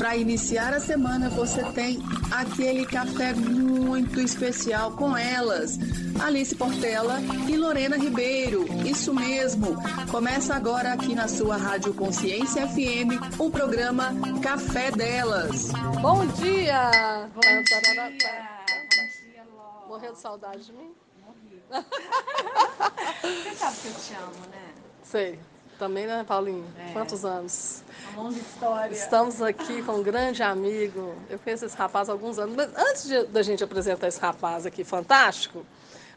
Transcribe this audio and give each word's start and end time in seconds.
Para 0.00 0.16
iniciar 0.16 0.72
a 0.72 0.80
semana, 0.80 1.28
você 1.28 1.62
tem 1.72 1.98
aquele 2.30 2.86
café 2.86 3.34
muito 3.34 4.18
especial 4.18 4.92
com 4.92 5.14
elas, 5.14 5.78
Alice 6.24 6.54
Portela 6.54 7.18
e 7.46 7.54
Lorena 7.54 7.98
Ribeiro. 7.98 8.64
Isso 8.82 9.12
mesmo. 9.12 9.76
Começa 10.10 10.54
agora 10.54 10.94
aqui 10.94 11.14
na 11.14 11.28
sua 11.28 11.58
Rádio 11.58 11.92
Consciência 11.92 12.66
FM 12.66 13.38
o 13.38 13.50
programa 13.50 14.14
Café 14.42 14.90
Delas. 14.90 15.70
Bom 16.00 16.24
dia! 16.28 17.28
Bom 17.34 17.40
dia! 17.40 17.60
Bom 18.08 19.06
dia, 19.28 19.44
Ló. 19.54 19.86
Morreu 19.86 20.14
de 20.14 20.18
saudade 20.18 20.64
de 20.64 20.72
mim? 20.72 20.94
Morri. 21.22 21.62
Você 23.44 23.54
sabe 23.54 23.76
que 23.82 23.88
eu 23.88 23.94
te 23.94 24.14
amo, 24.14 24.46
né? 24.50 24.72
Sei. 25.02 25.38
Também, 25.80 26.06
né, 26.06 26.22
Paulinho? 26.28 26.66
É. 26.78 26.92
Quantos 26.92 27.24
anos? 27.24 27.82
Uma 28.12 28.24
longa 28.24 28.38
história. 28.38 28.92
Estamos 28.94 29.40
aqui 29.40 29.82
com 29.82 29.92
um 29.92 30.02
grande 30.02 30.42
amigo. 30.42 31.14
Eu 31.30 31.38
conheço 31.38 31.64
esse 31.64 31.74
rapaz 31.74 32.10
há 32.10 32.12
alguns 32.12 32.38
anos. 32.38 32.54
Mas 32.54 32.68
antes 32.76 33.08
de, 33.08 33.24
da 33.24 33.42
gente 33.42 33.64
apresentar 33.64 34.06
esse 34.06 34.20
rapaz 34.20 34.66
aqui 34.66 34.84
fantástico, 34.84 35.64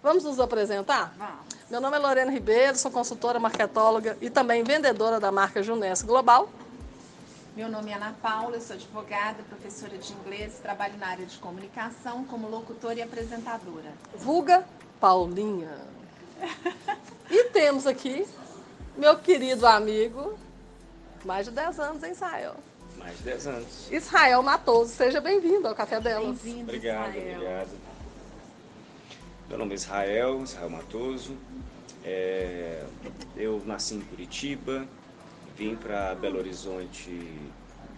vamos 0.04 0.26
nos 0.26 0.38
apresentar? 0.38 1.16
Vamos. 1.18 1.36
Meu 1.70 1.80
nome 1.80 1.96
é 1.96 2.00
Lorena 2.00 2.30
Ribeiro, 2.30 2.78
sou 2.78 2.92
consultora 2.92 3.40
marketóloga 3.40 4.18
e 4.20 4.30
também 4.30 4.66
vendedora 4.66 5.18
da 5.18 5.32
marca 5.32 5.64
Juness 5.64 6.02
Global. 6.02 6.50
Meu 7.56 7.70
nome 7.70 7.92
é 7.92 7.94
Ana 7.94 8.14
Paula, 8.22 8.58
eu 8.58 8.62
sou 8.62 8.76
advogada, 8.76 9.44
professora 9.44 9.98
de 9.98 10.12
inglês, 10.12 10.60
trabalho 10.62 10.98
na 10.98 11.08
área 11.08 11.26
de 11.26 11.38
comunicação 11.38 12.26
como 12.26 12.50
locutora 12.50 12.96
e 12.96 13.02
apresentadora. 13.02 13.94
Vulga 14.18 14.66
Paulinha. 15.00 15.72
E 17.32 17.46
temos 17.46 17.88
aqui 17.88 18.28
meu 18.98 19.18
querido 19.18 19.66
amigo, 19.66 20.38
mais 21.26 21.46
de 21.46 21.52
10 21.52 21.80
anos 21.80 22.04
em 22.04 22.12
Israel. 22.12 22.56
Mais 22.98 23.18
de 23.18 23.24
10 23.24 23.48
anos. 23.48 23.92
Israel 23.92 24.44
Matoso, 24.44 24.94
seja 24.94 25.20
bem-vindo 25.20 25.68
ao 25.68 25.76
Café 25.76 26.00
Delas. 26.00 26.40
Bem-vindo, 26.40 26.64
Obrigado, 26.64 27.10
Israel. 27.10 27.36
obrigado. 27.36 27.70
Meu 29.50 29.58
nome 29.58 29.72
é 29.72 29.76
Israel, 29.76 30.44
Israel 30.44 30.70
Matoso. 30.70 31.38
É, 32.06 32.84
eu 33.36 33.62
nasci 33.66 33.96
em 33.96 34.02
Curitiba, 34.02 34.86
vim 35.56 35.76
para 35.76 36.14
Belo 36.16 36.38
Horizonte 36.38 37.10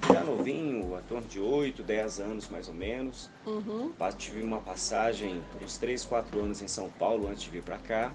já 0.07 0.23
novinho, 0.23 0.95
a 0.95 1.01
torno 1.01 1.27
de 1.27 1.39
8, 1.39 1.81
10 1.81 2.19
anos 2.19 2.49
mais 2.49 2.67
ou 2.67 2.73
menos. 2.73 3.29
Uhum. 3.45 3.91
Tive 4.17 4.43
uma 4.43 4.59
passagem 4.59 5.41
uns 5.63 5.77
3, 5.77 6.05
4 6.05 6.39
anos 6.39 6.61
em 6.61 6.67
São 6.67 6.89
Paulo 6.89 7.27
antes 7.27 7.43
de 7.43 7.49
vir 7.49 7.63
para 7.63 7.77
cá. 7.77 8.11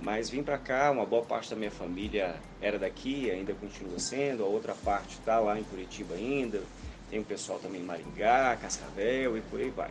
Mas 0.00 0.30
vim 0.30 0.42
para 0.42 0.58
cá, 0.58 0.90
uma 0.90 1.06
boa 1.06 1.22
parte 1.22 1.50
da 1.50 1.56
minha 1.56 1.70
família 1.70 2.36
era 2.60 2.78
daqui, 2.78 3.30
ainda 3.30 3.54
continua 3.54 3.98
sendo, 3.98 4.44
a 4.44 4.46
outra 4.46 4.74
parte 4.74 5.18
está 5.18 5.38
lá 5.38 5.58
em 5.58 5.64
Curitiba 5.64 6.14
ainda. 6.14 6.62
Tem 7.10 7.20
o 7.20 7.24
pessoal 7.24 7.58
também 7.58 7.80
em 7.80 7.84
Maringá, 7.84 8.56
Cascavel 8.60 9.36
e 9.36 9.40
por 9.40 9.60
aí 9.60 9.70
vai. 9.70 9.90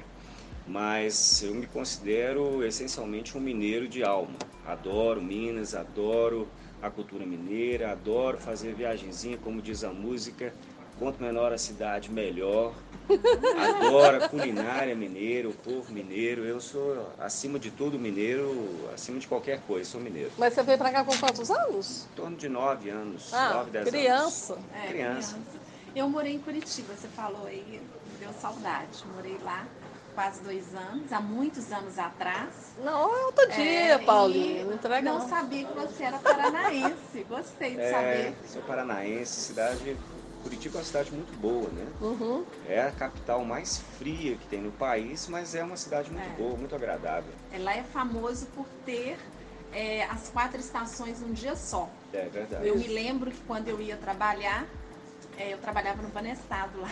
Mas 0.68 1.44
eu 1.44 1.54
me 1.54 1.68
considero 1.68 2.66
essencialmente 2.66 3.38
um 3.38 3.42
mineiro 3.42 3.88
de 3.88 4.04
alma. 4.04 4.38
Adoro 4.66 5.22
Minas, 5.22 5.76
adoro 5.76 6.48
a 6.82 6.90
cultura 6.90 7.26
mineira, 7.26 7.92
adoro 7.92 8.38
fazer 8.38 8.74
viagenzinha, 8.74 9.38
como 9.38 9.62
diz 9.62 9.84
a 9.84 9.92
música. 9.92 10.54
Quanto 10.98 11.22
menor 11.22 11.52
a 11.52 11.58
cidade, 11.58 12.10
melhor. 12.10 12.74
Adoro 13.10 14.24
a 14.24 14.30
culinária 14.30 14.96
mineira, 14.96 15.50
o 15.50 15.54
povo 15.54 15.92
mineiro. 15.92 16.44
Eu 16.46 16.62
sou, 16.62 17.12
acima 17.20 17.60
de 17.60 17.70
tudo, 17.70 18.00
mineiro, 18.00 18.90
acima 18.94 19.20
de 19.20 19.28
qualquer 19.28 19.60
coisa, 19.62 19.90
sou 19.92 20.00
mineiro. 20.00 20.32
Mas 20.38 20.54
você 20.54 20.64
veio 20.64 20.78
pra 20.78 20.92
cá 20.92 21.04
com 21.04 21.16
quantos 21.18 21.52
anos? 21.52 22.08
Em 22.12 22.16
torno 22.16 22.38
de 22.38 22.48
9 22.48 22.90
anos, 22.90 23.34
Ah, 23.34 23.54
9, 23.56 23.72
10 23.72 23.90
criança. 23.90 24.54
anos. 24.54 24.66
É, 24.84 24.88
Criança. 24.88 25.38
Eu 25.94 26.10
morei 26.10 26.34
em 26.34 26.40
Curitiba, 26.40 26.94
você 26.96 27.08
falou 27.10 27.46
aí, 27.46 27.64
me 27.68 28.18
deu 28.20 28.30
saudade. 28.42 29.04
Morei 29.14 29.38
lá 29.44 29.66
quase 30.14 30.42
dois 30.44 30.74
anos, 30.74 31.12
há 31.12 31.20
muitos 31.20 31.72
anos 31.74 32.00
atrás. 32.00 32.50
Não, 32.84 33.14
é 33.14 33.26
outro 33.26 33.48
dia, 33.52 33.94
É, 33.94 33.98
Paulinho. 33.98 34.74
entrega 34.74 35.02
não. 35.14 35.28
sabia 35.28 35.66
que 35.66 35.74
você 35.74 36.04
era 36.06 36.18
paranaense. 36.20 37.24
Gostei 37.30 37.76
de 37.76 37.82
É, 37.82 37.92
saber. 37.92 38.36
sou 38.48 38.62
paranaense, 38.64 39.42
cidade. 39.42 39.98
Curitiba 40.46 40.78
é 40.78 40.78
uma 40.78 40.86
cidade 40.86 41.12
muito 41.12 41.34
boa, 41.34 41.68
né? 41.72 41.88
Uhum. 42.00 42.46
É 42.68 42.80
a 42.84 42.92
capital 42.92 43.44
mais 43.44 43.78
fria 43.98 44.36
que 44.38 44.46
tem 44.48 44.62
no 44.62 44.72
país, 44.72 45.28
mas 45.28 45.56
é 45.56 45.64
uma 45.64 45.76
cidade 45.76 46.12
muito 46.12 46.24
É. 46.24 46.36
boa, 46.38 46.56
muito 46.56 46.76
agradável. 46.76 47.34
É, 47.52 47.58
Lá 47.58 47.74
é 47.74 47.82
famoso 47.82 48.46
por 48.54 48.68
ter 48.86 49.18
é, 49.74 50.04
as 50.04 50.30
quatro 50.30 50.60
estações 50.60 51.20
num 51.20 51.34
dia 51.34 51.56
só. 51.56 51.90
É 52.14 52.30
verdade. 52.30 52.68
Eu 52.68 52.78
me 52.78 52.88
lembro 52.88 53.32
que 53.32 53.42
quando 53.42 53.70
eu 53.70 53.82
ia 53.82 53.98
trabalhar, 53.98 54.68
é, 55.36 55.52
eu 55.52 55.58
trabalhava 55.58 56.04
no 56.04 56.10
Banestado 56.10 56.80
lá, 56.80 56.92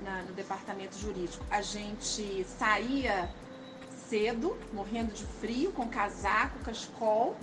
na- 0.00 0.22
no 0.22 0.32
departamento 0.32 0.96
jurídico. 0.96 1.44
A 1.50 1.60
gente 1.60 2.44
saía 2.56 3.28
cedo, 4.08 4.56
morrendo 4.72 5.12
de 5.12 5.24
frio, 5.24 5.72
com 5.72 5.88
casaco, 5.88 6.60
cachecol. 6.60 7.36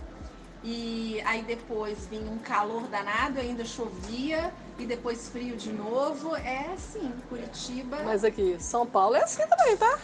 E 0.63 1.19
aí 1.25 1.41
depois 1.41 2.05
vinha 2.05 2.31
um 2.31 2.37
calor 2.39 2.87
danado, 2.87 3.39
ainda 3.39 3.65
chovia, 3.65 4.53
e 4.77 4.85
depois 4.85 5.29
frio 5.29 5.55
de 5.55 5.71
novo. 5.71 6.35
É 6.35 6.73
assim, 6.73 7.11
Curitiba, 7.29 7.97
mas, 7.97 8.05
Mas 8.05 8.23
aqui, 8.23 8.57
São 8.59 8.85
Paulo 8.85 9.15
é 9.15 9.23
assim 9.23 9.43
também, 9.47 9.77
tá? 9.77 9.99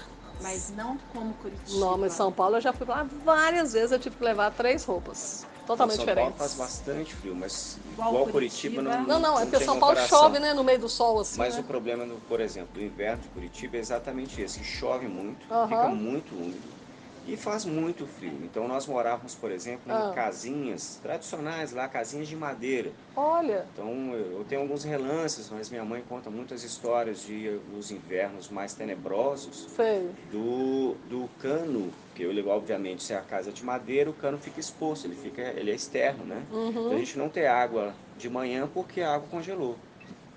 não 0.75 0.97
como 1.13 1.33
Curitiba. 1.35 1.79
Não, 1.79 1.97
mas 1.97 2.13
São 2.13 2.31
Paulo 2.31 2.57
eu 2.57 2.61
já 2.61 2.71
fui 2.71 2.85
lá 2.85 3.03
várias 3.23 3.73
vezes, 3.73 3.91
eu 3.91 3.99
tive 3.99 4.15
que 4.15 4.23
levar 4.23 4.51
três 4.51 4.83
roupas. 4.83 5.45
Totalmente 5.65 5.97
São 5.97 6.05
diferentes. 6.05 6.37
Paulo 6.37 6.49
faz 6.49 6.53
bastante 6.53 7.13
frio, 7.15 7.35
mas 7.35 7.77
Igual 7.91 8.09
igual, 8.09 8.27
Curitiba. 8.27 8.75
Curitiba, 8.75 8.81
não 8.81 9.07
Não, 9.07 9.19
não, 9.19 9.39
é 9.39 9.45
porque 9.45 9.59
São 9.59 9.79
Paulo 9.79 9.95
comparação. 9.95 10.19
chove, 10.19 10.39
né? 10.39 10.53
No 10.53 10.63
meio 10.63 10.79
do 10.79 10.87
sol, 10.87 11.19
assim. 11.19 11.37
Mas 11.37 11.55
né? 11.55 11.61
o 11.61 11.63
problema, 11.63 12.05
no, 12.05 12.19
por 12.21 12.39
exemplo, 12.39 12.81
o 12.81 12.85
inverno 12.85 13.23
de 13.23 13.29
Curitiba 13.29 13.77
é 13.77 13.79
exatamente 13.79 14.41
esse, 14.41 14.63
chove 14.63 15.07
muito, 15.07 15.45
Aham. 15.51 15.67
fica 15.67 15.87
muito 15.89 16.35
úmido 16.35 16.86
e 17.27 17.35
faz 17.37 17.65
muito 17.65 18.07
frio. 18.07 18.43
Então 18.43 18.67
nós 18.67 18.85
morávamos, 18.87 19.35
por 19.35 19.51
exemplo, 19.51 19.91
Ah. 19.91 20.09
em 20.11 20.15
casinhas 20.15 20.97
tradicionais 21.01 21.71
lá, 21.73 21.87
casinhas 21.87 22.27
de 22.27 22.35
madeira. 22.35 22.91
Olha, 23.15 23.67
Então 23.71 24.13
eu 24.15 24.43
tenho 24.45 24.61
alguns 24.61 24.83
relances, 24.83 25.49
mas 25.49 25.69
minha 25.69 25.83
mãe 25.85 26.01
conta 26.07 26.29
muitas 26.29 26.63
histórias 26.63 27.21
de 27.21 27.49
os 27.75 27.91
invernos 27.91 28.49
mais 28.49 28.73
tenebrosos 28.73 29.67
sei. 29.75 30.09
do, 30.31 30.95
do 31.09 31.27
cano, 31.39 31.91
que 32.13 32.23
eu, 32.23 32.47
obviamente, 32.47 33.03
se 33.03 33.13
é 33.13 33.17
a 33.17 33.21
casa 33.21 33.51
de 33.51 33.63
madeira, 33.63 34.09
o 34.09 34.13
cano 34.13 34.37
fica 34.37 34.59
exposto, 34.59 35.05
ele, 35.05 35.15
fica, 35.15 35.41
ele 35.55 35.71
é 35.71 35.75
externo, 35.75 36.25
né? 36.25 36.43
Então, 36.85 36.95
a 36.95 36.99
Uhum. 36.99 37.05
gente 37.05 37.17
não 37.17 37.29
tem 37.29 37.45
água 37.45 37.93
de 38.15 38.29
manhã 38.29 38.67
porque 38.73 39.01
a 39.01 39.13
água 39.13 39.27
congelou. 39.29 39.77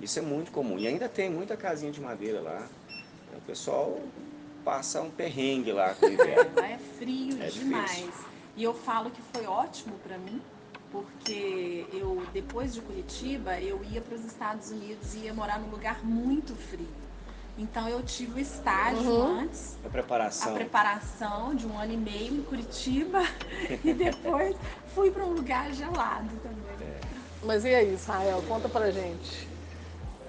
Isso 0.01 0.19
é 0.19 0.23
muito 0.23 0.51
comum. 0.51 0.79
E 0.79 0.87
ainda 0.87 1.09
tem 1.09 1.31
muita 1.31 1.57
casinha 1.57 1.93
de 1.93 2.01
madeira 2.01 2.41
lá. 2.41 2.69
O 3.37 3.41
pessoal 3.47 3.97
passa 4.71 5.03
um 5.03 5.11
perrengue 5.11 5.73
lá 5.73 5.95
com 5.95 6.07
o 6.07 6.13
inverno. 6.13 6.53
Lá 6.55 6.69
é 6.69 6.79
frio 6.79 7.37
É 7.43 7.49
demais. 7.49 7.91
difícil. 7.91 8.25
E 8.57 8.63
eu 8.63 8.73
falo 8.73 9.11
que 9.11 9.21
foi 9.21 9.45
ótimo 9.45 9.95
para 9.99 10.17
mim, 10.17 10.41
porque 10.93 11.85
eu 11.93 12.23
depois 12.33 12.73
de 12.73 12.81
Curitiba, 12.81 13.59
eu 13.61 13.81
ia 13.91 14.01
para 14.01 14.15
os 14.15 14.25
Estados 14.25 14.71
Unidos 14.71 15.13
e 15.17 15.25
ia 15.25 15.35
morar 15.35 15.59
num 15.59 15.71
lugar 15.71 16.05
muito 16.05 16.55
frio. 16.55 16.87
Então 17.59 17.89
eu 17.89 18.01
tive 18.05 18.35
o 18.35 18.39
estágio 18.39 19.11
Uhum. 19.11 19.41
antes, 19.41 19.77
A 19.83 19.89
a 19.89 19.91
preparação. 19.91 20.55
preparação 20.55 21.53
de 21.57 21.67
um 21.67 21.77
ano 21.77 21.93
e 21.93 21.97
meio 21.97 22.37
em 22.37 22.43
Curitiba 22.43 23.25
e 23.85 23.93
depois 23.93 24.55
fui 24.95 25.11
para 25.11 25.25
um 25.25 25.33
lugar 25.33 25.73
gelado 25.73 26.31
também. 26.45 26.95
Mas 27.43 27.65
e 27.65 27.75
aí, 27.75 27.93
Israel? 27.93 28.41
Conta 28.47 28.69
pra 28.69 28.93
gente. 28.93 29.50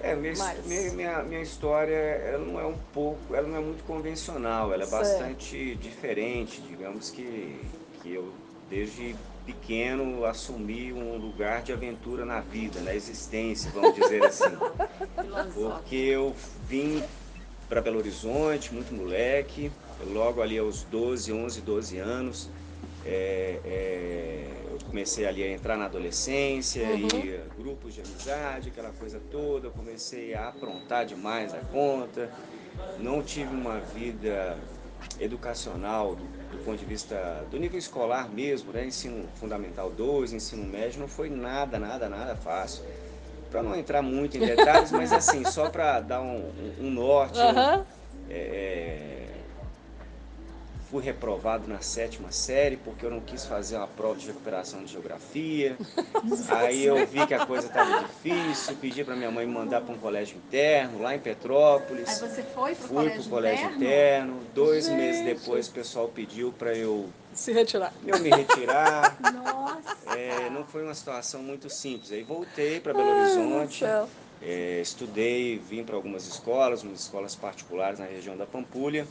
É, 0.02 0.16
minha, 0.16 0.34
minha, 0.66 0.92
minha, 0.92 1.22
minha 1.22 1.40
história 1.40 1.94
ela 1.94 2.44
não 2.44 2.60
é 2.60 2.66
um 2.66 2.76
pouco, 2.92 3.34
ela 3.34 3.46
não 3.46 3.56
é 3.56 3.60
muito 3.60 3.84
convencional, 3.84 4.72
ela 4.72 4.82
é 4.82 4.86
Certo. 4.86 5.00
bastante 5.00 5.76
diferente, 5.76 6.60
digamos 6.62 7.10
que, 7.10 7.60
que 8.02 8.12
eu 8.12 8.32
desde 8.68 9.14
pequeno 9.46 10.24
assumi 10.24 10.92
um 10.92 11.16
lugar 11.16 11.62
de 11.62 11.72
aventura 11.72 12.24
na 12.24 12.40
vida, 12.40 12.80
na 12.80 12.94
existência, 12.94 13.70
vamos 13.72 13.94
dizer 13.94 14.24
assim. 14.24 14.56
Porque 15.54 15.96
eu 15.96 16.34
vim 16.66 17.02
para 17.68 17.80
Belo 17.80 17.98
Horizonte, 17.98 18.74
muito 18.74 18.92
moleque, 18.92 19.70
logo 20.06 20.42
ali 20.42 20.58
aos 20.58 20.82
12, 20.84 21.32
11, 21.32 21.60
12 21.60 21.98
anos, 21.98 22.50
é, 23.04 23.58
é, 23.64 24.46
comecei 24.92 25.24
ali 25.26 25.42
a 25.42 25.50
entrar 25.50 25.78
na 25.78 25.86
adolescência 25.86 26.82
Uhum. 26.82 26.96
e 27.24 27.40
grupos 27.58 27.94
de 27.94 28.02
amizade, 28.02 28.68
aquela 28.68 28.90
coisa 28.90 29.18
toda, 29.30 29.68
eu 29.68 29.70
comecei 29.70 30.34
a 30.34 30.48
aprontar 30.48 31.06
demais 31.06 31.54
a 31.54 31.60
conta, 31.60 32.30
não 32.98 33.22
tive 33.22 33.54
uma 33.54 33.80
vida 33.80 34.54
educacional 35.18 36.14
do, 36.14 36.24
do 36.52 36.58
ponto 36.62 36.76
de 36.78 36.84
vista 36.84 37.42
do 37.50 37.58
nível 37.58 37.78
escolar 37.78 38.28
mesmo, 38.30 38.70
né? 38.70 38.84
ensino 38.84 39.26
fundamental 39.36 39.88
2, 39.88 40.34
ensino 40.34 40.62
médio, 40.66 41.00
não 41.00 41.08
foi 41.08 41.30
nada, 41.30 41.78
nada, 41.78 42.06
nada 42.06 42.36
fácil. 42.36 42.82
Para 43.50 43.62
não 43.62 43.74
entrar 43.74 44.02
muito 44.02 44.36
em 44.36 44.40
detalhes, 44.40 44.92
mas 44.92 45.10
assim, 45.12 45.42
só 45.46 45.70
para 45.70 46.00
dar 46.00 46.20
um, 46.20 46.50
um- 46.80 46.90
norte, 46.90 47.38
eu, 47.38 47.48
Aham. 47.48 47.84
é, 48.30 49.21
fui 50.92 51.02
reprovado 51.02 51.66
na 51.66 51.80
sétima 51.80 52.30
série 52.30 52.76
porque 52.76 53.06
eu 53.06 53.10
não 53.10 53.20
quis 53.22 53.46
fazer 53.46 53.76
uma 53.78 53.86
prova 53.88 54.14
de 54.14 54.26
recuperação 54.26 54.84
de 54.84 54.92
geografia. 54.92 55.74
Aí 56.50 56.84
eu 56.84 57.06
vi 57.06 57.26
que 57.26 57.32
a 57.32 57.46
coisa 57.46 57.66
estava 57.66 58.00
difícil, 58.04 58.76
pedi 58.76 59.02
para 59.02 59.16
minha 59.16 59.30
mãe 59.30 59.46
me 59.46 59.54
mandar 59.54 59.80
para 59.80 59.94
um 59.94 59.96
colégio 59.96 60.36
interno 60.36 61.00
lá 61.00 61.14
em 61.14 61.18
Petrópolis. 61.18 62.06
Aí 62.22 62.28
você 62.28 62.42
foi 62.42 62.74
para 62.74 62.84
o 62.84 62.88
Fui 62.88 62.96
colégio, 62.96 63.20
pro 63.22 63.30
colégio 63.30 63.64
interno? 63.70 63.82
interno. 63.84 64.40
Dois 64.54 64.84
Gente. 64.84 64.96
meses 64.98 65.24
depois 65.24 65.66
o 65.66 65.70
pessoal 65.72 66.08
pediu 66.08 66.52
para 66.52 66.74
eu, 66.76 67.08
Se 67.32 67.52
retirar. 67.52 67.90
eu 68.06 68.18
me 68.18 68.28
retirar. 68.28 69.16
Nossa! 69.32 69.96
É, 70.14 70.50
não 70.50 70.62
foi 70.66 70.82
uma 70.84 70.94
situação 70.94 71.42
muito 71.42 71.70
simples. 71.70 72.12
Aí 72.12 72.22
voltei 72.22 72.80
para 72.80 72.92
Belo 72.92 73.08
Ai, 73.08 73.20
Horizonte, 73.22 73.78
céu. 73.78 74.06
é, 74.42 74.78
estudei, 74.82 75.56
vim 75.56 75.84
para 75.84 75.96
algumas 75.96 76.26
escolas, 76.26 76.82
umas 76.82 77.00
escolas 77.00 77.34
particulares 77.34 77.98
na 77.98 78.04
região 78.04 78.36
da 78.36 78.44
Pampulha. 78.44 79.06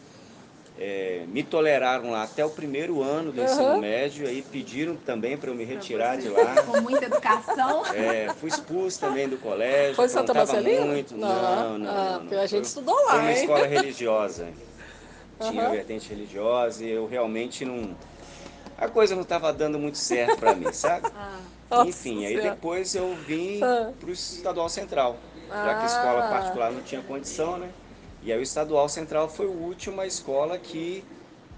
É, 0.83 1.25
me 1.27 1.43
toleraram 1.43 2.09
lá 2.09 2.23
até 2.23 2.43
o 2.43 2.49
primeiro 2.49 3.03
ano 3.03 3.31
do 3.31 3.39
ensino 3.39 3.65
Aham. 3.73 3.79
médio, 3.81 4.27
aí 4.27 4.41
pediram 4.41 4.95
também 4.95 5.37
para 5.37 5.51
eu 5.51 5.53
me 5.53 5.63
retirar 5.63 6.15
de 6.17 6.23
Você, 6.23 6.29
lá. 6.43 6.63
Com 6.63 6.81
muita 6.81 7.05
educação. 7.05 7.83
É, 7.93 8.33
fui 8.33 8.49
expulso 8.49 8.99
também 8.99 9.29
do 9.29 9.37
colégio, 9.37 9.95
Foi 9.95 10.09
Santa 10.09 10.33
Marcelina? 10.33 10.83
muito. 10.87 11.15
Não, 11.15 11.27
Não, 11.27 11.77
não, 11.77 11.87
ah, 11.87 12.19
não. 12.23 12.39
a 12.39 12.47
gente 12.47 12.61
Foi- 12.61 12.61
estudou 12.61 12.95
lá, 12.95 13.11
Foi 13.11 13.19
uma 13.19 13.31
hein? 13.31 13.37
escola 13.37 13.67
religiosa. 13.67 14.47
Tinha 15.39 15.61
Aham. 15.65 15.71
vertente 15.71 16.09
religiosa 16.09 16.83
e 16.83 16.89
eu 16.89 17.05
realmente 17.05 17.63
não... 17.63 17.95
A 18.75 18.87
coisa 18.87 19.13
não 19.13 19.21
estava 19.21 19.53
dando 19.53 19.77
muito 19.77 19.99
certo 19.99 20.39
para 20.39 20.55
mim, 20.55 20.73
sabe? 20.73 21.07
Ah, 21.15 21.41
Nossa 21.69 21.89
Enfim, 21.89 22.25
aí 22.25 22.33
Senhora. 22.33 22.49
depois 22.55 22.95
eu 22.95 23.15
vim 23.15 23.61
Ah. 23.63 23.91
para 23.99 24.09
o 24.09 24.11
Estadual 24.11 24.67
Central, 24.67 25.19
já 25.47 25.75
que 25.75 25.83
a 25.83 25.85
escola 25.85 26.25
Ah. 26.25 26.29
particular 26.29 26.71
não 26.71 26.81
tinha 26.81 27.01
condição, 27.03 27.57
né? 27.59 27.69
E 28.23 28.31
aí 28.31 28.37
o 28.39 28.41
Estadual 28.43 28.87
Central 28.87 29.27
foi 29.29 29.47
a 29.47 29.49
última 29.49 30.05
escola 30.05 30.57
que 30.57 31.03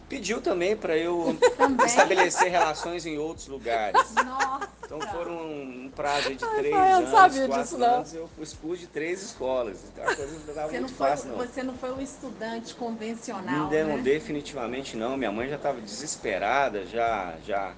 pediu 0.07 0.41
também 0.41 0.75
para 0.75 0.95
eu 0.97 1.35
Também? 1.57 1.85
estabelecer 1.85 2.49
relações 2.49 3.05
em 3.05 3.17
outros 3.17 3.47
lugares. 3.47 4.13
nossa! 4.15 4.69
Então 4.85 4.99
foram 5.01 5.33
um 5.41 5.91
prazo 5.95 6.29
de 6.29 6.37
três 6.37 6.73
não 6.73 6.81
anos, 6.81 7.09
sabia 7.09 7.47
quatro 7.47 7.63
disso, 7.63 7.77
não. 7.77 7.95
anos, 7.95 8.13
eu 8.13 8.27
fui 8.27 8.43
expulso 8.43 8.81
de 8.81 8.87
três 8.87 9.23
escolas. 9.23 9.83
Então 9.91 10.03
a 10.03 10.15
coisa 10.15 10.31
não 10.31 10.39
Você 10.39 10.79
não, 10.79 10.87
muito 10.87 10.93
foi, 10.93 11.07
fácil, 11.07 11.29
não. 11.29 11.37
você 11.37 11.63
não 11.63 11.73
foi 11.73 11.91
um 11.93 12.01
estudante 12.01 12.75
convencional, 12.75 13.71
Não, 13.71 13.87
não, 13.87 13.97
né? 13.97 14.01
definitivamente 14.03 14.95
não. 14.95 15.17
Minha 15.17 15.31
mãe 15.31 15.49
já 15.49 15.55
estava 15.55 15.81
desesperada, 15.81 16.85
já, 16.85 17.33
já 17.45 17.73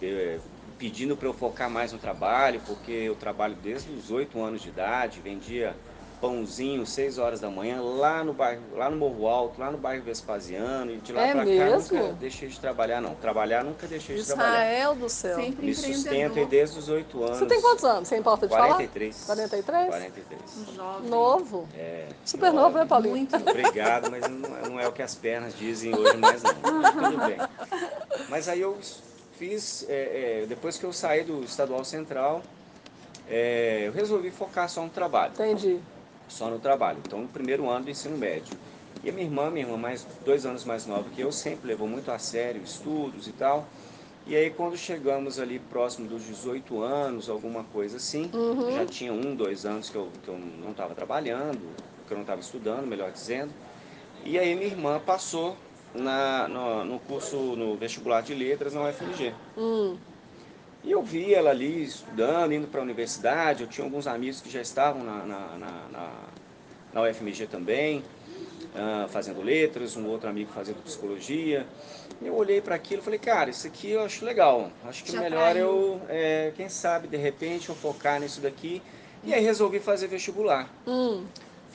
eh, 0.00 0.38
pedindo 0.78 1.16
para 1.16 1.28
eu 1.28 1.34
focar 1.34 1.68
mais 1.68 1.92
no 1.92 1.98
trabalho, 1.98 2.60
porque 2.66 2.92
eu 2.92 3.14
trabalho 3.14 3.56
desde 3.62 3.92
os 3.92 4.10
oito 4.10 4.40
anos 4.42 4.62
de 4.62 4.68
idade, 4.70 5.20
vendia 5.20 5.76
pãozinho 6.20 6.84
seis 6.86 7.18
horas 7.18 7.40
da 7.40 7.50
manhã 7.50 7.80
lá 7.80 8.22
no 8.24 8.32
bairro, 8.32 8.62
lá 8.74 8.90
no 8.90 8.96
Morro 8.96 9.26
Alto, 9.26 9.60
lá 9.60 9.70
no 9.70 9.78
bairro 9.78 10.02
Vespasiano, 10.02 10.90
e 10.90 10.96
de 10.98 11.12
lá 11.12 11.22
É 11.22 11.32
para 11.32 11.40
cá 11.40 11.46
mesmo? 11.46 11.98
nunca 11.98 12.12
deixei 12.14 12.48
de 12.48 12.58
trabalhar, 12.60 13.00
não. 13.00 13.14
Trabalhar 13.14 13.64
nunca 13.64 13.86
deixei 13.86 14.16
de 14.16 14.24
trabalhar. 14.24 14.64
Israel 14.64 14.94
do 14.94 15.08
céu. 15.08 15.36
Sempre 15.36 15.66
Me 15.66 15.74
sustento 15.74 16.46
desde 16.46 16.78
os 16.78 16.88
oito 16.88 17.22
anos. 17.22 17.38
Você 17.38 17.46
tem 17.46 17.60
quantos 17.60 17.84
anos? 17.84 18.08
Você 18.08 18.16
importa 18.16 18.46
de 18.46 18.54
falar? 18.54 18.68
43. 18.74 19.24
43? 19.26 19.88
43. 19.88 20.40
Um 20.56 20.74
jovem. 20.74 21.10
Novo. 21.10 21.68
É, 21.76 22.06
Super 22.24 22.52
novo, 22.52 22.78
né, 22.78 22.84
Paulinho? 22.84 23.16
Muito. 23.16 23.36
Obrigado, 23.48 24.10
mas 24.10 24.28
não 24.28 24.56
é, 24.56 24.68
não 24.68 24.80
é 24.80 24.88
o 24.88 24.92
que 24.92 25.02
as 25.02 25.14
pernas 25.14 25.56
dizem 25.56 25.94
hoje 25.94 26.16
mais 26.16 26.42
não. 26.42 26.52
Tudo 26.54 27.18
bem. 27.26 27.38
Mas 28.28 28.48
aí 28.48 28.60
eu 28.60 28.76
fiz, 29.38 29.86
é, 29.88 30.42
é, 30.42 30.46
depois 30.46 30.76
que 30.76 30.84
eu 30.84 30.92
saí 30.92 31.22
do 31.22 31.44
Estadual 31.44 31.84
Central, 31.84 32.42
é, 33.30 33.82
eu 33.86 33.92
resolvi 33.92 34.30
focar 34.30 34.68
só 34.68 34.82
no 34.82 34.90
trabalho, 34.90 35.32
Entendi. 35.34 35.78
Só 36.28 36.48
no 36.48 36.58
trabalho. 36.58 36.98
Então, 37.06 37.20
no 37.22 37.28
primeiro 37.28 37.68
ano 37.68 37.84
do 37.86 37.90
ensino 37.90 38.16
médio. 38.16 38.54
E 39.02 39.08
a 39.10 39.12
minha 39.12 39.24
irmã, 39.26 39.50
minha 39.50 39.64
irmã 39.64 39.76
mais 39.76 40.04
dois 40.24 40.44
anos 40.44 40.64
mais 40.64 40.86
nova 40.86 41.08
que 41.10 41.20
eu, 41.20 41.30
sempre 41.30 41.68
levou 41.68 41.86
muito 41.86 42.10
a 42.10 42.18
sério 42.18 42.60
estudos 42.64 43.28
e 43.28 43.32
tal. 43.32 43.66
E 44.26 44.36
aí 44.36 44.50
quando 44.50 44.76
chegamos 44.76 45.38
ali 45.38 45.58
próximo 45.58 46.06
dos 46.08 46.22
18 46.24 46.82
anos, 46.82 47.30
alguma 47.30 47.64
coisa 47.64 47.96
assim, 47.96 48.30
Uhum. 48.34 48.72
já 48.72 48.84
tinha 48.84 49.12
um, 49.12 49.34
dois 49.34 49.64
anos 49.64 49.88
que 49.88 49.96
eu, 49.96 50.08
que 50.22 50.28
eu 50.28 50.36
não 50.36 50.72
estava 50.72 50.94
trabalhando, 50.94 51.60
que 52.06 52.12
eu 52.12 52.16
não 52.16 52.22
estava 52.22 52.40
estudando, 52.40 52.86
melhor 52.86 53.10
dizendo. 53.10 53.52
E 54.24 54.38
aí 54.38 54.54
minha 54.54 54.66
irmã 54.66 55.00
passou 55.00 55.56
na, 55.94 56.46
no, 56.48 56.84
no 56.84 56.98
curso, 56.98 57.36
no 57.36 57.76
vestibular 57.76 58.20
de 58.20 58.34
letras 58.34 58.74
na 58.74 58.82
UFMG. 58.82 59.32
Hum. 59.56 59.96
E 60.84 60.90
eu 60.90 61.02
vi 61.02 61.34
ela 61.34 61.50
ali 61.50 61.84
estudando, 61.84 62.52
indo 62.52 62.66
para 62.68 62.80
a 62.80 62.82
universidade. 62.82 63.62
Eu 63.62 63.68
tinha 63.68 63.84
alguns 63.84 64.06
amigos 64.06 64.40
que 64.40 64.48
já 64.48 64.60
estavam 64.60 65.02
na, 65.02 65.24
na, 65.24 65.58
na, 65.58 66.12
na, 66.92 67.02
UFMG 67.02 67.46
também, 67.46 68.02
ah, 68.74 69.06
fazendo 69.08 69.42
letras, 69.42 69.96
um 69.96 70.06
outro 70.06 70.28
amigo 70.28 70.50
fazendo 70.52 70.82
psicologia. 70.82 71.66
E 72.20 72.26
eu 72.26 72.34
olhei 72.34 72.60
para 72.60 72.74
aquilo 72.74 73.00
e 73.02 73.04
falei, 73.04 73.18
cara, 73.18 73.50
isso 73.50 73.66
aqui 73.66 73.90
eu 73.90 74.02
acho 74.02 74.24
legal. 74.24 74.70
Acho 74.84 75.04
que 75.04 75.10
Te 75.10 75.18
melhor 75.18 75.48
atraiu. 75.48 75.66
eu, 75.66 76.00
é, 76.08 76.52
quem 76.56 76.68
sabe, 76.68 77.08
de 77.08 77.16
repente, 77.16 77.68
eu 77.68 77.74
focar 77.74 78.20
nisso 78.20 78.40
daqui. 78.40 78.80
E 79.24 79.34
aí 79.34 79.42
resolvi 79.42 79.80
fazer 79.80 80.06
vestibular. 80.06 80.72
Hum. 80.86 81.24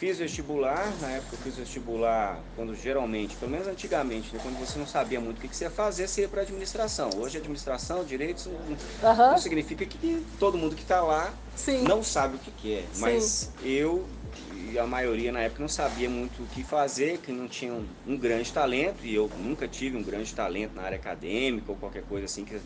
Fiz 0.04 0.20
vestibular, 0.20 1.00
na 1.00 1.12
época 1.12 1.36
eu 1.36 1.40
fiz 1.40 1.56
vestibular 1.56 2.44
quando 2.58 2.76
geralmente, 2.76 3.38
pelo 3.38 3.50
menos 3.50 3.68
antigamente, 3.70 4.36
né, 4.36 4.40
quando 4.44 4.58
você 4.58 4.78
não 4.78 4.86
sabia 4.86 5.18
muito 5.22 5.38
o 5.38 5.40
que 5.40 5.48
que 5.48 5.56
você 5.56 5.64
ia 5.64 5.70
fazer, 5.70 6.10
você 6.10 6.24
ia 6.24 6.28
para 6.28 6.42
administração. 6.42 7.18
Hoje 7.18 7.38
administração, 7.38 8.04
direitos, 8.04 8.46
não, 8.48 8.76
Aham. 9.02 9.32
não 9.32 9.38
significa 9.38 9.86
que 9.86 10.22
todo 10.38 10.58
mundo 10.58 10.76
que 10.76 10.82
está 10.82 11.02
lá 11.02 11.34
Sim. 11.56 11.84
não 11.88 12.04
sabe 12.04 12.36
o 12.36 12.40
que, 12.40 12.52
que 12.52 12.74
é. 12.74 12.82
Sim. 12.92 13.00
Mas 13.00 13.50
eu 13.64 14.06
e 14.52 14.78
a 14.78 14.86
maioria 14.86 15.32
na 15.32 15.40
época 15.40 15.62
não 15.62 15.70
sabia 15.70 16.10
muito 16.10 16.44
o 16.44 16.48
que 16.48 16.66
fazer, 16.66 17.20
que 17.20 17.32
não 17.32 17.48
tinha 17.48 17.72
um, 17.72 17.88
um 18.06 18.18
grande 18.18 18.52
talento, 18.52 19.06
e 19.06 19.16
eu 19.16 19.32
nunca 19.38 19.70
tive 19.70 19.96
um 19.96 20.04
grande 20.04 20.34
talento 20.34 20.76
na 20.76 20.82
área 20.82 20.98
acadêmica 20.98 21.72
ou 21.72 21.78
qualquer 21.78 22.04
coisa 22.04 22.26
assim 22.26 22.44
que 22.44 22.60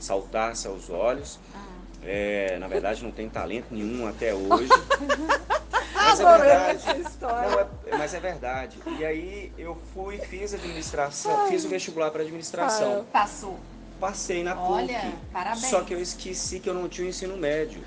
saltasse 0.00 0.66
aos 0.66 0.88
olhos. 0.88 1.38
Ah, 1.54 1.58
É, 2.02 2.58
na 2.58 2.66
verdade 2.66 3.04
não 3.04 3.10
tem 3.10 3.28
talento 3.28 3.66
nenhum 3.74 4.06
até 4.06 4.34
hoje. 4.34 4.72
Mas 6.08 6.20
é 6.20 6.38
verdade. 6.38 7.04
Não, 7.20 7.60
é- 7.60 7.66
mas 7.98 8.14
é 8.14 8.20
verdade. 8.20 8.78
E 8.98 9.04
aí 9.04 9.52
eu 9.58 9.76
fui, 9.94 10.18
fiz 10.18 10.54
administração, 10.54 11.48
fiz 11.48 11.64
o 11.64 11.68
vestibular 11.68 12.10
para 12.10 12.22
administração. 12.22 13.04
passou. 13.12 13.58
Passei 14.00 14.42
na 14.44 14.58
Olha, 14.58 14.86
PUC. 15.00 15.14
parabéns. 15.32 15.66
Só 15.66 15.80
que 15.82 15.92
eu 15.92 16.00
esqueci 16.00 16.60
que 16.60 16.70
eu 16.70 16.74
não 16.74 16.88
tinha 16.88 17.06
o 17.06 17.10
ensino 17.10 17.36
médio. 17.36 17.82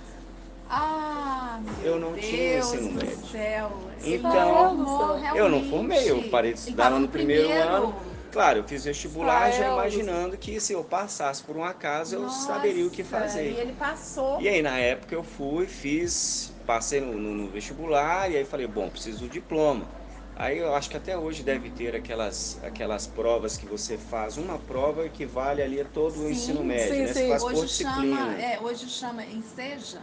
Ah, 0.70 1.60
meu 1.82 1.94
Eu 1.94 2.00
não 2.00 2.12
Deus 2.14 2.26
tinha 2.26 2.60
ensino 2.60 2.90
do 2.90 3.06
médio. 3.06 3.26
céu. 3.30 3.72
Então, 4.04 4.32
formou 4.76 5.18
Eu 5.36 5.50
não 5.50 5.70
formei, 5.70 6.10
eu 6.10 6.30
parei 6.30 6.54
de 6.54 6.60
estudar 6.60 6.90
no 6.92 7.08
primeiro, 7.08 7.52
ano. 7.52 7.96
Claro, 8.32 8.60
eu 8.60 8.64
fiz 8.64 8.86
vestibular 8.86 9.52
já 9.52 9.68
imaginando 9.68 10.38
que 10.38 10.60
se 10.60 10.74
eu 10.74 10.84
passasse 10.84 11.44
por 11.44 11.58
um 11.58 11.64
acaso 11.64 12.16
eu 12.16 12.30
Nossa, 12.30 12.30
saberia 12.30 12.88
o 12.88 12.92
que 12.92 13.04
E 13.04 13.04
fazer. 13.04 13.58
ele 13.58 13.74
passou. 13.74 14.38
E 14.38 14.48
aí 14.50 14.62
na 14.62 14.78
época 14.80 15.14
eu 15.16 15.24
fui, 15.24 15.68
fiz, 15.68 16.54
passei 16.66 17.02
no, 17.02 17.20
no- 17.20 17.36
no 17.36 17.50
vestibular 17.52 18.32
e 18.32 18.38
aí 18.38 18.46
falei, 18.46 18.68
bom, 18.68 18.90
preciso 18.90 19.26
do 19.26 19.30
diploma. 19.30 19.90
Aí 20.36 20.58
eu 20.60 20.74
acho 20.76 20.90
que 20.90 20.98
até 20.98 21.18
hoje 21.18 21.44
deve 21.44 21.70
ter 21.72 21.96
aquelas, 21.96 22.60
aquelas 22.64 23.06
provas 23.08 23.58
que 23.58 23.66
você 23.68 23.98
faz, 23.98 24.38
uma 24.38 24.58
prova 24.60 25.10
que 25.10 25.26
vale 25.26 25.62
ali 25.62 25.84
todo 25.86 26.22
o 26.22 26.30
Sim, 26.30 26.30
ensino 26.30 26.64
médio, 26.64 27.04
sim, 27.04 27.04
né? 27.04 27.14
sim. 27.14 27.14
Você 27.14 27.26
faz 27.28 27.44
por 27.44 27.66
Hoje 27.66 27.68
disciplina. 27.68 28.24
chama, 28.28 28.40
é, 28.40 28.60
hoje 28.60 28.88
chama 28.90 29.24
Enseja, 29.26 30.02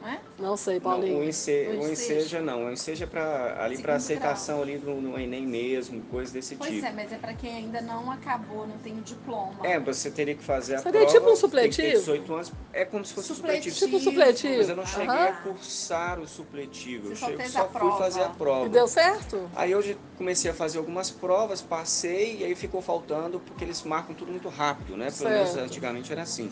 não 0.00 0.08
é? 0.08 0.20
Não 0.38 0.56
sei, 0.56 0.74
Não, 0.74 0.80
Paulinho. 0.80 1.18
o 1.18 1.24
Ense- 1.24 1.66
O 1.68 1.70
o 1.82 1.88
Enseja. 1.90 1.92
Enseja 2.20 2.40
não, 2.40 2.64
o 2.66 2.72
Enseja 2.72 3.04
é 3.04 3.06
pra, 3.06 3.62
ali 3.62 3.78
para 3.82 3.96
aceitação 3.96 4.62
ali 4.62 4.78
no, 4.78 5.00
no 5.00 5.18
Enem 5.18 5.46
mesmo, 5.46 6.00
coisa 6.04 6.32
desse 6.32 6.56
Pois 6.56 6.70
tipo. 6.70 6.86
é, 6.86 6.92
mas 6.92 7.12
é 7.12 7.16
para 7.18 7.34
quem 7.34 7.54
ainda 7.56 7.80
não 7.82 8.10
acabou, 8.10 8.66
não 8.66 8.78
tem 8.78 8.94
o 8.98 9.02
diploma. 9.02 9.66
É, 9.66 9.78
você 9.78 10.10
teria 10.10 10.34
que 10.34 10.42
fazer 10.42 10.76
a 10.76 10.78
Seria 10.78 11.00
prova. 11.00 11.12
tipo 11.12 11.24
um 11.26 11.50
tem 11.50 11.70
que 11.70 11.76
ter 11.76 11.96
supletivo? 11.98 11.98
18 11.98 12.34
anos. 12.34 12.52
É 12.72 12.84
como 12.84 13.04
se 13.04 13.12
fosse 13.12 13.32
um 13.32 13.34
Supletivo. 13.36 13.74
supletivo. 13.74 13.98
Tipo 14.00 14.10
supletivo. 14.10 14.56
Mas 14.56 14.68
eu 14.70 14.76
não 14.76 14.86
cheguei 14.86 15.06
Aham. 15.08 15.28
a 15.28 15.32
cursar 15.32 16.18
o 16.20 16.26
supletivo. 16.26 17.06
Você 17.08 17.12
eu 17.12 17.16
só 17.16 17.26
cheguei- 17.26 17.48
só 17.48 17.60
fui 17.68 17.78
prova. 17.80 17.98
fazer 17.98 18.22
a 18.22 18.28
prova. 18.30 18.66
E 18.66 18.68
deu 18.70 18.88
certo? 18.88 19.50
Aí 19.54 19.70
eu 19.72 19.82
já 19.82 19.94
comecei 20.16 20.50
a 20.50 20.54
fazer 20.54 20.78
algumas 20.78 21.10
provas, 21.10 21.60
passei 21.60 22.38
e 22.38 22.44
aí 22.44 22.54
ficou 22.54 22.80
faltando, 22.80 23.40
porque 23.40 23.64
eles 23.64 23.82
marcam 23.82 24.14
tudo 24.14 24.30
muito 24.30 24.48
rápido, 24.48 24.96
né? 24.96 25.10
Pelo 25.10 25.28
menos 25.30 25.50
Certo. 25.50 25.64
antigamente 25.64 26.12
era 26.12 26.22
assim. 26.22 26.50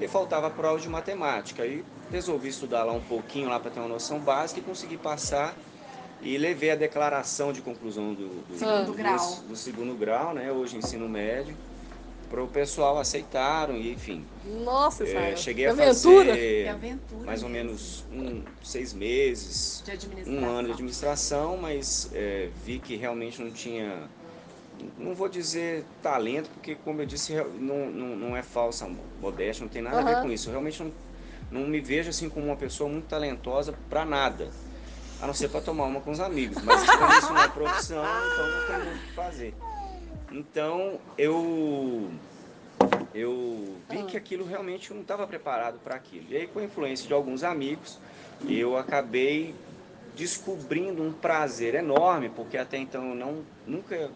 E 0.00 0.08
faltava 0.08 0.48
a 0.48 0.50
prova 0.50 0.78
de 0.80 0.88
matemática. 0.88 1.62
Aí 1.62 1.84
resolvi 2.10 2.48
estudar 2.48 2.84
lá 2.84 2.92
um 2.92 3.00
pouquinho 3.00 3.48
lá 3.48 3.58
para 3.60 3.70
ter 3.70 3.80
uma 3.80 3.88
noção 3.88 4.18
básica 4.18 4.60
e 4.60 4.62
consegui 4.62 4.96
passar. 4.96 5.54
E 6.22 6.38
levei 6.38 6.70
a 6.70 6.74
declaração 6.76 7.52
de 7.52 7.60
conclusão 7.60 8.14
do, 8.14 8.28
do, 8.28 8.58
Segundo 8.58 8.86
do- 8.86 8.94
grau. 8.94 9.36
do 9.48 9.56
segundo 9.56 9.94
grau, 9.94 10.32
né? 10.34 10.50
Hoje 10.50 10.76
ensino 10.76 11.08
médio. 11.08 11.54
Para 12.30 12.42
o 12.42 12.48
pessoal 12.48 12.98
aceitaram 12.98 13.76
e 13.76 13.92
enfim. 13.92 14.24
Nossa, 14.64 15.04
é, 15.06 15.36
cheguei 15.36 15.66
que 15.66 15.70
a 15.70 15.74
fazer 15.76 16.68
aventura. 16.68 17.24
mais 17.24 17.42
ou 17.44 17.48
menos 17.48 18.04
um, 18.10 18.42
seis 18.62 18.92
meses 18.92 19.84
um 20.26 20.44
ano 20.48 20.66
de 20.68 20.72
administração, 20.72 21.56
mas 21.56 22.10
é, 22.12 22.48
vi 22.64 22.80
que 22.80 22.96
realmente 22.96 23.40
não 23.40 23.52
tinha, 23.52 24.08
não 24.98 25.14
vou 25.14 25.28
dizer 25.28 25.84
talento, 26.02 26.50
porque 26.50 26.74
como 26.74 27.02
eu 27.02 27.06
disse, 27.06 27.34
não, 27.58 27.90
não, 27.90 28.16
não 28.16 28.36
é 28.36 28.42
falsa 28.42 28.88
modéstia, 29.20 29.64
não 29.64 29.70
tem 29.70 29.82
nada 29.82 30.00
a 30.00 30.02
ver 30.02 30.22
com 30.22 30.30
isso. 30.30 30.48
Eu 30.48 30.52
realmente 30.52 30.82
não, 30.82 30.92
não 31.50 31.68
me 31.68 31.80
vejo 31.80 32.10
assim 32.10 32.28
como 32.28 32.46
uma 32.46 32.56
pessoa 32.56 32.88
muito 32.88 33.06
talentosa 33.06 33.74
para 33.88 34.04
nada, 34.04 34.50
a 35.20 35.26
não 35.26 35.34
ser 35.34 35.48
para 35.48 35.60
tomar 35.60 35.84
uma 35.84 36.00
com 36.00 36.10
os 36.10 36.20
amigos. 36.20 36.62
Mas 36.62 36.84
como 36.88 37.12
isso 37.12 37.32
não 37.32 37.42
é 37.42 37.48
profissão, 37.48 38.04
então 38.04 38.50
não 38.50 38.66
tem 38.66 38.76
muito 38.86 39.04
o 39.04 39.08
que 39.08 39.14
fazer. 39.14 39.54
Então 40.32 40.98
eu 41.16 42.10
eu 43.14 43.76
vi 43.88 44.02
que 44.04 44.16
aquilo 44.16 44.44
realmente 44.44 44.92
não 44.92 45.02
estava 45.02 45.26
preparado 45.26 45.78
para 45.78 45.94
aquilo. 45.94 46.26
E 46.30 46.36
aí, 46.36 46.46
com 46.48 46.58
a 46.58 46.64
influência 46.64 47.06
de 47.06 47.12
alguns 47.12 47.44
amigos, 47.44 47.98
eu 48.48 48.76
acabei 48.76 49.54
descobrindo 50.16 51.02
um 51.02 51.12
prazer 51.12 51.74
enorme, 51.74 52.28
porque 52.28 52.56
até 52.56 52.76
então 52.76 53.10
eu 53.10 53.14
não, 53.14 53.44
nunca 53.66 54.10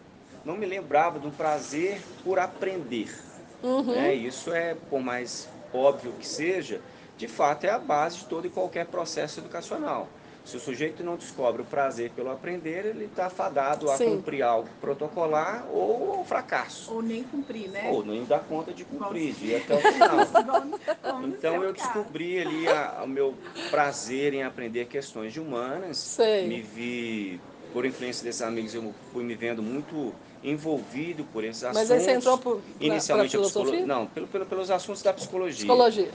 não 0.45 0.57
me 0.57 0.65
lembrava 0.65 1.25
um 1.25 1.31
prazer 1.31 2.01
por 2.23 2.39
aprender. 2.39 3.13
Uhum. 3.61 3.93
É, 3.93 4.13
isso 4.13 4.53
é, 4.53 4.75
por 4.89 5.01
mais 5.01 5.49
óbvio 5.73 6.13
que 6.13 6.27
seja, 6.27 6.81
de 7.17 7.27
fato 7.27 7.65
é 7.65 7.69
a 7.69 7.79
base 7.79 8.19
de 8.19 8.25
todo 8.25 8.47
e 8.47 8.49
qualquer 8.49 8.85
processo 8.85 9.39
educacional. 9.39 10.07
Se 10.45 10.57
o 10.57 10.59
sujeito 10.59 11.03
não 11.03 11.15
descobre 11.15 11.61
o 11.61 11.65
prazer 11.65 12.09
pelo 12.11 12.31
aprender, 12.31 12.85
ele 12.85 13.05
está 13.05 13.29
fadado 13.29 13.91
a 13.91 13.97
Sim. 13.97 14.15
cumprir 14.15 14.41
algo 14.41 14.67
protocolar 14.81 15.67
ou 15.71 16.15
ao 16.15 16.25
fracasso. 16.25 16.91
Ou 16.91 17.03
nem 17.03 17.21
cumprir, 17.21 17.69
né? 17.69 17.87
Ou 17.91 18.03
nem 18.03 18.25
dar 18.25 18.39
conta 18.39 18.73
de 18.73 18.83
cumprir, 18.83 19.33
de 19.33 19.47
ir 19.47 19.55
até 19.57 19.75
o 19.75 20.25
final. 20.25 21.21
então 21.27 21.63
eu 21.63 21.71
descobri 21.71 22.39
ali 22.39 22.67
a, 22.67 23.01
o 23.03 23.07
meu 23.07 23.35
prazer 23.69 24.33
em 24.33 24.41
aprender 24.41 24.85
questões 24.85 25.33
de 25.33 25.39
humanas. 25.39 25.97
Sei. 25.97 26.47
Me 26.47 26.63
vi, 26.63 27.39
por 27.71 27.85
influência 27.85 28.23
desses 28.23 28.41
amigos, 28.41 28.73
eu 28.73 28.91
fui 29.13 29.23
me 29.23 29.35
vendo 29.35 29.61
muito 29.61 30.15
envolvido 30.43 31.23
por 31.25 31.43
esses 31.43 31.63
assuntos. 31.63 31.89
Mas 31.89 31.91
aí 31.91 31.99
você 31.99 32.11
entrou 32.11 32.37
por, 32.37 32.61
inicialmente 32.79 33.35
a 33.35 33.41
psicologia? 33.41 33.85
Não, 33.85 34.07
pelo, 34.07 34.27
pelo, 34.27 34.45
pelos 34.45 34.71
assuntos 34.71 35.01
da 35.01 35.13
psicologia. 35.13 35.57
Psicologia. 35.57 36.09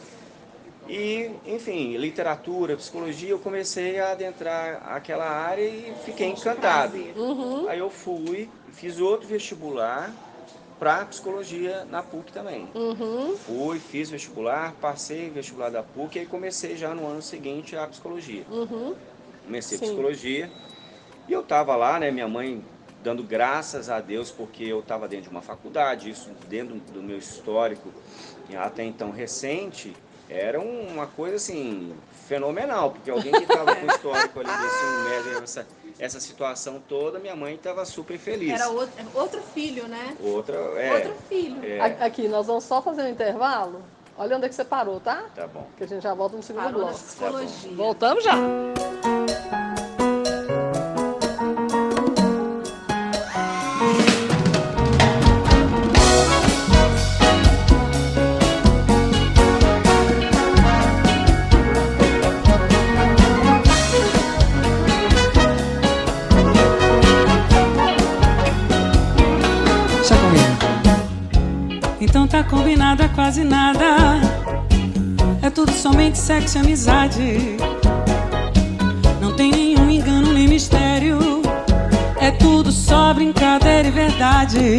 E, 0.88 1.30
enfim, 1.46 1.96
literatura, 1.96 2.76
psicologia, 2.76 3.30
eu 3.30 3.38
comecei 3.38 3.98
a 3.98 4.12
adentrar 4.12 4.82
aquela 4.92 5.28
área 5.28 5.62
e 5.62 5.94
fiquei 6.04 6.28
encantado. 6.28 6.98
Uhum. 7.16 7.68
Aí 7.68 7.78
eu 7.78 7.88
fui, 7.88 8.50
fiz 8.72 9.00
outro 9.00 9.26
vestibular 9.26 10.12
para 10.78 11.06
psicologia 11.06 11.86
na 11.86 12.02
PUC 12.02 12.32
também. 12.32 12.68
Uhum. 12.74 13.34
Fui, 13.36 13.78
fiz 13.78 14.10
vestibular, 14.10 14.74
passei 14.80 15.30
vestibular 15.30 15.70
da 15.70 15.82
PUC 15.82 16.16
e 16.16 16.20
aí 16.20 16.26
comecei 16.26 16.76
já 16.76 16.94
no 16.94 17.06
ano 17.06 17.22
seguinte 17.22 17.76
a 17.76 17.86
psicologia. 17.86 18.44
Uhum. 18.50 18.94
Comecei 19.46 19.78
Sim. 19.78 19.86
psicologia 19.86 20.50
e 21.26 21.32
eu 21.32 21.40
estava 21.40 21.74
lá, 21.76 21.98
né, 21.98 22.10
minha 22.10 22.28
mãe 22.28 22.62
dando 23.04 23.22
graças 23.22 23.90
a 23.90 24.00
Deus 24.00 24.30
porque 24.30 24.64
eu 24.64 24.80
estava 24.80 25.06
dentro 25.06 25.24
de 25.24 25.30
uma 25.30 25.42
faculdade, 25.42 26.10
isso 26.10 26.30
dentro 26.48 26.74
do 26.76 27.02
meu 27.02 27.18
histórico 27.18 27.90
até 28.58 28.82
então 28.82 29.10
recente, 29.10 29.94
era 30.28 30.60
uma 30.60 31.06
coisa 31.06 31.36
assim 31.36 31.94
fenomenal, 32.26 32.92
porque 32.92 33.10
alguém 33.10 33.32
que 33.32 33.42
estava 33.42 33.76
com 33.76 33.86
o 33.86 33.90
histórico 33.90 34.40
ali 34.40 34.48
desse 34.48 34.76
ensino 34.76 35.04
médio, 35.08 35.42
essa, 35.42 35.66
essa 35.98 36.20
situação 36.20 36.82
toda, 36.88 37.18
minha 37.18 37.36
mãe 37.36 37.54
estava 37.54 37.84
super 37.84 38.18
feliz. 38.18 38.52
Era 38.52 38.68
outro, 38.68 39.04
outro 39.14 39.42
filho, 39.42 39.86
né? 39.86 40.16
Outra, 40.20 40.56
é, 40.56 40.94
outro 40.94 41.14
filho. 41.28 41.64
É. 41.64 41.80
Aqui, 42.04 42.26
nós 42.28 42.46
vamos 42.46 42.64
só 42.64 42.80
fazer 42.80 43.02
um 43.02 43.08
intervalo. 43.08 43.82
Olha 44.16 44.36
onde 44.36 44.46
é 44.46 44.48
que 44.48 44.54
você 44.54 44.64
parou, 44.64 45.00
tá? 45.00 45.24
Tá 45.34 45.46
bom. 45.46 45.66
Que 45.76 45.84
a 45.84 45.88
gente 45.88 46.02
já 46.02 46.14
volta 46.14 46.36
no 46.36 46.42
segundo 46.42 46.64
Parou 46.64 46.80
bloco. 46.82 46.98
Tá 47.18 47.30
Voltamos 47.74 48.24
já. 48.24 48.34
Combinado 72.44 73.02
é 73.02 73.08
quase 73.08 73.44
nada. 73.44 74.20
É 75.42 75.50
tudo 75.50 75.72
somente 75.72 76.18
sexo 76.18 76.58
e 76.58 76.60
amizade. 76.60 77.56
Não 79.20 79.34
tem 79.34 79.50
nenhum 79.50 79.90
engano 79.90 80.32
nem 80.32 80.48
mistério. 80.48 81.42
É 82.20 82.30
tudo 82.30 82.72
só 82.72 83.12
brincadeira 83.12 83.88
e 83.88 83.90
verdade. 83.90 84.78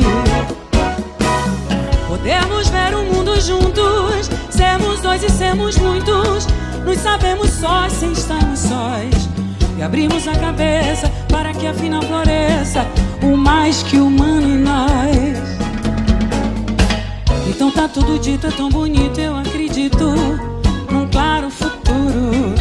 Podemos 2.07 2.69
ver 2.69 2.95
o 2.95 3.03
mundo 3.03 3.39
juntos, 3.39 4.29
sermos 4.49 5.01
dois 5.01 5.21
e 5.23 5.29
sermos 5.29 5.77
muitos. 5.77 6.47
Nos 6.85 6.97
sabemos 6.99 7.49
sós 7.51 7.93
sem 7.93 8.11
estarmos 8.11 8.59
sós. 8.59 9.29
E 9.77 9.83
abrimos 9.83 10.27
a 10.27 10.35
cabeça 10.35 11.11
para 11.29 11.53
que 11.53 11.67
afinal 11.67 12.01
floresça 12.01 12.85
o 13.21 13.35
mais 13.35 13.83
que 13.83 13.97
humano 13.97 14.47
em 14.47 14.59
nós. 14.59 14.94
Então 17.67 17.87
tá 17.87 17.87
tudo 17.91 18.19
dito, 18.19 18.45
é 18.45 18.51
tão 18.51 18.69
bonito, 18.69 19.19
eu 19.19 19.35
acredito 19.35 20.05
num 20.91 21.07
claro 21.09 21.49
futuro. 21.49 22.53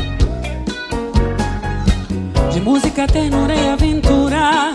De 2.50 2.58
música, 2.58 3.06
ternura 3.06 3.54
e 3.54 3.68
aventura, 3.68 4.72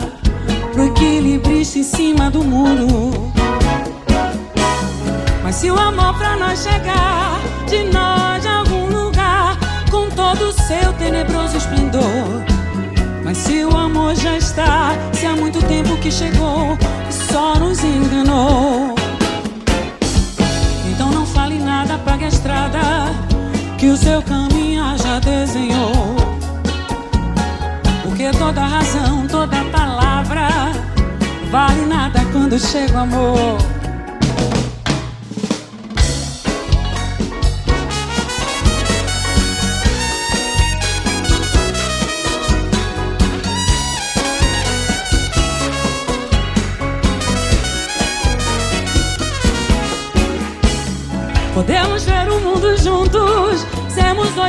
pro 0.72 0.86
equilibrista 0.86 1.80
em 1.80 1.84
cima 1.84 2.30
do 2.30 2.44
muro. 2.44 3.32
Mas 5.42 5.56
se 5.56 5.72
o 5.72 5.80
amor 5.80 6.16
pra 6.16 6.38
nós 6.38 6.62
chegar 6.62 7.42
de 7.68 7.86
nós 7.86 8.46
a 8.46 8.60
algum 8.60 8.86
lugar, 8.86 9.58
com 9.90 10.12
todo 10.12 10.50
o 10.50 10.54
seu 10.54 10.94
tenebroso 11.00 11.58
esplendor. 11.58 12.44
Mas 13.26 13.36
se 13.36 13.66
o 13.66 13.76
amor 13.76 14.14
já 14.14 14.38
está, 14.38 14.92
se 15.12 15.26
há 15.26 15.36
muito 15.36 15.60
tempo 15.64 15.98
que 15.98 16.12
chegou 16.12 16.78
e 17.10 17.14
só 17.14 17.56
nos 17.56 17.84
enganou. 17.84 18.99
Nada, 21.80 21.98
pague 22.00 22.26
a 22.26 22.28
estrada 22.28 22.80
que 23.78 23.88
o 23.88 23.96
seu 23.96 24.22
caminho 24.22 24.84
já 24.98 25.18
desenhou. 25.20 26.14
Porque 28.04 28.30
toda 28.32 28.66
razão, 28.66 29.26
toda 29.26 29.64
palavra 29.72 30.74
vale 31.50 31.86
nada 31.86 32.20
quando 32.34 32.60
chega 32.60 32.96
o 32.96 32.98
amor. 32.98 33.69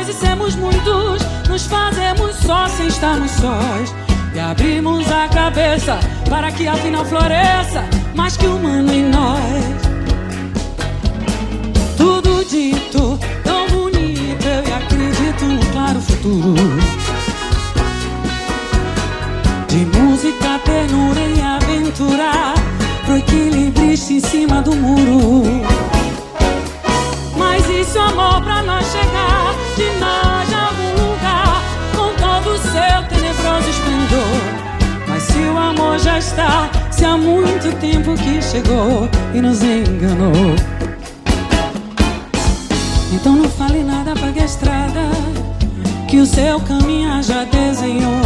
Dois 0.03 0.15
e 0.15 0.19
sermos 0.19 0.55
muitos. 0.55 1.21
Nos 1.47 1.67
fazemos 1.67 2.35
só 2.37 2.67
sem 2.69 2.87
estarmos 2.87 3.29
sós. 3.33 3.93
E 4.33 4.39
abrimos 4.39 5.05
a 5.11 5.27
cabeça 5.27 5.99
para 6.27 6.51
que 6.51 6.67
afinal 6.67 7.05
floresça 7.05 7.85
mais 8.15 8.35
que 8.35 8.47
humano 8.47 8.91
em 8.91 9.03
nós. 9.03 9.63
Tudo 11.97 12.43
dito, 12.45 13.19
tão 13.43 13.67
bonito. 13.67 14.43
Eu 14.43 14.75
acredito 14.75 15.45
no 15.45 15.65
claro 15.71 16.01
futuro. 16.01 16.55
De 19.67 19.85
música, 19.85 20.59
ternura 20.65 21.21
e 21.21 21.41
aventura. 21.41 22.55
Pro 23.05 23.17
equilibrista 23.17 24.13
em 24.13 24.19
cima 24.19 24.63
do 24.63 24.75
muro. 24.75 25.43
Mas 27.37 27.69
isso 27.69 27.99
amor 27.99 28.41
pra 28.41 28.63
nós 28.63 28.83
chegar 28.91 29.50
de 29.75 29.89
nós 29.99 30.53
a 30.53 30.67
algum 30.67 31.09
lugar 31.09 31.63
com 31.95 32.13
todo 32.15 32.53
o 32.53 32.57
seu 32.57 33.03
tenebroso 33.09 33.69
esplendor. 33.69 35.07
Mas 35.07 35.23
se 35.23 35.39
o 35.39 35.57
amor 35.57 35.99
já 35.99 36.19
está, 36.19 36.69
se 36.91 37.05
há 37.05 37.17
muito 37.17 37.75
tempo 37.79 38.13
que 38.15 38.41
chegou 38.41 39.09
e 39.33 39.41
nos 39.41 39.61
enganou. 39.61 40.55
Então 43.13 43.35
não 43.35 43.49
fale 43.49 43.83
nada, 43.83 44.13
pague 44.15 44.39
a 44.39 44.45
estrada 44.45 45.01
que 46.07 46.17
o 46.17 46.25
seu 46.25 46.59
caminho 46.61 47.21
já 47.23 47.43
desenhou. 47.45 48.21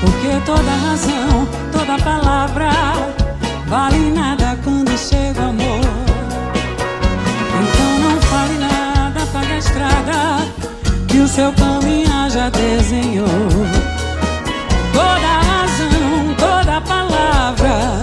Porque 0.00 0.40
toda 0.44 0.70
razão, 0.70 1.46
toda 1.70 1.96
palavra 2.02 2.70
vale 3.66 4.10
nada 4.10 4.58
quando 4.64 4.96
chega 4.98 5.40
o 5.40 5.48
amor. 5.50 5.91
O 11.22 11.28
seu 11.28 11.52
caminho 11.52 12.30
já 12.30 12.50
desenhou. 12.50 13.26
Toda 14.92 15.40
razão, 15.46 16.34
toda 16.36 16.80
palavra 16.80 18.02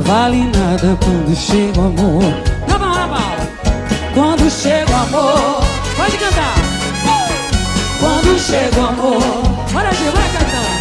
vale 0.00 0.44
nada 0.44 0.98
quando 1.02 1.36
chega 1.36 1.80
o 1.80 1.86
amor. 1.86 2.22
Na 2.66 2.78
bala, 2.78 3.36
Quando 4.14 4.50
chega 4.50 4.90
o 4.90 4.96
amor, 4.96 5.64
pode 5.96 6.16
cantar. 6.18 6.54
Quando 8.00 8.38
chega 8.38 8.80
o 8.80 8.86
amor, 8.88 9.22
bora 9.72 9.92
Gil, 9.92 10.12
vai 10.12 10.28
cantando. 10.32 10.80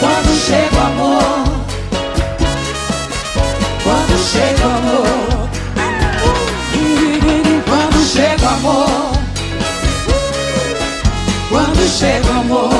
Quando 0.00 0.36
chega 0.46 0.76
o 0.76 0.86
amor, 0.86 1.48
chega 4.18 4.66
o 4.66 4.70
amor, 4.70 5.48
quando 7.64 8.04
chega 8.04 8.44
o 8.44 8.48
amor, 8.48 8.78
quando 9.04 9.17
chega 11.88 12.28
o 12.28 12.40
amor, 12.40 12.70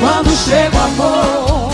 quando 0.00 0.30
chega 0.36 0.76
o 0.76 0.84
amor, 0.84 1.72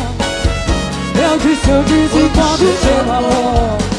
eu 1.14 1.38
disse, 1.38 1.70
eu 1.70 1.82
disse, 1.84 2.30
quando 2.34 2.80
chega 2.82 3.08
o 3.08 3.12
amor. 3.12 3.91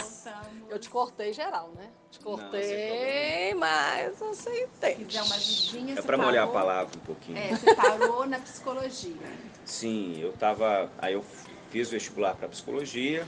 Voltamos. 0.00 0.70
Eu 0.70 0.78
te 0.78 0.88
cortei 0.88 1.32
geral, 1.32 1.70
né? 1.76 1.90
Te 2.10 2.20
cortei, 2.20 3.52
não, 3.52 3.60
mas 3.60 4.18
você 4.18 4.64
entende. 4.64 5.18
Uma 5.18 5.36
vidinha, 5.36 5.98
É 5.98 6.02
para 6.02 6.16
molhar 6.16 6.44
a 6.44 6.50
palavra 6.50 6.96
um 6.96 7.00
pouquinho. 7.00 7.38
É, 7.38 7.48
você 7.54 7.74
parou 7.74 8.26
na 8.26 8.38
psicologia. 8.38 9.16
Sim, 9.64 10.18
eu 10.20 10.32
tava. 10.32 10.90
Aí 10.98 11.14
eu 11.14 11.24
fiz 11.70 11.88
o 11.88 11.90
vestibular 11.92 12.34
para 12.34 12.48
psicologia. 12.48 13.26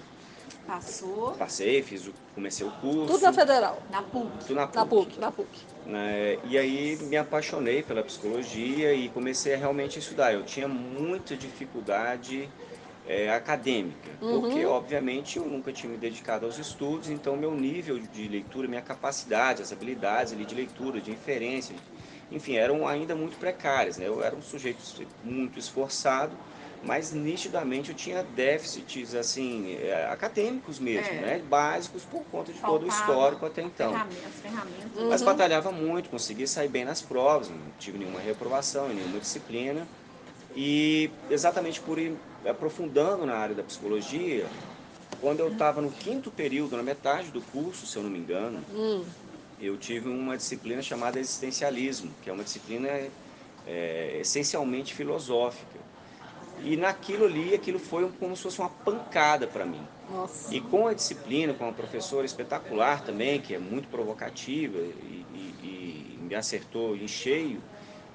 Passou. 0.67 1.33
Passei, 1.33 1.83
fiz 1.83 2.07
o, 2.07 2.15
comecei 2.35 2.67
o 2.67 2.71
curso. 2.73 3.07
Tudo 3.07 3.23
na 3.23 3.33
federal. 3.33 3.83
Na 3.89 4.03
PUC. 4.03 4.31
Tudo 4.47 4.55
na 4.55 4.67
PUC. 4.67 4.77
Na 4.77 4.87
PUC, 4.87 5.21
na 5.21 5.33
PUC. 5.33 5.67
Né? 5.87 6.39
E 6.45 6.59
aí 6.59 6.97
me 7.03 7.17
apaixonei 7.17 7.83
pela 7.83 8.03
psicologia 8.03 8.93
e 8.93 9.09
comecei 9.09 9.55
a 9.55 9.57
realmente 9.57 9.99
estudar. 10.01 10.33
Eu 10.33 10.45
tinha 10.45 10.67
muita 10.67 11.37
dificuldade 11.37 12.49
é, 13.07 13.31
acadêmica, 13.31 14.11
uhum. 14.21 14.41
porque 14.41 14.65
obviamente 14.67 15.39
eu 15.39 15.47
nunca 15.47 15.73
tinha 15.73 15.91
me 15.91 15.97
dedicado 15.97 16.45
aos 16.45 16.59
estudos, 16.59 17.09
então 17.09 17.37
meu 17.37 17.55
nível 17.55 17.99
de 17.99 18.29
leitura, 18.29 18.67
minha 18.67 18.83
capacidade, 18.83 19.63
as 19.63 19.73
habilidades 19.73 20.33
ali 20.33 20.45
de 20.45 20.55
leitura, 20.55 21.01
de 21.01 21.13
inferência, 21.13 21.75
enfim, 22.31 22.57
eram 22.57 22.87
ainda 22.87 23.15
muito 23.15 23.39
precárias. 23.39 23.97
Né? 23.97 24.09
Eu 24.09 24.23
era 24.23 24.35
um 24.35 24.43
sujeito 24.43 24.81
muito 25.23 25.59
esforçado, 25.59 26.33
mas 26.83 27.13
nitidamente 27.13 27.91
eu 27.91 27.97
tinha 27.97 28.23
déficits 28.23 29.15
assim 29.15 29.77
é, 29.81 30.09
acadêmicos 30.11 30.79
mesmo, 30.79 31.09
é. 31.09 31.21
né? 31.21 31.43
básicos 31.49 32.05
por 32.05 32.23
conta 32.25 32.53
de 32.53 32.59
Faltava 32.59 32.79
todo 32.79 32.91
o 32.91 32.93
histórico 32.93 33.47
até 33.47 33.63
então. 33.63 33.93
Ferramentas, 33.93 34.35
ferramentas. 34.43 35.03
Mas 35.09 35.21
uhum. 35.21 35.27
batalhava 35.27 35.71
muito, 35.71 36.11
conseguia 36.11 36.47
sair 36.47 36.69
bem 36.69 36.85
nas 36.85 37.01
provas, 37.01 37.49
não 37.49 37.59
tive 37.79 37.99
nenhuma 37.99 38.21
reprovação, 38.21 38.89
nenhuma 38.89 39.21
disciplina. 39.21 39.87
E 40.57 41.11
exatamente 41.31 41.81
por 41.83 41.99
ir 41.99 42.17
aprofundando 42.47 43.27
na 43.27 43.35
área 43.35 43.55
da 43.55 43.63
psicologia, 43.63 44.47
quando 45.21 45.41
eu 45.41 45.53
estava 45.53 45.83
no 45.83 45.91
quinto 45.91 46.31
período, 46.31 46.77
na 46.77 46.83
metade 46.83 47.31
do 47.31 47.43
curso, 47.43 47.87
se 47.87 47.97
eu 47.97 48.03
não 48.03 48.09
me 48.09 48.19
engano, 48.19 48.65
hum. 48.75 49.05
eu 49.61 49.77
tive 49.77 50.09
uma 50.09 50.35
disciplina 50.35 50.81
chamada 50.81 51.21
existencialismo, 51.21 52.11
que 52.23 52.31
é 52.31 52.33
uma 52.33 52.43
disciplina 52.43 52.89
é, 53.67 54.19
essencialmente 54.21 54.95
filosófica. 54.95 55.87
E 56.65 56.75
naquilo 56.75 57.27
ali, 57.27 57.55
aquilo 57.55 57.79
foi 57.79 58.11
como 58.19 58.35
se 58.35 58.43
fosse 58.45 58.59
uma 58.59 58.71
pancada 58.71 59.47
para 59.47 59.67
mim. 59.67 59.83
Nossa. 60.11 60.55
E 60.55 60.61
com 60.61 60.87
a 60.87 60.95
disciplina, 60.95 61.53
com 61.53 61.65
uma 61.65 61.73
professora 61.73 62.25
espetacular 62.25 63.05
também, 63.05 63.41
que 63.43 63.55
é 63.55 63.59
muito 63.59 63.89
provocativa 63.89 64.79
e, 64.79 65.27
e, 65.35 65.55
e 65.63 66.19
me 66.23 66.35
acertou 66.35 66.97
em 66.97 67.07
cheio, 67.07 67.61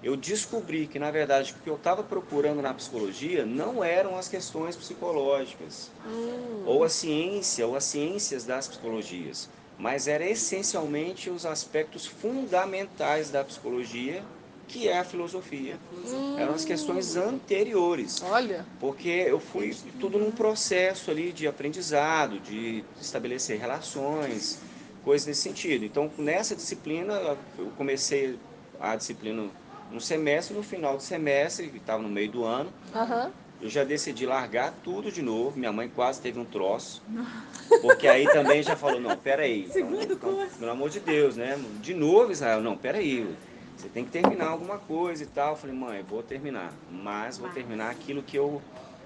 eu 0.03 0.15
descobri 0.15 0.87
que, 0.87 0.97
na 0.97 1.11
verdade, 1.11 1.53
o 1.53 1.63
que 1.63 1.69
eu 1.69 1.75
estava 1.75 2.03
procurando 2.03 2.61
na 2.61 2.73
psicologia 2.73 3.45
não 3.45 3.83
eram 3.83 4.17
as 4.17 4.27
questões 4.27 4.75
psicológicas, 4.75 5.91
hum. 6.05 6.63
ou 6.65 6.83
a 6.83 6.89
ciência, 6.89 7.67
ou 7.67 7.75
as 7.75 7.83
ciências 7.83 8.43
das 8.43 8.67
psicologias, 8.67 9.47
mas 9.77 10.07
era 10.07 10.27
essencialmente 10.27 11.29
os 11.29 11.45
aspectos 11.45 12.05
fundamentais 12.05 13.29
da 13.29 13.43
psicologia, 13.43 14.23
que 14.67 14.87
é 14.87 14.97
a 14.97 15.03
filosofia. 15.03 15.77
Hum. 15.93 16.39
Eram 16.39 16.53
as 16.55 16.65
questões 16.65 17.15
anteriores. 17.15 18.23
Olha. 18.23 18.65
Porque 18.79 19.09
eu 19.09 19.39
fui 19.39 19.75
tudo 19.99 20.17
num 20.17 20.31
processo 20.31 21.11
ali 21.11 21.31
de 21.31 21.45
aprendizado, 21.45 22.39
de 22.39 22.83
estabelecer 22.99 23.59
relações, 23.59 24.59
coisas 25.03 25.27
nesse 25.27 25.41
sentido. 25.41 25.85
Então, 25.85 26.09
nessa 26.17 26.55
disciplina, 26.55 27.37
eu 27.57 27.71
comecei 27.77 28.39
a 28.79 28.95
disciplina 28.95 29.49
no 29.91 29.99
semestre, 29.99 30.55
no 30.55 30.63
final 30.63 30.97
do 30.97 31.03
semestre, 31.03 31.67
que 31.67 31.77
estava 31.77 32.01
no 32.01 32.09
meio 32.09 32.31
do 32.31 32.43
ano, 32.43 32.71
uhum. 32.93 33.31
eu 33.61 33.69
já 33.69 33.83
decidi 33.83 34.25
largar 34.25 34.73
tudo 34.83 35.11
de 35.11 35.21
novo. 35.21 35.57
Minha 35.57 35.71
mãe 35.71 35.89
quase 35.89 36.21
teve 36.21 36.39
um 36.39 36.45
troço. 36.45 37.01
Porque 37.81 38.07
aí 38.07 38.27
também 38.31 38.63
já 38.63 38.75
falou, 38.75 38.99
não, 38.99 39.15
peraí. 39.17 39.69
Segundo 39.71 40.13
então, 40.13 40.17
curso. 40.17 40.57
Pelo 40.57 40.71
amor 40.71 40.89
de 40.89 40.99
Deus, 40.99 41.35
né? 41.35 41.59
De 41.81 41.93
novo, 41.93 42.31
Israel, 42.31 42.61
não, 42.61 42.77
peraí. 42.77 43.27
Você 43.77 43.89
tem 43.89 44.05
que 44.05 44.11
terminar 44.11 44.47
alguma 44.47 44.77
coisa 44.77 45.23
e 45.23 45.27
tal. 45.27 45.51
Eu 45.51 45.57
falei, 45.57 45.75
mãe, 45.75 46.03
vou 46.03 46.21
terminar. 46.21 46.73
Mas 46.89 47.37
vou 47.37 47.49
terminar 47.49 47.89
aquilo 47.89 48.21
que 48.21 48.37
eu 48.37 48.61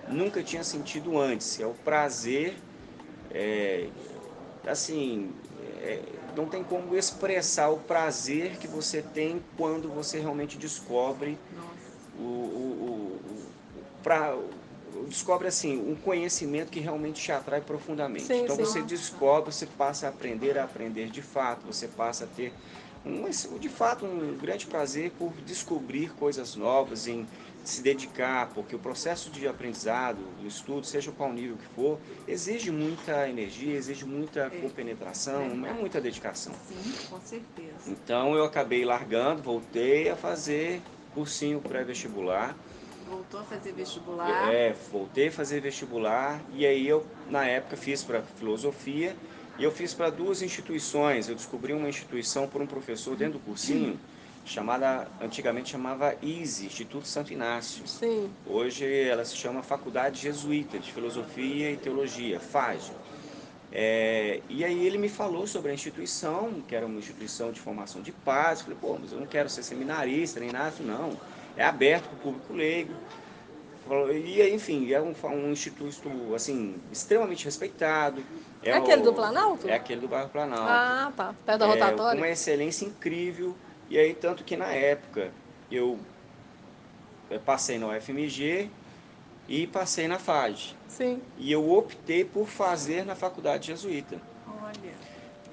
nunca 0.07 0.43
tinha 0.43 0.63
sentido 0.63 1.17
antes, 1.19 1.57
que 1.57 1.63
é 1.63 1.67
o 1.67 1.73
prazer, 1.73 2.55
é, 3.31 3.87
assim, 4.67 5.31
é, 5.81 5.99
não 6.35 6.45
tem 6.45 6.63
como 6.63 6.95
expressar 6.95 7.69
o 7.69 7.77
prazer 7.77 8.57
que 8.57 8.67
você 8.67 9.01
tem 9.01 9.41
quando 9.57 9.89
você 9.89 10.19
realmente 10.19 10.57
descobre 10.57 11.37
o, 12.17 12.21
o, 12.21 13.19
o, 13.25 13.45
pra, 14.03 14.37
descobre 15.07 15.47
assim 15.47 15.77
um 15.77 15.95
conhecimento 15.95 16.71
que 16.71 16.79
realmente 16.79 17.21
te 17.21 17.31
atrai 17.31 17.61
profundamente. 17.61 18.25
Sim, 18.25 18.43
então 18.43 18.55
sim. 18.55 18.65
você 18.65 18.81
descobre, 18.81 19.53
você 19.53 19.65
passa 19.65 20.07
a 20.07 20.09
aprender 20.09 20.57
a 20.57 20.63
aprender 20.63 21.09
de 21.09 21.21
fato, 21.21 21.65
você 21.65 21.87
passa 21.87 22.25
a 22.25 22.27
ter 22.27 22.53
um, 23.05 23.29
de 23.59 23.69
fato 23.69 24.05
um 24.05 24.35
grande 24.35 24.65
prazer 24.65 25.11
por 25.11 25.31
descobrir 25.45 26.13
coisas 26.15 26.55
novas 26.55 27.07
em 27.07 27.27
se 27.69 27.81
dedicar, 27.81 28.51
porque 28.53 28.75
o 28.75 28.79
processo 28.79 29.29
de 29.29 29.47
aprendizado, 29.47 30.19
do 30.39 30.47
estudo, 30.47 30.85
seja 30.85 31.11
qual 31.11 31.33
nível 31.33 31.57
que 31.57 31.65
for, 31.75 31.99
exige 32.27 32.71
muita 32.71 33.27
energia, 33.27 33.75
exige 33.75 34.05
muita 34.05 34.41
é. 34.41 34.49
compenetração, 34.49 35.41
é, 35.65 35.69
é 35.69 35.73
muita 35.73 35.99
dedicação. 35.99 36.53
Sim, 36.67 36.93
com 37.09 37.19
certeza. 37.21 37.73
Então 37.87 38.35
eu 38.35 38.43
acabei 38.43 38.85
largando, 38.85 39.41
voltei 39.41 40.09
a 40.09 40.15
fazer 40.15 40.81
cursinho 41.13 41.59
pré-vestibular. 41.59 42.55
Voltou 43.07 43.39
a 43.39 43.43
fazer 43.43 43.71
vestibular? 43.71 44.53
É, 44.53 44.75
voltei 44.91 45.27
a 45.27 45.31
fazer 45.31 45.61
vestibular 45.61 46.41
e 46.53 46.65
aí 46.65 46.87
eu, 46.87 47.05
na 47.29 47.45
época, 47.45 47.77
fiz 47.77 48.03
para 48.03 48.21
filosofia 48.21 49.15
e 49.57 49.63
eu 49.63 49.71
fiz 49.71 49.93
para 49.93 50.09
duas 50.09 50.41
instituições. 50.41 51.29
Eu 51.29 51.35
descobri 51.35 51.73
uma 51.73 51.87
instituição 51.87 52.47
por 52.47 52.61
um 52.61 52.67
professor 52.67 53.15
dentro 53.15 53.39
do 53.39 53.45
cursinho 53.45 53.99
chamada 54.45 55.07
antigamente 55.19 55.71
chamava 55.71 56.15
ISE, 56.21 56.67
Instituto 56.67 57.07
Santo 57.07 57.33
Inácio. 57.33 57.85
Sim. 57.87 58.29
Hoje 58.45 58.85
ela 58.85 59.25
se 59.25 59.35
chama 59.35 59.63
Faculdade 59.63 60.21
Jesuíta 60.21 60.77
de 60.77 60.93
Filosofia 60.93 61.71
e 61.71 61.77
Teologia, 61.77 62.39
FAGE. 62.39 62.91
É, 63.71 64.39
e 64.47 64.63
aí 64.63 64.85
ele 64.85 64.97
me 64.97 65.09
falou 65.09 65.45
sobre 65.47 65.71
a 65.71 65.73
instituição, 65.73 66.61
que 66.67 66.75
era 66.75 66.85
uma 66.85 66.99
instituição 66.99 67.51
de 67.51 67.59
formação 67.59 68.01
de 68.01 68.11
paz. 68.11 68.59
Eu 68.59 68.65
falei, 68.65 68.79
pô, 68.79 68.97
mas 69.01 69.11
eu 69.11 69.19
não 69.19 69.27
quero 69.27 69.49
ser 69.49 69.63
seminarista 69.63 70.39
nem 70.39 70.51
nada, 70.51 70.75
não. 70.79 71.17
É 71.57 71.65
aberto 71.65 72.05
para 72.05 72.15
o 72.15 72.19
público 72.19 72.53
leigo. 72.53 72.93
E 74.13 74.41
enfim, 74.49 74.91
é 74.91 75.01
um, 75.01 75.13
um 75.29 75.51
instituto 75.51 76.09
assim 76.33 76.75
extremamente 76.91 77.45
respeitado. 77.45 78.23
É, 78.63 78.69
é 78.71 78.77
aquele 78.77 79.01
o, 79.01 79.05
do 79.05 79.13
Planalto? 79.13 79.67
É 79.67 79.75
aquele 79.75 80.01
do 80.01 80.07
bairro 80.07 80.29
Planalto. 80.29 80.63
Ah, 80.67 81.11
tá. 81.15 81.35
Perto 81.45 81.59
da 81.59 81.65
rotatória. 81.67 82.17
É, 82.17 82.21
uma 82.21 82.29
excelência 82.29 82.85
incrível. 82.85 83.55
E 83.89 83.97
aí, 83.97 84.13
tanto 84.13 84.43
que 84.43 84.55
na 84.57 84.71
época 84.71 85.31
eu 85.71 85.99
passei 87.45 87.77
na 87.77 87.87
UFMG 87.87 88.69
e 89.47 89.67
passei 89.67 90.07
na 90.07 90.17
FAD. 90.17 90.75
Sim. 90.87 91.21
E 91.37 91.51
eu 91.51 91.69
optei 91.71 92.23
por 92.23 92.47
fazer 92.47 93.05
na 93.05 93.15
faculdade 93.15 93.67
jesuíta. 93.67 94.19
Olha. 94.61 94.93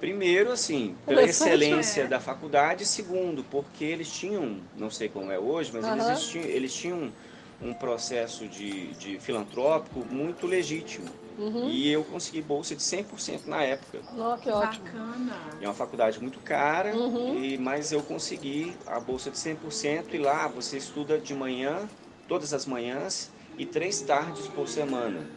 Primeiro, 0.00 0.50
assim, 0.50 0.96
pela 1.06 1.22
excelência 1.22 2.02
é. 2.02 2.06
da 2.06 2.18
faculdade. 2.18 2.84
Segundo, 2.86 3.44
porque 3.44 3.84
eles 3.84 4.10
tinham, 4.10 4.60
não 4.76 4.90
sei 4.90 5.08
como 5.08 5.30
é 5.30 5.38
hoje, 5.38 5.70
mas 5.72 5.84
uhum. 5.84 6.08
eles, 6.08 6.28
tinham, 6.28 6.46
eles 6.46 6.74
tinham 6.74 7.12
um 7.60 7.72
processo 7.72 8.48
de, 8.48 8.88
de 8.94 9.20
filantrópico 9.20 10.04
muito 10.10 10.46
legítimo. 10.46 11.08
Uhum. 11.38 11.68
E 11.68 11.90
eu 11.90 12.04
consegui 12.04 12.42
bolsa 12.42 12.74
de 12.74 12.82
100% 12.82 13.46
na 13.46 13.62
época. 13.62 14.00
Oh, 14.16 14.36
que 14.38 14.50
ótimo. 14.50 14.84
Bacana. 14.84 15.32
É 15.60 15.66
uma 15.66 15.74
faculdade 15.74 16.20
muito 16.20 16.40
cara, 16.40 16.94
uhum. 16.94 17.42
e, 17.42 17.56
mas 17.58 17.92
eu 17.92 18.02
consegui 18.02 18.76
a 18.86 19.00
bolsa 19.00 19.30
de 19.30 19.38
100% 19.38 20.14
e 20.14 20.18
lá 20.18 20.46
você 20.48 20.76
estuda 20.76 21.18
de 21.18 21.34
manhã, 21.34 21.88
todas 22.28 22.52
as 22.52 22.66
manhãs, 22.66 23.30
e 23.56 23.66
três 23.66 24.00
tardes 24.00 24.48
por 24.48 24.68
semana. 24.68 25.30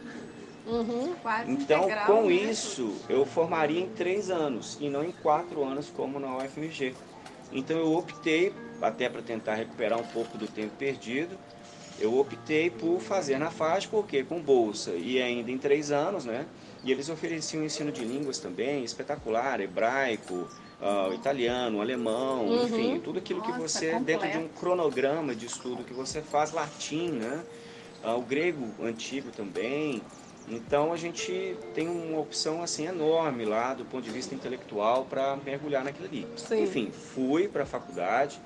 Uhum. 0.66 1.14
então, 1.46 1.84
integral, 1.84 2.06
com 2.06 2.26
né? 2.26 2.34
isso, 2.34 3.04
eu 3.08 3.24
formaria 3.24 3.80
em 3.80 3.88
três 3.88 4.30
anos 4.30 4.76
e 4.80 4.88
não 4.88 5.04
em 5.04 5.12
quatro 5.12 5.62
anos 5.62 5.88
como 5.90 6.18
na 6.18 6.36
UFMG. 6.38 6.94
Então, 7.52 7.78
eu 7.78 7.92
optei, 7.92 8.52
até 8.82 9.08
para 9.08 9.22
tentar 9.22 9.54
recuperar 9.54 9.98
um 9.98 10.06
pouco 10.06 10.36
do 10.36 10.48
tempo 10.48 10.74
perdido, 10.76 11.38
eu 11.98 12.18
optei 12.18 12.70
por 12.70 13.00
fazer 13.00 13.38
na 13.38 13.50
FAD, 13.50 13.88
porque 13.88 14.22
com 14.22 14.40
bolsa 14.40 14.92
e 14.92 15.20
ainda 15.20 15.50
em 15.50 15.58
três 15.58 15.90
anos, 15.90 16.24
né? 16.24 16.46
E 16.84 16.92
eles 16.92 17.08
ofereciam 17.08 17.64
ensino 17.64 17.90
de 17.90 18.04
línguas 18.04 18.38
também, 18.38 18.84
espetacular, 18.84 19.60
hebraico, 19.60 20.48
uh, 20.80 21.12
italiano, 21.14 21.80
alemão, 21.80 22.46
uhum. 22.46 22.64
enfim, 22.64 23.00
tudo 23.00 23.18
aquilo 23.18 23.40
Nossa, 23.40 23.52
que 23.52 23.58
você, 23.58 23.90
completo. 23.92 24.04
dentro 24.04 24.30
de 24.30 24.44
um 24.44 24.48
cronograma 24.48 25.34
de 25.34 25.46
estudo 25.46 25.84
que 25.84 25.94
você 25.94 26.20
faz, 26.20 26.52
latim, 26.52 27.10
né? 27.10 27.42
Uh, 28.04 28.18
o 28.18 28.22
grego 28.22 28.68
antigo 28.82 29.30
também. 29.30 30.02
Então 30.48 30.92
a 30.92 30.96
gente 30.96 31.56
tem 31.74 31.88
uma 31.88 32.20
opção 32.20 32.62
assim 32.62 32.86
enorme 32.86 33.44
lá 33.44 33.74
do 33.74 33.84
ponto 33.84 34.04
de 34.04 34.10
vista 34.10 34.32
intelectual 34.34 35.04
para 35.04 35.36
mergulhar 35.44 35.82
naquilo 35.82 36.06
ali. 36.06 36.26
Sim. 36.36 36.62
Enfim, 36.62 36.90
fui 36.92 37.48
para 37.48 37.64
a 37.64 37.66
faculdade, 37.66 38.40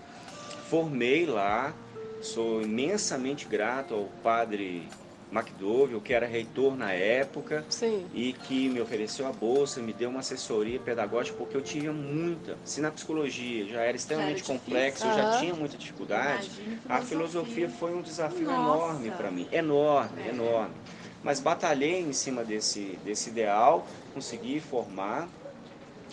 formei 0.70 1.26
lá, 1.26 1.74
sou 2.20 2.62
imensamente 2.62 3.46
grato 3.46 3.94
ao 3.94 4.04
padre 4.22 4.86
McDowell, 5.32 6.00
que 6.00 6.12
era 6.12 6.26
reitor 6.26 6.76
na 6.76 6.92
época 6.92 7.64
Sim. 7.68 8.04
e 8.12 8.32
que 8.32 8.68
me 8.68 8.80
ofereceu 8.80 9.26
a 9.28 9.32
bolsa, 9.32 9.80
me 9.80 9.92
deu 9.92 10.10
uma 10.10 10.18
assessoria 10.20 10.78
pedagógica, 10.80 11.36
porque 11.38 11.56
eu 11.56 11.62
tinha 11.62 11.92
muita. 11.92 12.58
Se 12.64 12.80
na 12.80 12.90
psicologia 12.90 13.64
já 13.66 13.80
era 13.82 13.96
extremamente 13.96 14.38
difícil. 14.38 14.58
complexo, 14.58 15.06
eu 15.06 15.14
já 15.14 15.38
tinha 15.38 15.54
muita 15.54 15.76
dificuldade, 15.76 16.50
Imagina 16.56 16.80
a 16.88 17.00
filosofia 17.00 17.68
foi 17.68 17.94
um 17.94 18.02
desafio 18.02 18.46
Nossa. 18.46 18.60
enorme 18.60 19.10
para 19.12 19.30
mim. 19.30 19.46
Enorme, 19.52 20.22
É. 20.26 20.30
enorme. 20.30 20.74
Mas 21.22 21.38
batalhei 21.38 22.00
em 22.00 22.12
cima 22.12 22.42
desse, 22.42 22.98
desse 23.04 23.30
ideal, 23.30 23.86
consegui 24.12 24.58
formar 24.58 25.28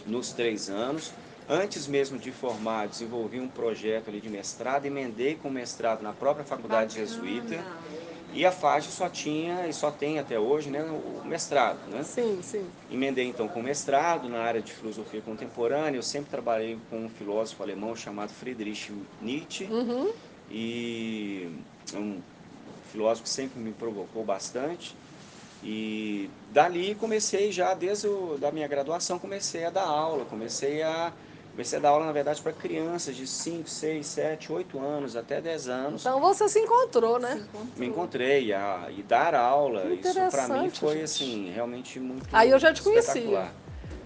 nos 0.06 0.32
três 0.32 0.70
anos. 0.70 1.12
Antes 1.50 1.88
mesmo 1.88 2.20
de 2.20 2.32
formar, 2.32 2.88
desenvolvi 2.88 3.40
um 3.40 3.48
projeto 3.48 4.10
ali 4.10 4.20
de 4.20 4.30
mestrado, 4.30 4.86
emendei 4.86 5.36
com 5.36 5.50
mestrado 5.50 6.02
na 6.02 6.12
própria 6.12 6.44
faculdade 6.44 6.96
jesuíta. 6.96 7.64
E 8.34 8.46
a 8.46 8.52
FAGE 8.52 8.92
só 8.92 9.08
tinha 9.08 9.66
e 9.68 9.74
só 9.74 9.90
tem 9.90 10.20
até 10.20 10.38
hoje 10.38 10.70
né, 10.70 10.84
o 10.84 11.26
mestrado. 11.26 11.80
Né? 11.90 12.04
Sim, 12.04 12.40
sim. 12.44 12.66
Emendei 12.92 13.26
então 13.26 13.48
com 13.48 13.62
mestrado 13.62 14.28
na 14.28 14.40
área 14.40 14.62
de 14.62 14.74
filosofia 14.74 15.22
contemporânea. 15.22 15.98
Eu 15.98 16.04
sempre 16.04 16.30
trabalhei 16.30 16.78
com 16.90 17.06
um 17.06 17.10
filósofo 17.10 17.64
alemão 17.64 17.96
chamado 17.96 18.30
Friedrich 18.30 18.92
Nietzsche. 19.22 19.64
Uhum. 19.66 20.12
E 20.52 21.50
é 21.94 21.98
um 21.98 22.22
filósofo 22.92 23.24
que 23.24 23.30
sempre 23.30 23.60
me 23.60 23.72
provocou 23.72 24.26
bastante. 24.26 24.96
E 25.64 26.30
dali 26.52 26.94
comecei 26.96 27.52
já, 27.52 27.74
desde 27.74 28.08
o, 28.08 28.38
da 28.38 28.52
minha 28.52 28.68
graduação, 28.68 29.18
comecei 29.18 29.64
a 29.64 29.70
dar 29.70 29.86
aula. 29.86 30.26
Comecei 30.26 30.84
a, 30.84 31.12
comecei 31.58 31.80
a 31.80 31.82
dar 31.82 31.90
aula, 31.90 32.06
na 32.06 32.12
verdade, 32.12 32.40
para 32.40 32.54
crianças 32.54 33.16
de 33.16 33.26
5, 33.26 33.68
6, 33.68 34.06
7, 34.06 34.54
8 34.54 34.80
anos, 34.80 35.16
até 35.16 35.42
10 35.42 35.68
anos. 35.68 36.02
Então 36.04 36.22
você 36.22 36.48
se 36.48 36.60
encontrou, 36.60 37.18
né? 37.20 37.44
Me 37.76 37.88
encontrei 37.88 38.54
a, 38.54 38.86
e 38.96 39.02
dar 39.02 39.34
aula, 39.34 39.84
isso 39.92 40.14
para 40.30 40.48
mim 40.50 40.70
foi 40.70 40.94
gente. 40.98 41.04
assim, 41.04 41.50
realmente 41.52 42.00
muito 42.00 42.28
Aí 42.32 42.52
eu 42.52 42.60
já 42.60 42.72
te 42.72 42.84
conhecia. 42.84 43.52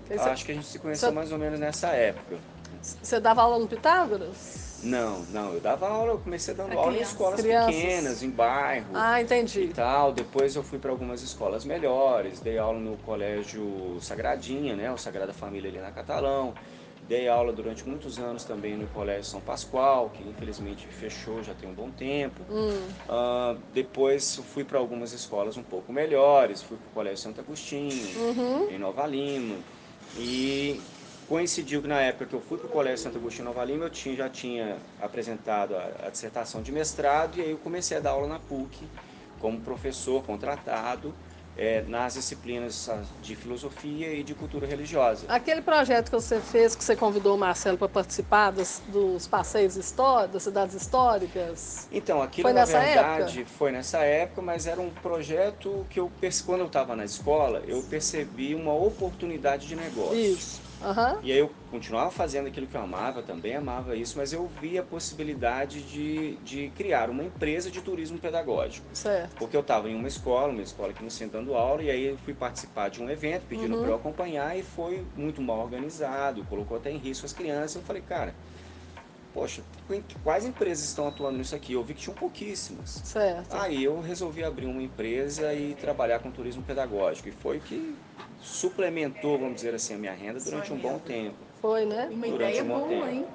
você- 0.08 0.14
Acho 0.18 0.46
que 0.46 0.52
a 0.54 0.56
gente 0.56 0.68
se 0.68 0.80
conheceu 0.80 1.10
Você- 1.10 1.16
mais 1.16 1.30
ou 1.34 1.38
menos 1.38 1.60
nessa 1.60 1.90
época. 1.90 2.38
Você 2.82 3.20
dava 3.20 3.42
aula 3.42 3.60
no 3.60 3.68
Pitágoras? 3.68 4.80
Não, 4.84 5.20
não, 5.32 5.54
eu 5.54 5.60
dava 5.60 5.88
aula, 5.90 6.14
eu 6.14 6.18
comecei 6.20 6.54
dando 6.54 6.70
Pra 6.70 6.78
aula 6.80 6.88
em 6.92 6.94
crianças. 6.96 7.12
escolas 7.14 7.42
Crianças. 7.42 7.76
pequenas, 7.76 8.24
em 8.24 8.30
bairro 8.30 8.88
Ah, 8.94 9.20
e 9.22 9.24
entendi. 9.26 9.72
tal. 9.76 10.12
Depois 10.14 10.56
eu 10.56 10.64
fui 10.64 10.80
para 10.80 10.90
algumas 10.90 11.22
escolas 11.22 11.66
melhores, 11.66 12.40
dei 12.40 12.58
aula 12.58 12.80
no 12.80 12.96
colégio 12.98 13.98
Sagradinha, 14.02 14.76
né, 14.76 14.90
o 14.92 14.98
Sagrada 14.98 15.34
Família 15.34 15.70
ali 15.70 15.80
na 15.80 15.92
Catalão. 15.92 16.54
Dei 17.12 17.28
aula 17.28 17.52
durante 17.52 17.86
muitos 17.86 18.18
anos 18.20 18.46
também 18.46 18.78
no 18.78 18.88
Colégio 18.88 19.26
São 19.26 19.42
Pascoal, 19.42 20.10
que 20.12 20.24
infelizmente 20.24 20.88
fechou 20.88 21.44
já 21.44 21.54
tem 21.54 21.68
um 21.68 21.74
bom 21.74 21.92
tempo. 21.92 22.42
Hum, 22.50 22.88
Ah, 23.10 23.58
depois 23.74 24.38
fui 24.54 24.64
para 24.64 24.80
algumas 24.80 25.12
escolas 25.12 25.58
um 25.58 25.62
pouco 25.62 25.92
melhores, 25.92 26.62
fui 26.62 26.78
para 26.78 26.88
o 26.88 26.92
Colégio 26.94 27.18
Santo 27.18 27.42
Agostinho, 27.42 28.18
uhum. 28.18 28.70
em 28.70 28.80
Nova 28.80 29.06
Lima. 29.06 29.58
E 30.18 30.80
coincidiu 31.28 31.82
que 31.82 31.88
na 31.90 32.00
época 32.00 32.28
que 32.28 32.34
eu 32.34 32.40
fui 32.40 32.58
para 32.58 32.68
o 32.68 32.70
Colégio 32.70 33.00
Santo 33.00 33.18
Agostinho 33.18 33.44
Nova 33.44 33.66
Lima, 33.66 33.84
eu 33.84 33.90
tinha, 33.90 34.16
já 34.16 34.30
tinha 34.30 34.78
apresentado 35.02 35.76
a, 35.76 36.08
a 36.08 36.10
dissertação 36.10 36.62
de 36.62 36.72
mestrado 36.72 37.38
e 37.40 37.42
aí 37.42 37.52
eu 37.52 37.58
comecei 37.58 37.98
a 37.98 38.00
dar 38.00 38.12
aula 38.12 38.28
na 38.28 38.40
PUC 38.40 38.88
como 39.38 39.60
professor 39.60 40.24
contratado 40.24 41.14
eh, 41.58 41.84
nas 41.88 42.14
disciplinas 42.14 42.90
de 43.22 43.36
filosofia 43.36 44.14
e 44.14 44.24
de 44.24 44.34
cultura 44.34 44.66
religiosa. 44.66 45.26
Aquele 45.28 45.62
projeto 45.62 46.10
que 46.10 46.16
você 46.16 46.40
fez, 46.40 46.76
que 46.76 46.84
você 46.84 46.96
convidou 46.96 47.36
o 47.36 47.40
Marcelo 47.40 47.78
para 47.78 47.90
participar 47.90 48.52
dos, 48.52 48.82
dos 48.88 49.28
passeios 49.28 49.76
históricos, 49.76 50.34
das 50.34 50.44
cidades 50.44 50.76
históricas. 50.76 51.88
Então, 51.92 52.22
aquilo 52.22 52.48
Foi 52.48 52.54
na 52.54 52.66
verdade 52.66 53.46
foi 53.46 53.72
nessa 53.72 54.00
época, 54.00 54.42
mas 54.42 54.66
era 54.66 54.80
um 54.82 54.90
projeto 54.90 55.86
que 55.90 56.00
eu, 56.00 56.12
quando 56.46 56.62
eu 56.62 56.68
estava 56.68 56.96
na 56.96 57.06
escola, 57.06 57.62
eu 57.68 57.82
percebi 57.84 58.56
uma 58.56 58.74
oportunidade 58.74 59.68
de 59.68 59.76
negócio. 59.76 60.18
Isso. 60.18 60.61
Aham. 60.84 61.20
E 61.24 61.32
aí 61.32 61.38
eu 61.38 61.50
continuava 61.70 62.12
fazendo 62.12 62.48
aquilo 62.48 62.68
que 62.68 62.76
eu 62.76 62.82
amava, 62.82 63.22
também 63.22 63.56
amava 63.56 63.96
isso, 63.96 64.18
mas 64.18 64.34
eu 64.34 64.48
vi 64.48 64.78
a 64.78 64.84
possibilidade 64.84 65.82
de, 65.88 66.38
de 66.38 66.70
criar 66.72 67.10
uma 67.10 67.24
empresa 67.24 67.70
de 67.70 67.82
turismo 67.82 68.20
pedagógico. 68.20 68.88
Certo. 68.96 69.36
Porque 69.38 69.56
eu 69.56 69.62
estava 69.62 69.90
em 69.90 69.96
uma 69.96 70.08
escola, 70.08 70.52
uma 70.52 70.62
escola 70.62 70.92
aqui 70.92 71.04
no 71.04 71.12
centro 71.12 71.40
dando 71.40 71.54
aula, 71.56 71.84
e 71.84 71.90
aí 71.90 72.04
eu 72.06 72.18
fui 72.18 72.34
participar 72.34 72.90
de 72.90 73.02
um 73.02 73.10
evento 73.10 73.46
pedindo 73.48 73.76
Uhum. 73.76 73.82
para 73.82 73.92
eu 73.92 73.96
acompanhar 73.96 74.58
e 74.58 74.64
foi 74.64 75.08
muito 75.16 75.42
mal 75.42 75.60
organizado, 75.60 76.44
colocou 76.46 76.76
até 76.78 76.92
em 76.92 76.98
risco 76.98 77.26
as 77.26 77.34
crianças. 77.34 77.76
Eu 77.76 77.82
falei, 77.84 78.02
cara, 78.02 78.36
poxa, 79.34 79.62
quais 80.24 80.46
empresas 80.46 80.86
estão 80.86 81.08
atuando 81.08 81.38
nisso 81.38 81.56
aqui? 81.56 81.74
Eu 81.74 81.84
vi 81.84 81.94
que 81.94 82.02
tinham 82.02 82.16
pouquíssimas. 82.16 83.02
Certo. 83.04 83.54
Aí 83.56 83.84
eu 83.84 84.00
resolvi 84.02 84.44
abrir 84.44 84.66
uma 84.66 84.82
empresa 84.82 85.54
e 85.54 85.74
trabalhar 85.76 86.20
com 86.20 86.32
turismo 86.32 86.62
pedagógico. 86.64 87.30
E 87.30 87.32
foi 87.32 87.58
o 87.58 87.62
que 87.62 87.96
suplementou, 88.40 89.38
vamos 89.38 89.56
dizer 89.56 89.74
assim, 89.74 89.94
a 89.96 89.98
minha 89.98 90.14
renda 90.14 90.40
durante 90.40 90.74
um 90.74 90.78
bom 90.78 91.00
tempo. 91.00 91.38
Foi, 91.62 91.86
né? 91.86 92.08
Uma 92.12 92.28
Durante 92.28 92.36
ideia 92.58 92.64
um 92.64 92.68
bom 92.68 92.80
boa, 92.80 92.90
tempo. 92.90 93.08
hein? 93.08 93.26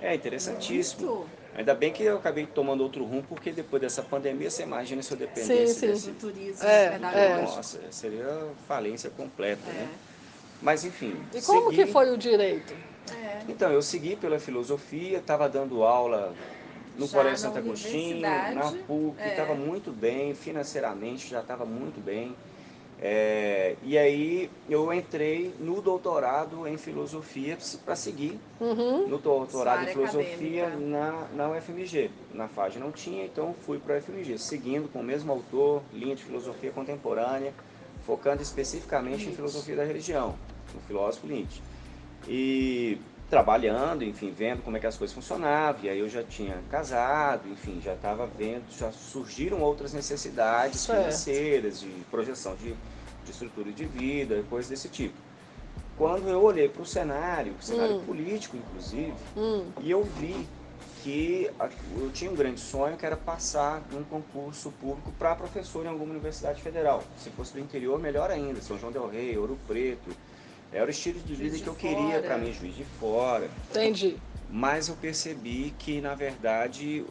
É 0.00 0.14
interessantíssimo. 0.14 1.06
Muito. 1.06 1.28
Ainda 1.56 1.74
bem 1.74 1.90
que 1.90 2.02
eu 2.02 2.16
acabei 2.18 2.44
tomando 2.46 2.82
outro 2.82 3.02
rumo, 3.04 3.22
porque 3.22 3.50
depois 3.50 3.80
dessa 3.80 4.02
pandemia, 4.02 4.50
você 4.50 4.62
imagina 4.62 5.02
se 5.02 5.10
eu 5.12 5.16
Sim, 5.18 5.24
dependesse 5.24 5.74
sim. 5.74 5.86
desse... 5.86 6.10
Do 6.10 6.18
turismo 6.18 6.66
É, 6.68 6.90
pedagógico. 6.90 7.56
Nossa, 7.56 7.80
seria 7.92 8.26
falência 8.68 9.08
completa, 9.08 9.62
É. 9.70 9.72
né? 9.72 9.88
Mas 10.62 10.84
enfim. 10.84 11.14
E 11.34 11.40
como 11.42 11.70
segui- 11.70 11.84
que 11.84 11.92
foi 11.92 12.10
o 12.10 12.16
direito? 12.16 12.72
É. 13.12 13.42
Então, 13.48 13.70
eu 13.70 13.82
segui 13.82 14.16
pela 14.16 14.38
filosofia, 14.38 15.18
estava 15.18 15.48
dando 15.48 15.82
aula 15.84 16.34
no 16.96 17.06
Já 17.06 17.18
Colégio 17.18 17.38
Santo 17.38 17.58
Agostinho, 17.58 18.20
na 18.20 18.72
PUC, 18.86 19.20
é. 19.20 19.28
estava 19.28 19.54
muito 19.54 19.92
bem, 19.92 20.34
financeiramente 20.34 21.28
já 21.28 21.40
estava 21.40 21.64
muito 21.64 22.00
bem. 22.00 22.34
É, 22.98 23.76
e 23.82 23.98
aí 23.98 24.50
eu 24.70 24.90
entrei 24.90 25.54
no 25.60 25.82
doutorado 25.82 26.66
em 26.66 26.78
filosofia 26.78 27.58
para 27.84 27.94
seguir 27.94 28.40
Uhum. 28.58 29.06
no 29.06 29.18
doutorado 29.18 29.84
em 29.84 29.92
filosofia 29.92 30.68
acadêmica. 30.68 30.98
na, 30.98 31.26
na 31.34 31.50
UFMG. 31.50 32.10
Na 32.32 32.48
FAG 32.48 32.78
não 32.78 32.90
tinha, 32.90 33.26
então 33.26 33.54
fui 33.66 33.78
para 33.78 33.96
a 33.96 33.98
UFMG, 33.98 34.38
seguindo 34.38 34.88
com 34.90 35.00
o 35.00 35.04
mesmo 35.04 35.30
autor, 35.30 35.82
linha 35.92 36.16
de 36.16 36.24
filosofia 36.24 36.70
contemporânea, 36.70 37.52
focando 38.06 38.40
especificamente 38.42 39.28
em 39.28 39.32
filosofia 39.34 39.76
da 39.76 39.84
religião, 39.84 40.36
no 40.72 40.80
filósofo 40.82 41.26
Nietzsche. 41.26 41.60
E 42.28 42.98
trabalhando, 43.28 44.04
enfim, 44.04 44.32
vendo 44.36 44.62
como 44.62 44.76
é 44.76 44.80
que 44.80 44.86
as 44.86 44.96
coisas 44.96 45.12
funcionavam, 45.14 45.84
e 45.84 45.88
aí 45.88 45.98
eu 45.98 46.08
já 46.08 46.22
tinha 46.22 46.56
casado, 46.70 47.48
enfim, 47.48 47.80
já 47.84 47.94
estava 47.94 48.26
vendo, 48.26 48.64
já 48.70 48.92
surgiram 48.92 49.60
outras 49.60 49.92
necessidades 49.92 50.80
Certo. 50.82 51.00
financeiras, 51.00 51.80
de 51.80 51.88
projeção 52.10 52.54
de, 52.54 52.74
de 53.24 53.30
estrutura 53.30 53.72
de 53.72 53.84
vida, 53.84 54.44
coisas 54.48 54.70
desse 54.70 54.88
tipo. 54.88 55.14
Quando 55.96 56.28
eu 56.28 56.42
olhei 56.42 56.68
para 56.68 56.82
o 56.82 56.86
cenário, 56.86 57.54
o 57.58 57.62
cenário 57.62 57.96
Hum. 57.96 58.00
político, 58.06 58.56
inclusive, 58.56 59.14
Hum. 59.36 59.64
e 59.80 59.90
eu 59.90 60.04
vi 60.04 60.46
que 61.06 61.48
eu 61.96 62.10
tinha 62.10 62.28
um 62.28 62.34
grande 62.34 62.58
sonho 62.58 62.96
que 62.96 63.06
era 63.06 63.16
passar 63.16 63.80
num 63.92 64.02
concurso 64.02 64.72
público 64.72 65.12
para 65.16 65.36
professor 65.36 65.86
em 65.86 65.88
alguma 65.88 66.10
universidade 66.10 66.60
federal. 66.60 67.04
Se 67.16 67.30
fosse 67.30 67.52
do 67.52 67.60
interior, 67.60 67.96
melhor 68.00 68.28
ainda. 68.28 68.60
São 68.60 68.76
João 68.76 68.90
del 68.90 69.06
Rei, 69.06 69.38
Ouro 69.38 69.56
Preto. 69.68 70.10
Era 70.72 70.84
o 70.84 70.90
estilo 70.90 71.20
de 71.20 71.32
vida 71.36 71.56
que 71.60 71.66
eu 71.68 71.76
queria 71.76 71.96
Fora. 71.96 72.22
para 72.22 72.38
mim, 72.38 72.52
juiz 72.52 72.74
de 72.74 72.84
fora. 72.84 73.48
Entendi. 73.70 74.16
Mas 74.50 74.88
eu 74.88 74.96
percebi 74.96 75.72
que, 75.78 76.00
na 76.00 76.16
verdade, 76.16 77.04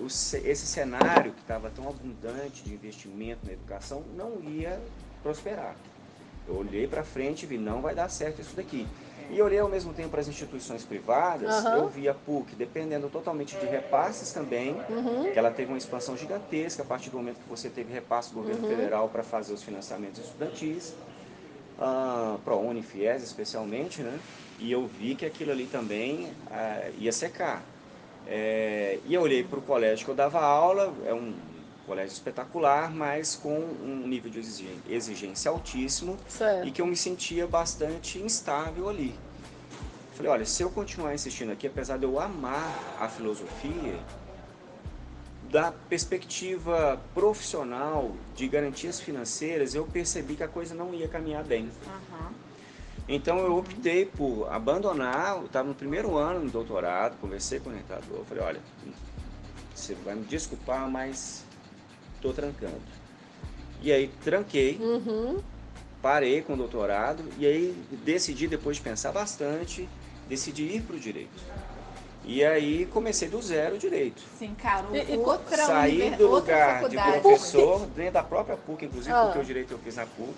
esse 0.44 0.68
cenário 0.68 1.32
que 1.32 1.40
estava 1.40 1.70
tão 1.70 1.88
abundante 1.88 2.64
de 2.64 2.74
investimento 2.74 3.46
na 3.46 3.54
educação 3.54 4.04
não 4.14 4.42
ia 4.44 4.78
prosperar. 5.24 5.74
Eu 6.46 6.58
olhei 6.58 6.86
para 6.86 7.06
frente 7.06 7.44
e 7.44 7.46
vi, 7.46 7.58
não 7.58 7.82
vai 7.82 7.96
dar 7.96 8.10
certo 8.10 8.42
isso 8.42 8.58
daqui. 8.58 8.86
E 9.30 9.42
olhei 9.42 9.60
ao 9.60 9.68
mesmo 9.68 9.94
tempo 9.94 10.10
para 10.10 10.22
as 10.22 10.28
instituições 10.28 10.84
privadas, 10.86 11.66
Aham. 11.66 11.76
eu 11.78 11.90
vi 11.90 12.08
a 12.08 12.14
PUC 12.14 12.56
dependendo 12.56 13.10
totalmente 13.10 13.58
de 13.58 13.66
repasses 13.66 14.32
também, 14.32 14.76
Uhum. 14.90 15.32
que 15.34 15.40
ela 15.40 15.52
teve 15.52 15.72
uma 15.72 15.78
expansão 15.78 16.16
gigantesca 16.16 16.84
a 16.84 16.86
partir 16.86 17.10
do 17.10 17.18
momento 17.18 17.40
que 17.40 17.50
você 17.50 17.70
teve 17.70 17.92
repasse 17.92 18.30
do 18.30 18.36
governo 18.36 18.62
Uhum. 18.62 18.68
federal 18.68 19.10
para 19.10 19.24
fazer 19.24 19.54
os 19.54 19.64
financiamentos 19.64 20.20
estudantis, 20.20 20.94
ah, 21.78 22.40
ProUni, 22.44 22.84
FIES 22.84 23.24
especialmente, 23.24 24.04
né? 24.04 24.22
E 24.58 24.72
eu 24.72 24.88
vi 24.88 25.16
que 25.16 25.26
aquilo 25.26 25.52
ali 25.52 25.68
também 25.68 26.34
ah, 26.50 26.90
ia 26.94 27.12
secar. 27.12 27.66
É, 28.26 29.00
e 29.06 29.14
eu 29.14 29.22
olhei 29.22 29.44
para 29.44 29.60
o 29.60 29.62
colégio 29.62 30.06
que 30.06 30.12
eu 30.12 30.16
dava 30.16 30.40
aula, 30.42 30.96
é 31.06 31.14
um 31.14 31.55
colégio 31.86 32.14
espetacular, 32.14 32.92
mas 32.92 33.36
com 33.36 33.58
um 33.58 34.08
nível 34.08 34.32
de 34.32 34.40
exigência 34.90 35.52
altíssimo 35.52 36.18
Certo. 36.28 36.68
e 36.68 36.72
que 36.72 36.82
eu 36.82 36.88
me 36.88 36.96
sentia 36.96 37.48
bastante 37.48 38.20
instável 38.20 38.90
ali. 38.90 39.16
Falei, 40.14 40.32
olha, 40.32 40.46
se 40.46 40.64
eu 40.64 40.70
continuar 40.70 41.14
insistindo 41.14 41.52
aqui, 41.52 41.68
apesar 41.68 41.98
de 41.98 42.06
eu 42.06 42.20
amar 42.20 42.96
a 43.00 43.08
filosofia, 43.10 44.00
da 45.52 45.72
perspectiva 45.72 47.00
profissional 47.14 48.12
de 48.36 48.48
garantias 48.48 49.00
financeiras, 49.00 49.76
eu 49.76 49.86
percebi 49.86 50.36
que 50.36 50.44
a 50.44 50.48
coisa 50.48 50.74
não 50.74 50.94
ia 50.94 51.08
caminhar 51.08 51.44
bem. 51.44 51.70
Aham. 51.86 52.34
Então 53.08 53.38
eu 53.38 53.56
optei 53.58 54.06
por 54.06 54.52
abandonar, 54.52 55.38
eu 55.38 55.46
estava 55.46 55.68
no 55.68 55.76
primeiro 55.76 56.18
ano 56.18 56.42
do 56.42 56.52
doutorado, 56.52 57.18
conversei 57.22 57.60
com 57.60 57.70
o 57.70 57.72
orientador, 57.72 58.26
falei, 58.26 58.44
olha, 58.44 58.62
você 59.74 59.94
vai 59.94 60.16
me 60.16 60.26
desculpar, 60.26 60.90
mas 60.90 61.45
estou 62.16 62.34
trancando. 62.34 62.82
E 63.82 63.92
aí 63.92 64.08
tranquei, 64.24 64.78
Uhum. 64.80 65.40
parei 66.02 66.42
com 66.42 66.54
o 66.54 66.58
doutorado 66.58 67.24
e 67.38 67.46
aí 67.46 67.76
decidi, 68.04 68.48
depois 68.48 68.78
de 68.78 68.84
pensar 68.84 69.12
bastante, 69.12 69.88
decidi 70.28 70.64
ir 70.64 70.82
para 70.82 70.96
o 70.96 71.00
direito. 71.00 71.44
E 72.24 72.44
aí 72.44 72.88
comecei 72.88 73.30
do 73.30 73.40
zero 73.40 73.76
o 73.76 73.78
direito. 73.78 74.20
Se 74.40 74.46
encarou 74.46 74.96
E- 74.96 75.14
e 75.14 75.18
outra 75.18 75.58
Saí 75.66 76.10
do 76.16 76.28
outra 76.32 76.82
lugar 76.82 76.90
de 76.90 77.22
professor, 77.22 77.86
dentro 77.96 78.14
da 78.14 78.24
própria 78.24 78.58
PUC, 78.58 78.86
inclusive, 78.86 79.14
Ah. 79.16 79.26
porque 79.26 79.40
o 79.40 79.44
direito 79.46 79.72
eu 79.72 79.78
fiz 79.78 79.96
na 79.96 80.08
PUC. 80.08 80.34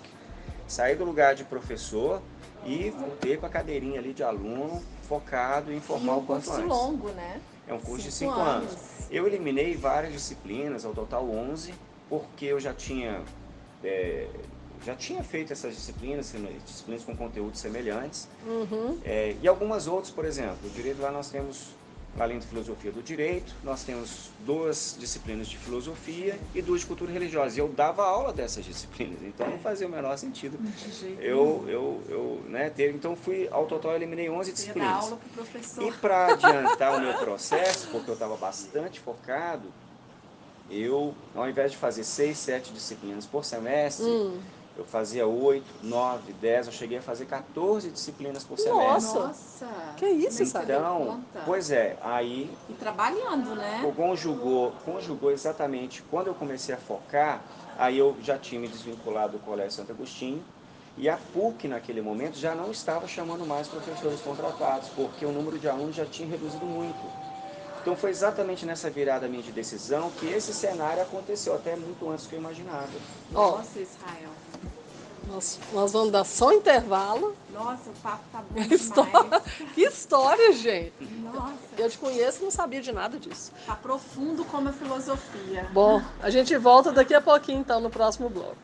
Saí 0.66 0.94
do 0.94 1.04
lugar 1.04 1.34
de 1.34 1.44
professor 1.44 2.20
e 2.66 2.90
voltei 2.90 3.38
com 3.38 3.46
a 3.46 3.48
cadeirinha 3.48 3.98
ali 3.98 4.12
de 4.12 4.22
aluno, 4.22 4.82
focado 5.08 5.72
em 5.72 5.78
E 5.78 5.80
formar 5.80 6.16
um 6.16 6.18
o 6.18 6.26
quanto 6.26 6.44
curso 6.44 6.60
antes. 6.60 6.68
longo, 6.76 7.08
né? 7.12 7.40
É 7.68 7.74
um 7.74 7.78
curso 7.80 8.06
de 8.06 8.12
Cinco 8.12 8.34
5 8.34 8.40
anos. 8.40 8.70
anos. 8.70 8.80
Eu 9.10 9.26
eliminei 9.26 9.76
várias 9.76 10.12
disciplinas, 10.12 10.84
ao 10.84 10.92
total 10.92 11.28
11, 11.28 11.74
porque 12.08 12.46
eu 12.46 12.58
já 12.58 12.72
tinha, 12.72 13.22
é, 13.84 14.26
já 14.84 14.94
tinha 14.94 15.22
feito 15.22 15.52
essas 15.52 15.74
disciplinas, 15.74 16.32
disciplinas 16.64 17.04
com 17.04 17.14
conteúdos 17.16 17.60
semelhantes. 17.60 18.28
Uhum. 18.46 18.98
É, 19.04 19.36
e 19.40 19.46
algumas 19.46 19.86
outras, 19.86 20.10
por 20.12 20.24
exemplo, 20.24 20.58
o 20.64 20.70
direito 20.70 21.00
lá 21.00 21.10
nós 21.10 21.30
temos, 21.30 21.68
além 22.18 22.38
de 22.38 22.46
filosofia 22.46 22.90
do 22.90 23.02
direito, 23.02 23.54
nós 23.62 23.84
temos 23.84 24.30
duas 24.44 24.96
disciplinas 24.98 25.48
de 25.48 25.56
filosofia 25.56 26.38
e 26.54 26.60
duas 26.60 26.80
de 26.80 26.86
cultura 26.86 27.12
religiosa. 27.12 27.56
E 27.56 27.60
eu 27.60 27.68
dava 27.68 28.04
aula 28.04 28.32
dessas 28.32 28.64
disciplinas, 28.64 29.22
então 29.22 29.48
não 29.48 29.58
fazia 29.58 29.86
o 29.86 29.90
menor 29.90 30.16
sentido 30.16 30.58
eu, 31.20 31.64
eu, 31.68 32.02
eu 32.08 32.42
né, 32.48 32.70
ter. 32.70 32.94
Então 32.94 33.14
fui, 33.16 33.48
ao 33.50 33.66
total, 33.66 33.94
eliminei 33.94 34.28
11 34.28 34.30
nenhum. 34.30 34.38
Ia 34.38 34.44
dar 34.44 34.52
disciplinas. 34.52 35.04
aula 35.04 35.16
pro 35.16 35.28
professor. 35.30 35.84
E 35.84 35.92
para 35.92 36.26
adiantar 36.32 36.96
o 36.96 37.00
meu 37.00 37.14
processo, 37.14 37.88
porque 37.88 38.10
eu 38.10 38.14
estava 38.14 38.36
bastante 38.36 39.00
focado, 39.00 39.68
eu, 40.70 41.14
ao 41.34 41.48
invés 41.48 41.72
de 41.72 41.78
fazer 41.78 42.04
seis, 42.04 42.38
sete 42.38 42.72
disciplinas 42.72 43.24
por 43.24 43.44
semestre, 43.44 44.04
Hum. 44.06 44.38
Eu 44.78 44.84
fazia 44.84 45.26
oito, 45.26 45.66
nove, 45.82 46.32
dez, 46.34 46.66
eu 46.66 46.72
cheguei 46.72 46.98
a 46.98 47.02
fazer 47.02 47.26
14 47.26 47.90
disciplinas 47.90 48.44
por 48.44 48.56
Nossa. 48.56 49.08
semestre. 49.08 49.20
Nossa. 49.20 49.94
Que 49.96 50.06
isso, 50.06 50.46
sabe? 50.46 50.72
Então, 50.72 51.20
pois 51.44 51.72
é, 51.72 51.96
aí 52.00 52.48
E 52.68 52.74
trabalhando, 52.74 53.56
né? 53.56 53.92
conjugou, 53.96 54.72
conjugou 54.84 55.32
exatamente 55.32 56.02
quando 56.08 56.28
eu 56.28 56.34
comecei 56.34 56.72
a 56.72 56.78
focar, 56.78 57.42
aí 57.76 57.98
eu 57.98 58.16
já 58.22 58.38
tinha 58.38 58.60
me 58.60 58.68
desvinculado 58.68 59.32
do 59.32 59.38
Colégio 59.40 59.72
Santo 59.72 59.90
Agostinho, 59.90 60.42
e 60.96 61.08
a 61.08 61.16
PUC 61.16 61.66
naquele 61.66 62.00
momento 62.00 62.36
já 62.36 62.54
não 62.54 62.70
estava 62.70 63.06
chamando 63.08 63.44
mais 63.44 63.66
professores 63.66 64.20
contratados, 64.20 64.88
porque 64.90 65.24
o 65.24 65.32
número 65.32 65.58
de 65.58 65.68
alunos 65.68 65.96
já 65.96 66.04
tinha 66.06 66.28
reduzido 66.28 66.64
muito. 66.64 67.28
Então 67.82 67.96
foi 67.96 68.10
exatamente 68.10 68.66
nessa 68.66 68.90
virada 68.90 69.26
minha 69.28 69.42
de 69.42 69.50
decisão 69.52 70.10
que 70.20 70.26
esse 70.26 70.52
cenário 70.52 71.02
aconteceu, 71.02 71.54
até 71.54 71.74
muito 71.74 72.08
antes 72.10 72.26
do 72.26 72.30
que 72.30 72.34
eu 72.36 72.40
imaginava. 72.40 72.90
Ó, 73.34 73.52
Nossa, 73.58 73.78
Israel. 73.80 74.30
Nós, 75.28 75.58
nós 75.72 75.92
vamos 75.92 76.10
dar 76.10 76.24
só 76.24 76.48
um 76.48 76.52
intervalo. 76.52 77.36
Nossa, 77.52 77.90
o 77.90 77.92
papo 78.02 78.22
tá 78.32 78.42
bom 78.50 78.62
Que 78.66 78.74
história, 78.74 79.42
que 79.74 79.82
história, 79.82 80.52
gente. 80.52 80.92
Nossa, 81.32 81.52
Eu 81.76 81.90
te 81.90 81.98
conheço 81.98 82.40
e 82.40 82.44
não 82.44 82.50
sabia 82.50 82.80
de 82.80 82.92
nada 82.92 83.18
disso. 83.18 83.52
tá 83.66 83.74
profundo 83.76 84.44
como 84.44 84.68
a 84.68 84.72
filosofia. 84.72 85.68
Bom, 85.72 86.02
a 86.22 86.30
gente 86.30 86.56
volta 86.56 86.92
daqui 86.92 87.14
a 87.14 87.20
pouquinho, 87.20 87.60
então, 87.60 87.80
no 87.80 87.90
próximo 87.90 88.28
bloco. 88.28 88.56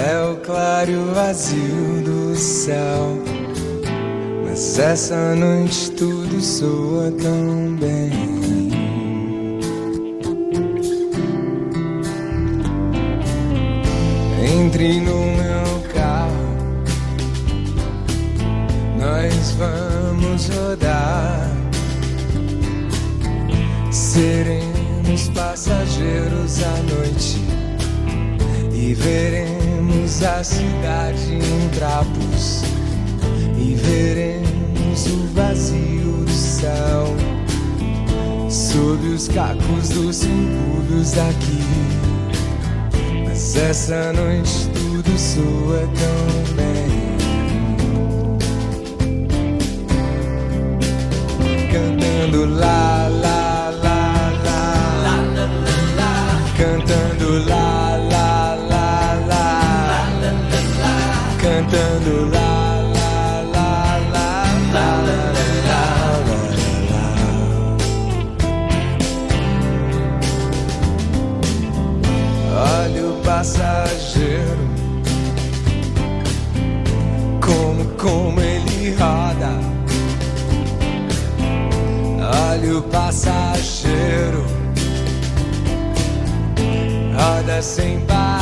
É 0.00 0.18
o 0.24 0.36
claro 0.36 1.12
vazio 1.14 2.02
do 2.02 2.34
céu. 2.34 3.18
Mas 4.48 4.78
essa 4.78 5.34
noite 5.34 5.90
tudo 5.90 6.40
soa 6.40 7.12
tão 7.12 7.76
bem. 7.76 8.39
A 30.24 30.44
cidade 30.44 31.34
em 31.34 31.68
trapos 31.70 32.62
e 33.56 33.74
veremos 33.74 35.06
o 35.06 35.26
vazio 35.34 36.24
do 36.24 36.30
céu 36.30 37.06
sob 38.50 39.08
os 39.08 39.28
cacos 39.28 39.88
dos 39.90 40.16
subúrbios 40.16 41.12
daqui. 41.12 41.62
Mas 43.24 43.56
essa 43.56 44.12
noite 44.12 44.68
tudo 44.74 45.18
soa 45.18 45.88
tão 45.94 46.54
bem. 46.54 46.90
Cantando 51.72 52.46
lá, 52.58 53.08
lá, 53.08 53.70
lá, 53.82 54.32
lá. 54.44 55.10
Cantando 56.58 57.48
lá, 57.48 57.89
Cantando 61.70 62.30
lá. 62.32 62.50
Olha 72.62 73.06
o 73.06 73.20
passageiro, 73.22 74.58
como, 77.40 77.84
como 77.96 78.40
ele 78.40 78.90
roda. 78.96 79.52
Olha 82.50 82.78
o 82.78 82.82
passageiro, 82.82 84.44
roda 87.16 87.62
sem 87.62 88.00
parar. 88.00 88.39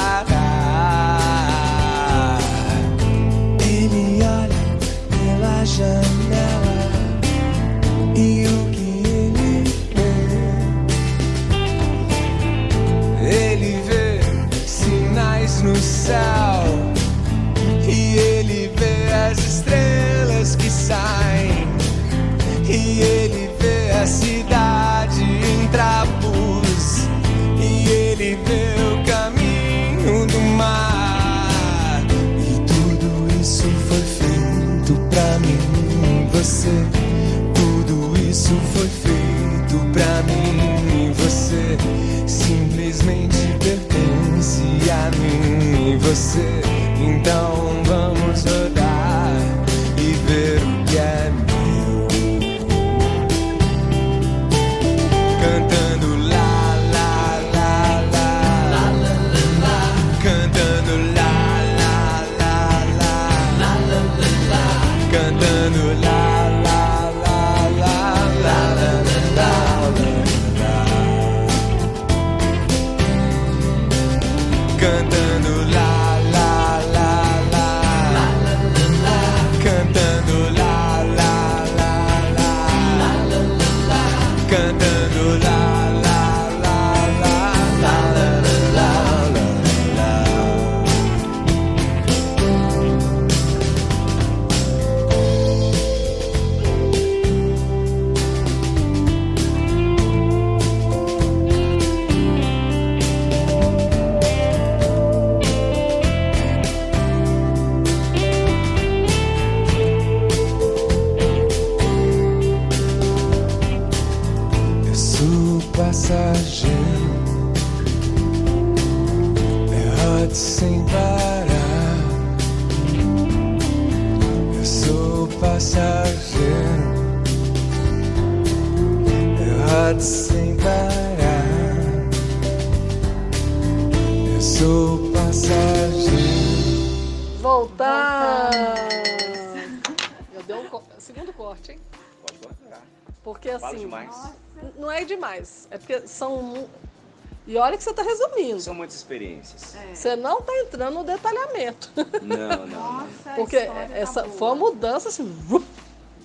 Olha 147.59 147.77
que 147.77 147.83
você 147.85 147.91
está 147.91 148.03
resumindo. 148.03 148.61
São 148.61 148.75
muitas 148.75 148.97
experiências. 148.97 149.75
É. 149.77 149.95
Você 149.95 150.17
não 150.17 150.39
está 150.39 150.53
entrando 150.59 150.95
no 150.95 151.05
detalhamento. 151.05 151.91
Não, 152.23 152.67
não. 152.67 152.93
Nossa, 152.93 153.31
Porque 153.37 153.61
tá 153.67 153.83
essa 153.93 154.23
boa. 154.23 154.35
foi 154.37 154.49
uma 154.49 154.55
mudança 154.57 155.09
assim, 155.09 155.25
vup, 155.25 155.65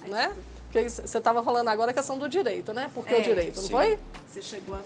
né? 0.07 0.33
Porque 0.71 0.89
você 0.89 1.17
estava 1.17 1.43
falando 1.43 1.67
agora 1.67 1.91
a 1.91 1.93
questão 1.93 2.17
do 2.17 2.27
direito, 2.27 2.73
né? 2.73 2.89
Porque 2.93 3.13
É, 3.13 3.19
o 3.19 3.21
direito, 3.21 3.57
não 3.57 3.63
sim. 3.63 3.69
foi? 3.69 3.99
Você 4.31 4.41
chegou 4.41 4.75
a 4.75 4.81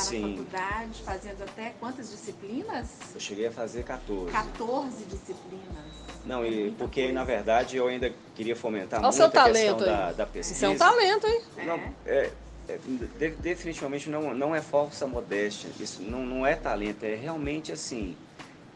Sim. 0.00 0.20
na 0.20 0.44
faculdade 0.44 1.02
fazendo 1.04 1.42
até 1.42 1.72
quantas 1.80 2.10
disciplinas? 2.10 2.86
Eu 3.14 3.20
cheguei 3.20 3.46
a 3.46 3.52
fazer 3.52 3.84
14. 3.84 4.30
14 4.32 5.04
disciplinas. 5.04 5.88
Não, 6.26 6.42
É 6.44 6.48
e 6.48 6.60
muita 6.62 6.76
porque 6.78 7.00
coisa. 7.02 7.14
na 7.14 7.24
verdade 7.24 7.76
eu 7.76 7.86
ainda 7.86 8.12
queria 8.34 8.54
fomentar 8.56 8.98
Olha 9.00 9.04
muito 9.06 9.16
seu 9.16 9.26
a 9.26 9.30
questão 9.30 9.44
talento 9.52 9.84
da, 9.84 10.12
da 10.12 10.26
pesquisa. 10.26 10.54
Isso 10.56 10.64
é 10.66 10.68
um 10.68 10.76
talento, 10.76 11.26
hein? 11.26 11.42
Não, 11.64 11.80
É. 12.04 12.30
é, 12.68 12.78
de- 13.18 13.30
definitivamente 13.36 14.08
não, 14.10 14.34
não 14.34 14.54
é 14.54 14.60
falsa 14.60 15.06
modéstia. 15.06 15.70
Isso 15.80 16.02
não, 16.02 16.24
não 16.24 16.46
é 16.46 16.54
talento, 16.54 17.04
é 17.04 17.14
realmente 17.14 17.72
assim. 17.72 18.16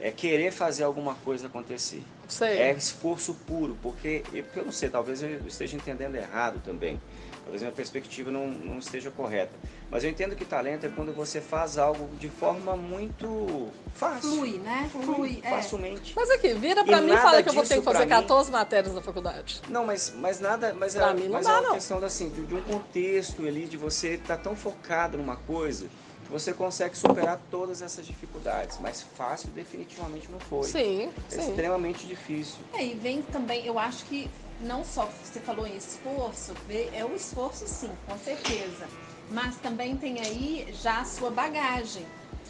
É 0.03 0.11
querer 0.11 0.51
fazer 0.51 0.83
alguma 0.83 1.15
coisa 1.15 1.47
acontecer. 1.47 2.03
Sei. 2.27 2.59
É 2.59 2.73
esforço 2.73 3.35
puro, 3.47 3.79
porque 3.81 4.25
eu, 4.33 4.65
não 4.65 4.73
sei, 4.73 4.91
talvez 4.91 5.23
eu 5.23 5.47
esteja 5.47 5.77
entendendo 5.77 6.17
errado 6.17 6.61
também. 6.65 7.01
Talvez 7.45 7.63
minha 7.63 7.73
perspectiva 7.73 8.31
não, 8.31 8.49
não 8.49 8.79
esteja 8.79 9.11
correta. 9.13 9.53
Mas 9.91 10.03
eu 10.03 10.11
entendo 10.11 10.35
que 10.35 10.45
talento 10.45 10.87
é 10.87 10.89
quando 10.89 11.13
você 11.13 11.41
faz 11.41 11.77
algo 11.79 12.09
de 12.17 12.29
forma 12.29 12.75
muito 12.77 13.69
fácil. 13.95 14.31
Flui, 14.31 14.59
né? 14.59 14.89
Flui, 14.91 15.41
é. 15.43 15.51
facilmente. 15.51 16.15
Mas 16.17 16.31
aqui, 16.31 16.55
vira 16.55 16.81
E 16.81 16.85
pra 16.85 17.01
mim 17.01 17.13
e 17.13 17.17
fala 17.17 17.43
que 17.43 17.49
eu 17.49 17.53
vou 17.53 17.65
ter 17.65 17.77
que 17.79 17.83
fazer 17.83 18.05
mim- 18.05 18.09
14 18.11 18.51
matérias 18.51 18.95
na 18.95 19.03
faculdade. 19.03 19.61
Não, 19.69 19.85
mas, 19.85 20.13
mas 20.17 20.41
nada, 20.41 20.75
mas, 20.75 20.95
Pra 20.95 21.11
é, 21.11 21.15
mim 21.15 21.25
não 21.25 21.33
mas 21.33 21.47
dá, 21.47 21.53
é 21.53 21.55
uma 21.61 21.63
não. 21.69 21.75
questão 21.75 21.99
assim, 22.05 22.29
de, 22.31 22.45
de 22.47 22.55
um 22.55 22.63
contexto 22.63 23.47
ali, 23.47 23.67
de 23.67 23.77
você 23.77 24.15
estar 24.15 24.37
tão 24.39 24.57
focado 24.57 25.19
numa 25.19 25.37
coisa, 25.37 25.87
você 26.33 26.53
consegue 26.55 26.97
superar 26.97 27.39
todas 27.51 27.83
essas 27.83 28.07
dificuldades. 28.07 28.79
Mas 28.81 29.03
fácil 29.03 29.51
definitivamente 29.51 30.33
não 30.33 30.41
foi. 30.41 30.65
Sim, 30.67 31.11
É 31.31 31.35
sim. 31.35 31.51
extremamente 31.51 32.07
difícil. 32.07 32.57
É, 32.73 32.85
e 32.85 32.95
vem 32.95 33.21
também, 33.21 33.67
eu 33.67 33.79
acho 33.79 34.07
que 34.07 34.29
não 34.59 34.83
só 34.83 35.07
você 35.23 35.41
falou 35.41 35.67
em 35.67 35.77
esforço, 35.77 36.55
é 36.95 37.05
o 37.05 37.15
esforço 37.15 37.67
sim, 37.69 37.91
com 38.07 38.17
certeza. 38.19 38.89
Mas 39.31 39.57
também 39.57 39.97
tem 39.97 40.21
aí 40.21 40.69
já 40.73 41.01
a 41.01 41.05
sua 41.05 41.31
bagagem, 41.31 42.05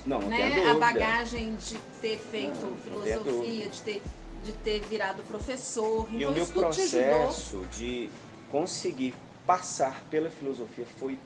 Não, 0.06 0.20
não 0.20 0.28
né? 0.28 0.70
A 0.70 0.74
bagagem 0.74 1.56
de 1.56 1.76
ter 2.00 2.18
feito 2.18 2.60
Não, 2.60 2.70
não 2.70 2.76
filosofia, 2.76 3.22
dúvida. 3.32 3.68
de 3.70 3.82
ter, 3.82 4.02
de 4.44 4.52
ter 4.52 4.80
virado 4.82 5.22
professor. 5.24 6.06
E 6.10 6.16
então 6.16 6.30
o 6.30 6.34
meu 6.34 6.46
processo 6.46 7.64
de 7.76 8.10
conseguir 8.48 9.14
passar 9.46 10.02
pela 10.10 10.30
filosofia 10.30 10.86
foi 10.98 11.18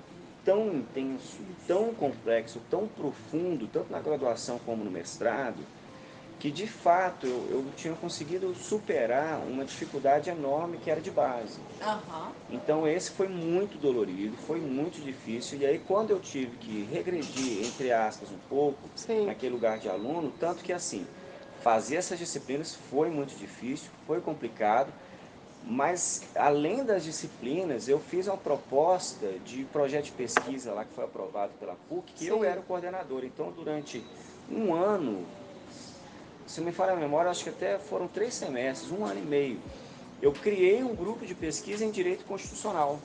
tão 0.47 0.73
intenso, 0.73 1.43
tão 1.67 1.93
complexo, 1.93 2.61
tão 2.71 2.87
profundo, 2.87 3.67
tanto 3.67 3.91
na 3.91 4.01
graduação 4.01 4.59
como 4.61 4.85
no 4.85 4.91
mestrado, 4.93 5.67
que 6.39 6.53
de 6.53 6.69
fato 6.69 7.27
eu, 7.27 7.51
eu 7.51 7.73
tinha 7.75 7.95
conseguido 7.97 8.55
superar 8.55 9.41
uma 9.41 9.65
dificuldade 9.65 10.31
enorme 10.31 10.79
que 10.79 10.89
era 10.89 11.01
de 11.01 11.11
base. 11.11 11.59
Aham. 11.83 12.33
Então 12.49 12.87
esse 12.87 13.11
foi 13.11 13.27
muito 13.27 13.77
dolorido, 13.77 14.37
foi 14.37 14.61
muito 14.61 15.01
difícil. 15.03 15.59
E 15.59 15.67
aí 15.67 15.81
quando 15.81 16.11
eu 16.11 16.21
tive 16.21 16.57
que 16.57 16.85
regredir, 16.85 17.67
entre 17.67 17.91
aspas, 17.91 18.31
um 18.31 18.39
pouco, 18.49 18.89
Sim. 18.95 19.27
naquele 19.27 19.53
lugar 19.53 19.81
de 19.81 19.89
aluno, 19.89 20.31
tanto 20.39 20.63
que 20.63 20.73
assim, 20.73 21.05
fazer 21.61 21.97
essas 21.97 22.21
disciplinas 22.21 22.73
foi 22.73 23.11
muito 23.11 23.35
difícil, 23.35 23.91
foi 24.07 24.21
complicado, 24.21 24.93
mas 25.66 26.22
além 26.37 26.85
das 26.85 27.02
disciplinas, 27.02 27.88
eu 27.88 27.98
fiz 27.98 28.29
uma 28.29 28.37
proposta 28.37 29.26
de 29.44 29.64
projeto 29.64 30.05
de 30.05 30.12
pesquisa 30.12 30.72
lá 30.72 30.85
que 30.85 30.94
foi 30.94 31.05
aprovado 31.05 31.52
pela 31.59 31.74
PUC, 31.88 32.12
que 32.14 32.26
eu 32.29 32.38
Sim. 32.40 32.46
era 32.46 32.61
o 32.61 32.62
coordenador. 32.62 33.24
Então 33.24 33.50
durante 33.50 34.05
um 34.48 34.72
ano, 34.72 35.26
se 36.46 36.61
me 36.61 36.70
falha 36.70 36.92
a 36.92 36.96
memória, 36.96 37.31
acho 37.31 37.42
que 37.42 37.50
até 37.50 37.81
foram 37.81 38.07
três 38.07 38.33
semestres, 38.35 38.92
um 38.92 39.05
ano 39.05 39.18
e 39.18 39.26
meio, 39.26 39.61
eu 40.22 40.33
criei 40.33 40.85
um 40.85 40.94
grupo 40.94 41.26
de 41.26 41.35
pesquisa 41.35 41.85
em 41.85 41.90
direito 41.90 42.24
constitucional 42.24 43.00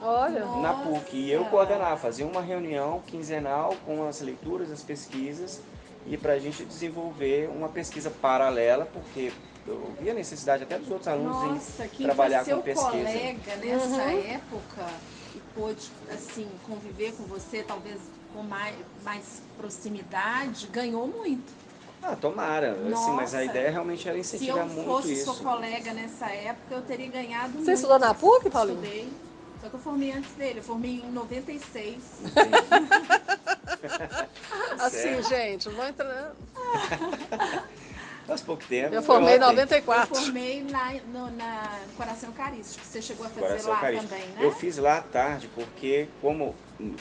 Olha. 0.00 0.44
na 0.62 0.74
PUC. 0.74 1.16
E 1.16 1.32
eu 1.32 1.44
coordenava, 1.46 1.96
fazia 1.96 2.24
uma 2.24 2.40
reunião 2.40 3.02
quinzenal 3.04 3.74
com 3.84 4.06
as 4.06 4.20
leituras, 4.20 4.70
as 4.70 4.82
pesquisas, 4.82 5.60
e 6.06 6.16
para 6.16 6.34
a 6.34 6.38
gente 6.38 6.64
desenvolver 6.64 7.50
uma 7.50 7.68
pesquisa 7.68 8.10
paralela, 8.10 8.86
porque 8.86 9.32
eu 9.66 9.94
vi 10.00 10.10
a 10.10 10.14
necessidade 10.14 10.62
até 10.62 10.78
dos 10.78 10.90
outros 10.90 11.08
alunos 11.08 11.36
em 11.36 11.48
Nossa, 11.54 11.88
quem 11.88 12.06
trabalhar 12.06 12.44
com 12.44 12.60
pesquisa. 12.62 12.90
colega 12.90 13.56
nessa 13.56 14.02
Uhum. 14.02 14.18
época 14.18 14.86
e 15.34 15.40
pôde, 15.54 15.90
assim, 16.12 16.48
conviver 16.62 17.12
com 17.12 17.24
você, 17.24 17.62
talvez 17.62 18.00
com 18.32 18.42
mais, 18.42 18.76
mais 19.02 19.40
proximidade, 19.56 20.66
ganhou 20.68 21.06
muito. 21.06 21.52
Ah, 22.02 22.14
tomara, 22.14 22.72
assim, 22.72 23.10
mas 23.12 23.34
Nossa. 23.34 23.38
a 23.38 23.44
ideia 23.44 23.70
realmente 23.70 24.08
era 24.08 24.16
Se 24.16 24.20
incentivar 24.20 24.58
eu 24.64 24.68
muito 24.68 24.86
fosse 24.90 25.12
isso. 25.14 25.34
sua 25.34 25.52
colega 25.52 25.92
nessa 25.92 26.26
época, 26.26 26.74
eu 26.74 26.82
teria 26.82 27.08
ganhado 27.08 27.54
muito. 27.54 27.64
Você 27.64 27.72
estudou 27.72 27.98
na 27.98 28.14
PUC, 28.14 28.48
Paulinho? 28.50 28.78
Estudei. 28.78 29.12
Só 29.60 29.68
que 29.70 29.74
eu 29.74 29.80
formei 29.80 30.12
antes 30.12 30.34
dele, 30.34 30.58
eu 30.60 30.62
formei 30.62 31.00
em 31.00 31.10
96. 31.10 32.02
Assim, 34.78 35.22
gente, 35.22 35.66
não 35.68 35.74
vou 35.74 35.86
entrar. 35.86 36.32
Faz 38.26 38.40
pouco 38.42 38.64
tempo. 38.66 38.94
Eu 38.94 39.02
formei 39.02 39.34
em 39.34 39.36
ontem. 39.36 39.46
94. 39.46 40.14
Eu 40.14 40.20
formei 40.20 40.62
na, 40.64 40.92
no, 41.12 41.30
na 41.30 41.78
Coração 41.96 42.30
Eucarístico, 42.30 42.80
que 42.80 42.86
você 42.86 43.00
chegou 43.00 43.24
a 43.24 43.28
fazer 43.28 43.40
Coração 43.46 43.70
lá 43.70 43.76
Eucarístico. 43.76 44.12
também, 44.12 44.28
né? 44.28 44.44
Eu 44.44 44.52
fiz 44.52 44.76
lá 44.78 44.98
à 44.98 45.02
tarde, 45.02 45.48
porque 45.54 46.08
como 46.20 46.54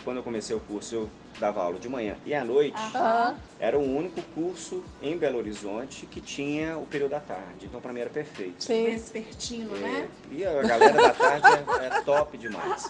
quando 0.04 0.18
eu 0.18 0.24
comecei 0.24 0.56
o 0.56 0.60
curso 0.60 0.96
eu 0.96 1.10
dava 1.40 1.62
aula 1.62 1.78
de 1.78 1.90
manhã 1.90 2.16
e 2.26 2.34
à 2.34 2.46
noite, 2.46 2.78
Aham. 2.96 3.36
era 3.60 3.78
o 3.78 3.82
único 3.82 4.22
curso 4.34 4.84
em 5.02 5.18
Belo 5.18 5.38
Horizonte 5.38 6.06
que 6.06 6.22
tinha 6.22 6.78
o 6.78 6.86
período 6.86 7.12
da 7.12 7.20
tarde. 7.20 7.66
Então, 7.66 7.82
para 7.82 7.92
mim 7.92 8.00
era 8.00 8.10
perfeito. 8.10 8.64
Sim. 8.64 8.86
Vespertino, 8.86 9.76
né? 9.76 10.08
É, 10.32 10.34
e 10.34 10.46
a 10.46 10.62
galera 10.62 10.94
da 10.94 11.14
tarde 11.14 11.48
é, 11.48 11.88
é 11.88 12.02
top 12.02 12.38
demais. 12.38 12.90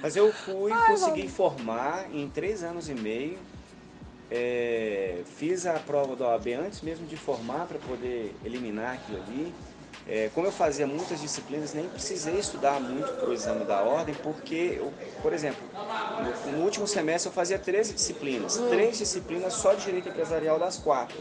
Mas 0.00 0.16
eu 0.16 0.32
fui, 0.32 0.72
consegui 0.86 1.28
formar 1.28 2.06
em 2.14 2.28
três 2.30 2.62
anos 2.62 2.88
e 2.88 2.94
meio. 2.94 3.38
É, 4.30 5.22
fiz 5.36 5.66
a 5.66 5.72
prova 5.74 6.14
da 6.14 6.28
OAB 6.28 6.52
antes 6.64 6.82
mesmo 6.82 7.06
de 7.06 7.16
formar 7.16 7.66
para 7.66 7.78
poder 7.78 8.34
eliminar 8.44 8.94
aquilo 8.94 9.20
ali. 9.22 9.52
É, 10.08 10.30
como 10.34 10.46
eu 10.46 10.52
fazia 10.52 10.86
muitas 10.86 11.20
disciplinas, 11.20 11.74
nem 11.74 11.88
precisei 11.88 12.38
estudar 12.38 12.80
muito 12.80 13.12
para 13.12 13.28
o 13.28 13.32
exame 13.32 13.64
da 13.64 13.82
ordem, 13.82 14.14
porque, 14.14 14.76
eu, 14.78 14.92
por 15.22 15.32
exemplo, 15.32 15.62
no, 15.72 16.52
no 16.52 16.64
último 16.64 16.86
semestre 16.86 17.28
eu 17.28 17.32
fazia 17.32 17.58
13 17.58 17.94
disciplinas, 17.94 18.56
três 18.70 18.98
disciplinas 18.98 19.52
só 19.54 19.74
de 19.74 19.84
direito 19.84 20.08
empresarial 20.08 20.58
das 20.58 20.78
quatro. 20.78 21.18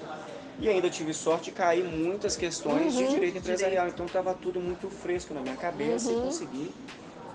E 0.60 0.68
ainda 0.68 0.90
tive 0.90 1.14
sorte 1.14 1.46
de 1.46 1.52
cair 1.52 1.84
muitas 1.84 2.36
questões 2.36 2.94
de 2.94 3.08
direito 3.08 3.38
empresarial, 3.38 3.88
então 3.88 4.06
estava 4.06 4.34
tudo 4.34 4.60
muito 4.60 4.90
fresco 4.90 5.34
na 5.34 5.42
minha 5.42 5.56
cabeça 5.56 6.12
e 6.12 6.16
consegui 6.16 6.74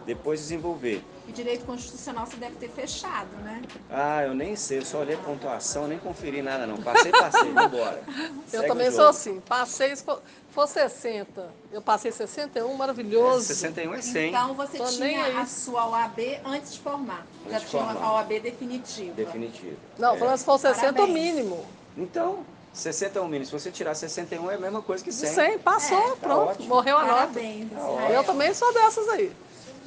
depois 0.07 0.41
desenvolver. 0.41 1.03
E 1.27 1.33
direito 1.33 1.65
constitucional 1.65 2.27
você 2.27 2.37
deve 2.37 2.57
ter 2.57 2.69
fechado, 2.69 3.29
né? 3.43 3.63
Ah, 3.91 4.23
eu 4.25 4.35
nem 4.35 4.55
sei, 4.57 4.79
eu 4.79 4.85
só 4.85 4.99
olhei 5.01 5.15
a 5.15 5.19
pontuação, 5.19 5.89
nem 5.89 5.99
conferi 5.99 6.43
nada 6.43 6.67
não. 6.67 6.77
Passei, 6.77 7.11
passei, 7.11 7.51
vambora. 7.51 8.03
Eu 8.53 8.61
Segue 8.61 8.67
também 8.69 8.89
o 8.89 8.93
sou 8.93 9.09
assim. 9.09 9.41
Passei, 9.41 9.97
se 9.97 10.05
for, 10.05 10.21
for 10.51 10.69
60. 10.69 11.49
Eu 11.73 11.81
passei 11.81 12.13
61, 12.13 12.75
maravilhoso. 12.75 13.47
61 13.47 13.95
é 13.95 14.03
100. 14.03 14.29
Então 14.29 14.55
você 14.55 14.77
Tô 14.79 14.85
tinha 14.85 15.41
a 15.41 15.47
sua 15.47 15.87
OAB 15.89 16.19
antes 16.45 16.75
de 16.75 16.81
formar. 16.81 17.27
Já 17.49 17.57
Antes 17.57 17.63
de 17.65 17.71
tinha 17.71 17.85
formar. 17.85 18.07
a 18.07 18.13
OAB 18.17 18.41
definitiva. 18.41 19.15
Definitivo. 19.15 19.77
Não, 19.99 20.15
É. 20.15 20.19
falando 20.19 20.37
se 20.37 20.45
for 20.45 20.59
60, 20.59 20.91
o 20.91 20.95
Parabéns. 20.95 21.15
mínimo. 21.35 21.65
Então, 21.97 22.45
61 22.73 23.25
mínimo. 23.29 23.47
Se 23.47 23.53
você 23.53 23.71
tirar 23.71 23.95
61 23.95 24.51
é 24.51 24.55
a 24.57 24.59
mesma 24.59 24.83
coisa 24.83 25.03
que 25.03 25.11
De 25.11 25.17
100. 25.17 25.31
100, 25.35 25.59
passou, 25.61 25.99
É, 25.99 26.11
tá 26.11 26.17
pronto. 26.17 26.51
ótimo. 26.51 26.69
Morreu 26.69 26.99
a 26.99 27.03
nota. 27.05 27.17
Parabéns, 27.17 27.71
Tá 27.71 27.77
Israel. 27.79 27.95
ótimo. 27.95 28.13
Eu 28.13 28.25
também 28.25 28.53
sou 28.55 28.73
dessas 28.75 29.09
aí. 29.09 29.33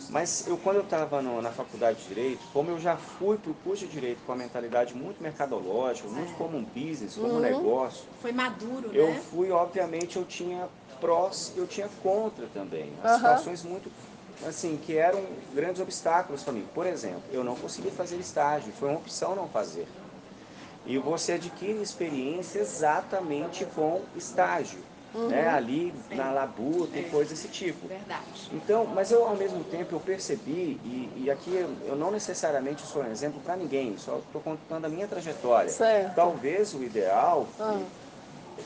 Mas 0.10 0.48
eu, 0.48 0.58
quando 0.58 0.78
eu 0.78 0.84
estava 0.84 1.22
na 1.22 1.52
faculdade 1.52 2.00
de 2.02 2.08
Direito, 2.08 2.48
como 2.54 2.70
eu 2.72 2.80
já 2.80 2.96
fui 2.98 3.38
para 3.38 3.52
o 3.52 3.56
curso 3.56 3.86
de 3.86 3.92
Direito 3.92 4.24
com 4.24 4.32
a 4.32 4.36
mentalidade 4.36 4.96
muito 4.96 5.22
mercadológica, 5.22 6.08
muito 6.08 6.34
como 6.38 6.58
um 6.58 6.64
business, 6.64 7.16
como 7.16 7.36
um 7.36 7.40
negócio, 7.40 8.08
Foi 8.22 8.32
maduro, 8.32 8.92
eu 8.94 9.08
né? 9.08 9.22
fui, 9.30 9.52
obviamente, 9.52 10.16
eu 10.18 10.26
tinha 10.26 10.70
prós, 11.00 11.54
eu 11.56 11.68
tinha 11.68 11.90
contra 11.90 12.48
também. 12.48 12.94
As 13.04 13.12
Aham. 13.12 13.18
situações 13.18 13.64
muito, 13.64 13.92
assim, 14.46 14.78
que 14.78 14.96
eram 14.98 15.22
grandes 15.54 15.82
obstáculos 15.82 16.44
para 16.44 16.54
mim. 16.54 16.66
Por 16.74 16.86
exemplo, 16.86 17.24
eu 17.32 17.44
não 17.44 17.56
consegui 17.56 17.92
fazer 17.92 18.18
estágio, 18.18 18.72
foi 18.74 18.90
uma 18.90 19.00
opção 19.00 19.36
não 19.36 19.48
fazer. 19.50 19.88
E 20.86 20.98
você 20.98 21.34
adquire 21.34 21.82
experiência 21.82 22.60
exatamente 22.60 23.66
com 23.66 24.02
estágio, 24.16 24.84
né? 25.30 25.48
Ali 25.48 25.94
na 26.12 26.32
labuta 26.32 26.98
e 26.98 27.10
coisa 27.10 27.32
desse 27.32 27.48
tipo. 27.48 27.88
Verdade. 27.88 28.50
Então, 28.52 28.86
mas 28.86 29.12
eu 29.12 29.26
ao 29.26 29.36
mesmo 29.36 29.64
tempo 29.64 29.96
eu 29.96 30.00
percebi, 30.00 30.80
e, 30.84 31.24
e 31.24 31.32
aqui 31.32 31.56
eu, 31.56 31.70
eu 31.88 31.96
não 31.96 32.12
necessariamente 32.12 32.82
sou 32.84 33.02
um 33.02 33.12
exemplo 33.12 33.42
para 33.42 33.56
ninguém, 33.56 33.98
só 33.98 34.18
estou 34.18 34.42
contando 34.42 34.86
a 34.86 34.90
minha 34.90 35.08
trajetória. 35.08 35.70
Certo. 35.70 36.16
Talvez 36.16 36.74
o 36.74 36.84
ideal, 36.84 37.48
Ah. 37.60 37.80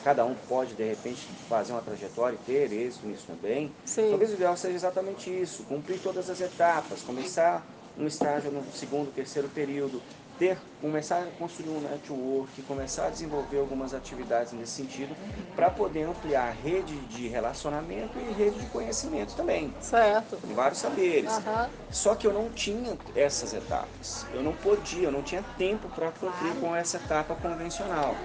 cada 0.04 0.24
um 0.24 0.34
pode 0.34 0.74
de 0.74 0.84
repente 0.84 1.26
fazer 1.48 1.72
uma 1.72 1.82
trajetória 1.82 2.36
e 2.36 2.38
ter 2.44 2.72
êxito 2.72 3.06
nisso 3.06 3.26
também, 3.26 3.72
Sim. 3.84 4.10
talvez 4.10 4.30
o 4.30 4.34
ideal 4.34 4.56
seja 4.56 4.74
exatamente 4.74 5.30
isso, 5.30 5.64
cumprir 5.64 6.00
todas 6.00 6.28
as 6.28 6.40
etapas, 6.40 7.02
começar 7.02 7.66
um 7.96 8.06
estágio 8.06 8.50
no 8.50 8.72
segundo, 8.72 9.10
terceiro 9.10 9.48
período, 9.48 10.00
ter, 10.38 10.58
começar 10.80 11.22
a 11.22 11.26
construir 11.38 11.70
um 11.70 11.80
network, 11.80 12.62
começar 12.62 13.06
a 13.06 13.10
desenvolver 13.10 13.58
algumas 13.58 13.94
atividades 13.94 14.52
nesse 14.52 14.72
sentido, 14.72 15.14
para 15.54 15.70
poder 15.70 16.02
ampliar 16.02 16.48
a 16.48 16.50
rede 16.50 16.96
de 17.06 17.28
relacionamento 17.28 18.18
e 18.18 18.32
rede 18.32 18.58
de 18.58 18.66
conhecimento 18.66 19.34
também, 19.36 19.72
Certo. 19.80 20.38
em 20.48 20.54
vários 20.54 20.80
saberes. 20.80 21.30
Aham. 21.30 21.70
Só 21.90 22.14
que 22.14 22.26
eu 22.26 22.32
não 22.32 22.48
tinha 22.50 22.96
essas 23.14 23.52
etapas. 23.52 24.26
Eu 24.32 24.42
não 24.42 24.52
podia, 24.52 25.08
eu 25.08 25.12
não 25.12 25.22
tinha 25.22 25.44
tempo 25.58 25.88
para 25.88 26.10
cumprir 26.10 26.54
com 26.58 26.74
essa 26.74 26.96
etapa 26.96 27.34
convencional. 27.36 28.16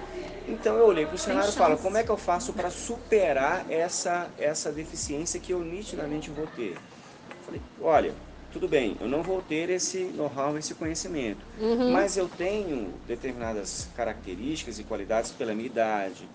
Então 0.48 0.76
eu 0.76 0.86
olhei 0.86 1.04
para 1.04 1.14
o 1.14 1.18
cenário 1.18 1.50
e 1.50 1.52
falo, 1.52 1.76
como 1.76 1.98
é 1.98 2.02
que 2.02 2.10
eu 2.10 2.16
faço 2.16 2.52
para 2.54 2.70
superar 2.70 3.70
essa, 3.70 4.30
essa 4.38 4.72
deficiência 4.72 5.38
que 5.38 5.52
eu 5.52 5.60
nitidamente 5.60 6.30
vou 6.30 6.46
ter? 6.46 6.78
Falei, 7.44 7.60
olha, 7.80 8.14
tudo 8.52 8.66
bem, 8.66 8.96
eu 9.00 9.08
não 9.08 9.22
vou 9.22 9.42
ter 9.42 9.68
esse 9.70 10.04
know-how, 10.04 10.56
esse 10.56 10.74
conhecimento, 10.74 11.44
mas 11.92 12.16
eu 12.16 12.28
tenho 12.28 12.92
determinadas 13.06 13.88
características 13.94 14.78
e 14.78 14.84
qualidades 14.84 15.30
pela 15.30 15.54
minha 15.54 15.66
idade, 15.66 16.28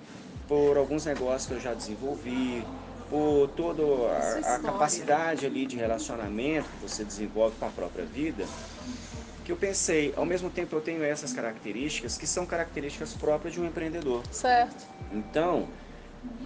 por 0.47 0.77
alguns 0.77 1.05
negócios 1.05 1.47
que 1.47 1.53
eu 1.53 1.59
já 1.59 1.73
desenvolvi, 1.73 2.63
por 3.09 3.47
toda 3.49 3.83
a, 4.11 4.55
a 4.55 4.59
capacidade 4.59 5.45
ali 5.45 5.65
de 5.65 5.75
relacionamento 5.75 6.67
que 6.69 6.89
você 6.89 7.03
desenvolve 7.03 7.55
com 7.57 7.65
a 7.65 7.69
própria 7.69 8.05
vida, 8.05 8.45
que 9.43 9.51
eu 9.51 9.55
pensei, 9.55 10.13
ao 10.15 10.25
mesmo 10.25 10.49
tempo 10.49 10.75
eu 10.75 10.81
tenho 10.81 11.03
essas 11.03 11.33
características 11.33 12.17
que 12.17 12.25
são 12.25 12.45
características 12.45 13.13
próprias 13.13 13.53
de 13.53 13.61
um 13.61 13.65
empreendedor. 13.65 14.23
Certo. 14.31 14.87
Então, 15.11 15.67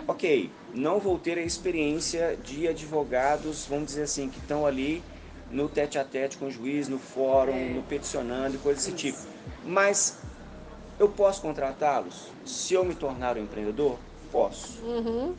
ok, 0.08 0.50
não 0.74 1.00
vou 1.00 1.20
ter 1.20 1.38
a 1.38 1.42
experiência 1.42 2.38
de 2.44 2.68
advogados, 2.68 3.66
vamos 3.68 3.88
dizer 3.88 4.04
assim, 4.04 4.30
que 4.30 4.40
estão 4.40 4.66
ali 4.66 5.04
no 5.52 5.70
tete 5.70 5.98
a 5.98 6.04
tete 6.04 6.38
com 6.38 6.46
o 6.46 6.52
juiz, 6.52 6.88
no 6.88 7.00
fórum, 7.00 7.74
no 7.74 7.84
peticionando 7.84 8.56
e 8.56 8.60
coisas 8.60 8.84
desse 8.84 8.96
tipo. 8.96 9.18
Mas 9.66 10.18
eu 11.00 11.10
posso 11.10 11.42
contratá-los? 11.42 12.28
Se 12.46 12.74
eu 12.74 12.84
me 12.84 12.96
tornar 12.96 13.38
um 13.38 13.42
empreendedor? 13.44 13.98
Posso. 14.32 14.84
Uhum. 14.84 15.36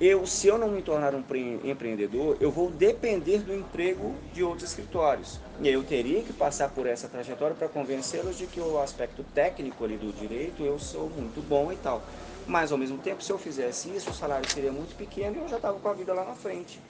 Eu, 0.00 0.26
se 0.26 0.48
eu 0.48 0.58
não 0.58 0.68
me 0.68 0.82
tornar 0.82 1.14
um 1.14 1.22
pre- 1.22 1.60
empreendedor, 1.64 2.36
eu 2.40 2.50
vou 2.50 2.68
depender 2.68 3.38
do 3.38 3.54
emprego 3.54 4.14
de 4.32 4.42
outros 4.42 4.68
escritórios. 4.68 5.38
E 5.60 5.68
eu 5.68 5.84
teria 5.84 6.20
que 6.22 6.32
passar 6.32 6.68
por 6.70 6.86
essa 6.86 7.08
trajetória 7.08 7.54
para 7.54 7.68
convencê-los 7.68 8.36
de 8.36 8.46
que 8.46 8.60
o 8.60 8.78
aspecto 8.80 9.22
técnico 9.22 9.84
ali 9.84 9.96
do 9.96 10.12
direito 10.12 10.64
eu 10.64 10.78
sou 10.80 11.08
muito 11.08 11.40
bom 11.40 11.72
e 11.72 11.76
tal. 11.76 12.02
Mas 12.46 12.72
ao 12.72 12.76
mesmo 12.76 12.98
tempo, 12.98 13.22
se 13.22 13.30
eu 13.30 13.38
fizesse 13.38 13.88
isso, 13.88 14.10
o 14.10 14.14
salário 14.14 14.50
seria 14.50 14.72
muito 14.72 14.96
pequeno 14.96 15.36
e 15.36 15.40
eu 15.40 15.48
já 15.48 15.56
estava 15.56 15.78
com 15.78 15.88
a 15.88 15.94
vida 15.94 16.12
lá 16.12 16.24
na 16.24 16.34
frente. 16.34 16.80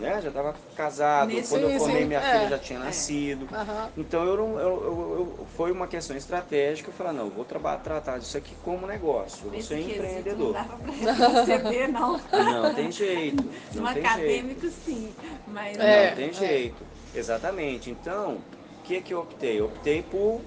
Né? 0.00 0.20
Já 0.22 0.28
estava 0.28 0.54
casado, 0.74 1.28
Nesse- 1.28 1.50
quando 1.50 1.64
eu 1.70 1.78
formei 1.78 2.00
sim, 2.02 2.08
minha 2.08 2.20
é. 2.20 2.32
filha 2.32 2.48
já 2.48 2.58
tinha 2.58 2.78
nascido. 2.78 3.46
Aham. 3.52 3.88
Então 3.98 4.24
eu 4.24 4.36
não, 4.36 4.58
eu, 4.58 4.82
eu- 4.82 5.36
eu- 5.38 5.46
foi 5.56 5.70
uma 5.70 5.86
questão 5.86 6.16
estratégica. 6.16 6.88
Eu 6.88 6.94
falei, 6.94 7.12
não, 7.12 7.24
eu 7.26 7.30
vou 7.30 7.44
traba- 7.44 7.76
tratar 7.76 8.18
disso 8.18 8.36
aqui 8.38 8.54
como 8.64 8.86
negócio. 8.86 9.40
Eu 9.40 9.42
vou 9.50 9.52
Nesse 9.52 9.68
ser 9.68 9.76
quesito 9.76 9.94
empreendedor. 9.96 10.46
Não 10.46 10.52
dava 10.52 10.76
pra 10.78 11.28
perceber, 11.44 11.88
não. 11.88 12.20
Não 12.32 12.74
tem 12.74 12.90
jeito. 12.90 13.44
No 13.74 13.82
Não 13.82 13.92
tem 13.92 14.02
jeito. 14.02 14.06
acadêmico, 14.08 14.66
sim. 14.68 15.14
Mas 15.46 15.78
É. 15.78 16.10
Não 16.10 16.16
tem 16.16 16.32
jeito. 16.32 16.82
Exatamente. 17.14 17.90
Então, 17.90 18.38
o 18.78 18.82
que, 18.84 19.00
que 19.02 19.12
eu 19.12 19.20
optei? 19.20 19.60
Eu 19.60 19.66
optei 19.66 20.02
por 20.02 20.40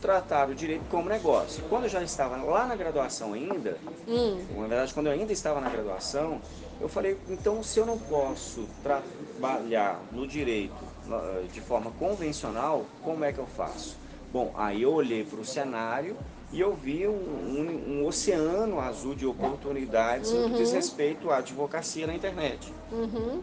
tratar 0.00 0.48
o 0.48 0.54
direito 0.54 0.84
como 0.88 1.08
negócio. 1.08 1.62
Quando 1.68 1.84
eu 1.84 1.88
já 1.88 2.02
estava 2.02 2.36
lá 2.36 2.66
na 2.66 2.76
graduação 2.76 3.32
ainda, 3.32 3.78
Hum. 4.06 4.38
na 4.56 4.66
verdade, 4.66 4.94
quando 4.94 5.06
eu 5.06 5.12
ainda 5.12 5.32
estava 5.32 5.60
na 5.60 5.68
graduação, 5.68 6.40
eu 6.80 6.88
falei, 6.88 7.18
então 7.28 7.62
se 7.62 7.78
eu 7.80 7.84
não 7.86 7.98
posso 7.98 8.68
trabalhar 8.82 10.00
no 10.12 10.26
direito 10.26 10.74
eh, 11.10 11.42
de 11.52 11.60
forma 11.60 11.90
convencional, 11.92 12.84
como 13.02 13.24
é 13.24 13.32
que 13.32 13.38
eu 13.38 13.46
faço? 13.46 13.96
Bom, 14.32 14.52
aí 14.56 14.82
eu 14.82 14.92
olhei 14.92 15.24
para 15.24 15.40
o 15.40 15.44
cenário 15.44 16.16
e 16.52 16.60
eu 16.60 16.74
vi 16.74 17.06
um, 17.08 17.12
um- 17.12 18.00
um 18.02 18.06
oceano 18.06 18.78
azul 18.80 19.14
de 19.14 19.26
oportunidades 19.26 20.30
no 20.32 20.50
que 20.50 20.56
diz 20.56 20.72
respeito 20.72 21.30
à 21.30 21.38
advocacia 21.38 22.06
na 22.06 22.14
internet. 22.14 22.72
Uhum. 22.92 23.42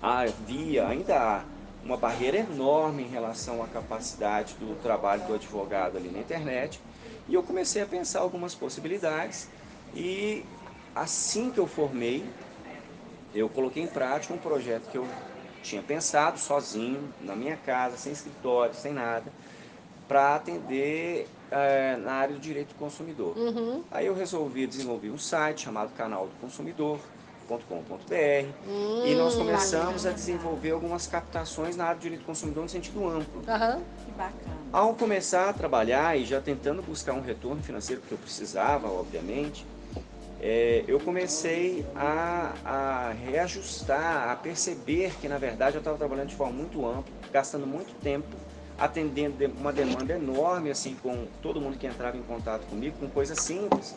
Havia, 0.00 0.86
ainda 0.88 1.16
há, 1.18 1.44
uma 1.84 1.96
barreira 1.96 2.38
enorme 2.38 3.02
em 3.02 3.08
relação 3.08 3.62
à 3.62 3.66
capacidade 3.66 4.54
do 4.54 4.74
trabalho 4.82 5.26
do 5.26 5.34
advogado 5.34 5.96
ali 5.96 6.08
na 6.08 6.18
internet. 6.18 6.80
E 7.28 7.34
eu 7.34 7.42
comecei 7.42 7.82
a 7.82 7.86
pensar 7.86 8.20
algumas 8.20 8.54
possibilidades 8.54 9.48
e 9.94 10.44
assim 10.94 11.50
que 11.50 11.58
eu 11.58 11.66
formei, 11.66 12.24
eu 13.34 13.48
coloquei 13.48 13.82
em 13.82 13.86
prática 13.86 14.32
um 14.32 14.38
projeto 14.38 14.88
que 14.90 14.96
eu 14.96 15.06
tinha 15.62 15.82
pensado 15.82 16.38
sozinho, 16.38 17.08
na 17.20 17.34
minha 17.34 17.56
casa, 17.56 17.96
sem 17.96 18.12
escritório, 18.12 18.74
sem 18.74 18.92
nada, 18.92 19.32
para 20.06 20.36
atender 20.36 21.26
eh, 21.50 21.96
na 22.02 22.12
área 22.12 22.34
do 22.34 22.40
direito 22.40 22.68
do 22.68 22.74
consumidor. 22.74 23.36
Uhum. 23.36 23.82
Aí 23.90 24.06
eu 24.06 24.14
resolvi 24.14 24.66
desenvolver 24.66 25.10
um 25.10 25.18
site 25.18 25.62
chamado 25.62 25.92
Canal 25.94 26.26
do 26.26 26.34
Consumidor.com.br 27.46 29.04
e 29.04 29.14
nós 29.14 29.34
começamos 29.34 30.06
a 30.06 30.10
desenvolver 30.10 30.70
algumas 30.72 31.06
captações 31.06 31.76
na 31.76 31.84
área 31.84 31.96
do 31.96 32.02
direito 32.02 32.22
do 32.22 32.26
consumidor 32.26 32.62
no 32.64 32.68
sentido 32.68 33.06
amplo. 33.08 33.42
Aham. 33.46 33.82
que 34.04 34.10
bacana. 34.12 34.54
Ao 34.72 34.94
começar 34.94 35.48
a 35.48 35.52
trabalhar 35.52 36.18
e 36.18 36.24
já 36.24 36.40
tentando 36.40 36.82
buscar 36.82 37.12
um 37.12 37.20
retorno 37.20 37.62
financeiro 37.62 38.02
que 38.02 38.12
eu 38.12 38.18
precisava, 38.18 38.88
obviamente, 38.90 39.66
é, 40.40 40.84
eu 40.88 40.98
comecei 41.00 41.86
a, 41.94 42.52
a 42.64 43.12
reajustar, 43.12 44.30
a 44.30 44.36
perceber 44.36 45.14
que 45.20 45.28
na 45.28 45.38
verdade 45.38 45.76
eu 45.76 45.78
estava 45.80 45.96
trabalhando 45.96 46.28
de 46.28 46.34
forma 46.34 46.52
muito 46.52 46.84
ampla, 46.86 47.12
gastando 47.32 47.66
muito 47.66 47.94
tempo 48.00 48.28
atendendo 48.76 49.36
de- 49.36 49.46
uma 49.46 49.72
demanda 49.72 50.14
enorme, 50.14 50.68
assim, 50.70 50.96
com 51.00 51.26
todo 51.40 51.60
mundo 51.60 51.78
que 51.78 51.86
entrava 51.86 52.16
em 52.16 52.22
contato 52.24 52.66
comigo, 52.66 52.96
com 52.98 53.08
coisas 53.08 53.38
simples. 53.38 53.94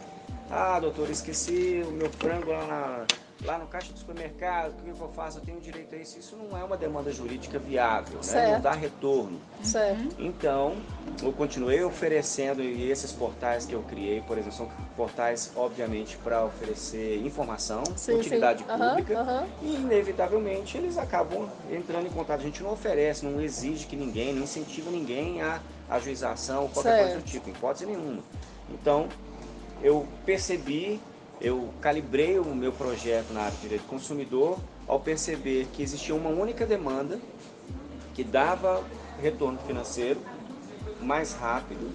Ah, 0.52 0.80
doutor, 0.80 1.10
esqueci 1.10 1.84
o 1.86 1.91
meu 1.91 2.10
frango 2.12 2.52
lá, 2.52 2.66
na- 2.68 3.06
lá 3.44 3.58
no 3.58 3.68
caixa 3.68 3.94
do 3.94 4.00
supermercado, 4.00 4.74
o 4.80 4.84
que 4.84 4.90
eu 5.02 5.10
faço? 5.10 5.40
Eu 5.40 5.44
tenho 5.44 5.60
direito 5.60 5.94
a 5.96 5.98
isso. 5.98 6.18
Isso 6.18 6.36
não 6.36 6.58
é 6.58 6.64
uma 6.64 6.78
demanda 6.78 7.12
jurídica 7.12 7.60
viável, 7.60 8.18
né? 8.18 8.24
Certo. 8.24 8.52
Não 8.54 8.62
dá 8.62 8.72
retorno. 8.74 9.40
Certo. 9.64 10.16
Então, 10.18 10.76
eu 11.22 11.32
continuei 11.32 11.84
oferecendo 11.84 12.62
e 12.62 12.90
esses 12.90 13.12
portais 13.12 13.66
que 13.66 13.74
eu 13.74 13.82
criei, 13.84 14.22
por 14.22 14.38
exemplo, 14.38 14.58
são 14.58 14.70
portais, 14.96 15.52
obviamente, 15.56 16.18
para 16.18 16.44
oferecer 16.44 17.18
informação, 17.26 17.84
Sim, 17.96 17.96
sim. 17.96 18.14
utilidade 18.16 18.66
Aham, 18.68 18.90
pública, 18.90 19.48
e 19.62 19.76
inevitavelmente 19.76 20.78
eles 20.78 20.98
acabam 20.98 21.50
entrando 21.72 22.08
em 22.08 22.12
contato. 22.12 22.40
A 22.40 22.44
gente 22.44 22.64
não 22.64 22.72
oferece, 22.72 23.26
não 23.26 23.40
exige 23.42 23.86
que 23.86 23.96
ninguém, 23.96 24.34
não 24.34 24.44
incentiva 24.44 24.90
ninguém 24.90 25.42
a 25.42 25.62
ajuização 25.90 26.64
ou 26.64 26.70
qualquer 26.70 26.98
coisa 26.98 27.16
do 27.16 27.22
Certo. 27.22 27.32
tipo, 27.32 27.50
hipótese 27.50 27.86
nenhuma. 27.86 28.24
Então, 28.70 29.08
eu 29.82 30.08
percebi, 30.26 31.00
eu 31.40 31.74
calibrei 31.82 32.40
o 32.40 32.46
meu 32.46 32.72
projeto 32.72 33.32
na 33.32 33.42
área 33.42 33.56
de 33.56 33.62
direito 33.62 33.84
do 33.84 33.88
consumidor 33.90 34.58
ao 34.88 35.00
perceber 35.00 35.68
que 35.74 35.82
existia 35.84 36.16
uma 36.16 36.30
única 36.30 36.66
demanda 36.66 37.20
que 38.14 38.24
dava 38.24 38.84
retorno 39.22 39.60
financeiro 39.60 40.20
mais 41.02 41.34
rápido 41.34 41.92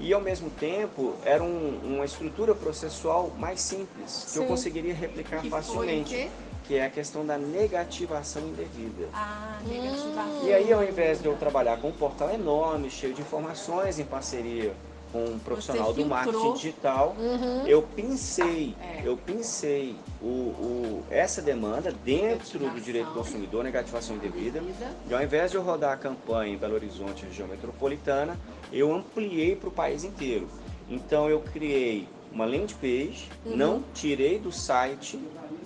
e 0.00 0.12
ao 0.12 0.20
mesmo 0.20 0.50
tempo 0.50 1.14
era 1.24 1.42
um- 1.42 1.78
uma 1.84 2.04
estrutura 2.04 2.54
processual 2.54 3.32
mais 3.38 3.60
simples 3.60 4.28
que 4.32 4.38
eu 4.38 4.42
Sim. 4.42 4.48
conseguiria 4.48 4.94
replicar 4.94 5.40
Que 5.42 5.50
foi 5.50 5.60
facilmente, 5.62 6.14
quê? 6.14 6.28
que 6.64 6.74
é 6.76 6.84
a 6.86 6.90
questão 6.90 7.24
da 7.24 7.36
negativação 7.38 8.42
indevida. 8.48 9.08
Ah, 9.12 9.60
negativação. 9.64 10.44
E 10.48 10.52
aí, 10.52 10.72
ao 10.72 10.82
invés 10.82 11.20
de 11.20 11.26
eu 11.28 11.36
trabalhar 11.36 11.76
com 11.80 11.88
um 11.88 11.92
portal 11.92 12.30
enorme, 12.30 12.90
cheio 12.90 13.12
de 13.14 13.20
informações, 13.20 13.98
em 13.98 14.04
parceria 14.04 14.72
com 15.12 15.24
um 15.26 15.38
profissional 15.38 15.92
do 15.92 16.06
marketing 16.06 16.54
digital, 16.54 17.14
Uhum. 17.18 17.66
eu 17.66 17.82
pensei, 17.82 18.74
É. 18.80 19.02
eu 19.06 19.16
pensei 19.16 19.94
o, 20.22 20.26
o- 20.26 21.04
essa 21.10 21.42
demanda 21.42 21.92
dentro 21.92 22.58
do 22.58 22.80
direito 22.80 23.08
do 23.08 23.14
consumidor, 23.14 23.62
negativação 23.62 24.16
indevida, 24.16 24.58
Indevida. 24.60 24.90
e 25.08 25.14
ao 25.14 25.22
invés 25.22 25.50
de 25.50 25.58
eu 25.58 25.62
rodar 25.62 25.92
a 25.92 25.96
campanha 25.96 26.54
em 26.54 26.56
Belo 26.56 26.74
Horizonte, 26.74 27.26
região 27.26 27.46
metropolitana, 27.46 28.38
eu 28.72 28.92
ampliei 28.92 29.54
para 29.54 29.68
o 29.68 29.72
país 29.72 30.02
inteiro. 30.02 30.48
Então 30.88 31.28
eu 31.28 31.40
criei 31.40 32.08
uma 32.32 32.46
landing 32.46 32.74
page, 32.80 33.28
Uhum. 33.44 33.56
não 33.56 33.82
tirei 33.92 34.38
do 34.38 34.50
site 34.50 35.20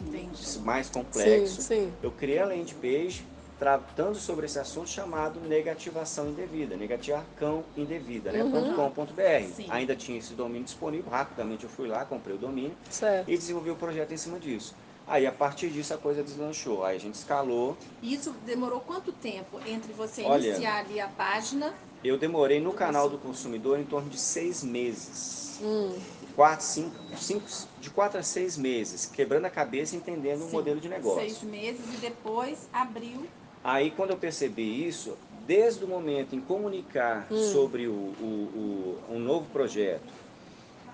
Entendi. 0.05 0.59
mais 0.65 0.87
Sim, 0.89 0.93
complexo, 0.93 1.63
sim. 1.63 1.93
eu 2.03 2.11
criei 2.11 2.41
a 2.41 2.47
landing 2.47 2.75
page 2.75 3.25
tratando 3.59 4.17
sobre 4.17 4.47
esse 4.47 4.59
assunto 4.59 4.89
chamado 4.89 5.41
negativação 5.41 6.29
indevida, 6.29 6.77
negativação 6.77 7.65
indevida, 7.77 8.31
né? 8.33 8.43
Uhum. 8.45 8.91
.com.br. 8.91 9.63
Ainda 9.71 9.97
tinha 9.97 10.19
esse 10.19 10.35
domínio 10.35 10.65
disponível, 10.65 11.11
rapidamente 11.11 11.65
eu 11.65 11.71
fui 11.71 11.89
lá, 11.89 12.05
comprei 12.05 12.37
o 12.37 12.39
domínio 12.39 12.77
Certo. 12.91 13.31
e 13.31 13.37
desenvolvi 13.37 13.71
o 13.71 13.77
projeto 13.77 14.13
em 14.13 14.17
cima 14.17 14.39
disso. 14.39 14.75
Aí 15.07 15.25
a 15.25 15.33
partir 15.33 15.71
disso 15.71 15.95
a 15.95 15.97
coisa 15.99 16.23
deslanchou, 16.23 16.85
aí 16.85 16.97
a 16.97 17.01
gente 17.01 17.15
escalou. 17.15 17.77
E 18.03 18.13
Isso 18.13 18.33
demorou 18.45 18.81
quanto 18.81 19.13
tempo 19.13 19.61
entre 19.65 19.93
você 19.93 20.23
Olha, 20.23 20.49
iniciar 20.49 20.79
ali 20.79 21.01
a 21.01 21.07
página? 21.07 21.73
Eu 22.03 22.19
demorei 22.19 22.61
no 22.61 22.73
canal 22.73 23.09
do 23.09 23.17
consumidor 23.17 23.79
em 23.79 23.85
torno 23.85 24.11
de 24.11 24.19
seis 24.19 24.65
meses. 24.65 25.61
Hum, 25.63 25.97
Quatro, 26.35 26.67
cinco, 26.67 26.95
cinco, 27.17 27.47
de 27.81 27.89
quatro 27.89 28.19
a 28.19 28.23
seis 28.23 28.59
meses, 28.59 29.07
quebrando 29.07 29.47
a 29.47 29.51
cabeça 29.51 29.95
e 29.95 29.99
entendendo 29.99 30.43
o 30.45 30.51
modelo 30.51 30.79
de 30.79 30.87
negócio. 30.87 31.21
Seis 31.21 31.43
meses 31.43 31.81
e 31.95 31.97
depois 31.97 32.69
abriu. 32.71 33.27
Aí 33.67 33.91
quando 33.91 34.11
eu 34.11 34.17
percebi 34.17 34.87
isso, 34.87 35.19
desde 35.45 35.85
o 35.85 35.89
momento 35.89 36.37
em 36.37 36.41
comunicar 36.41 37.27
Hum. 37.33 37.37
sobre 37.37 37.89
o, 37.89 37.93
o, 37.93 39.01
o- 39.11 39.13
um 39.13 39.19
novo 39.19 39.49
projeto 39.51 40.15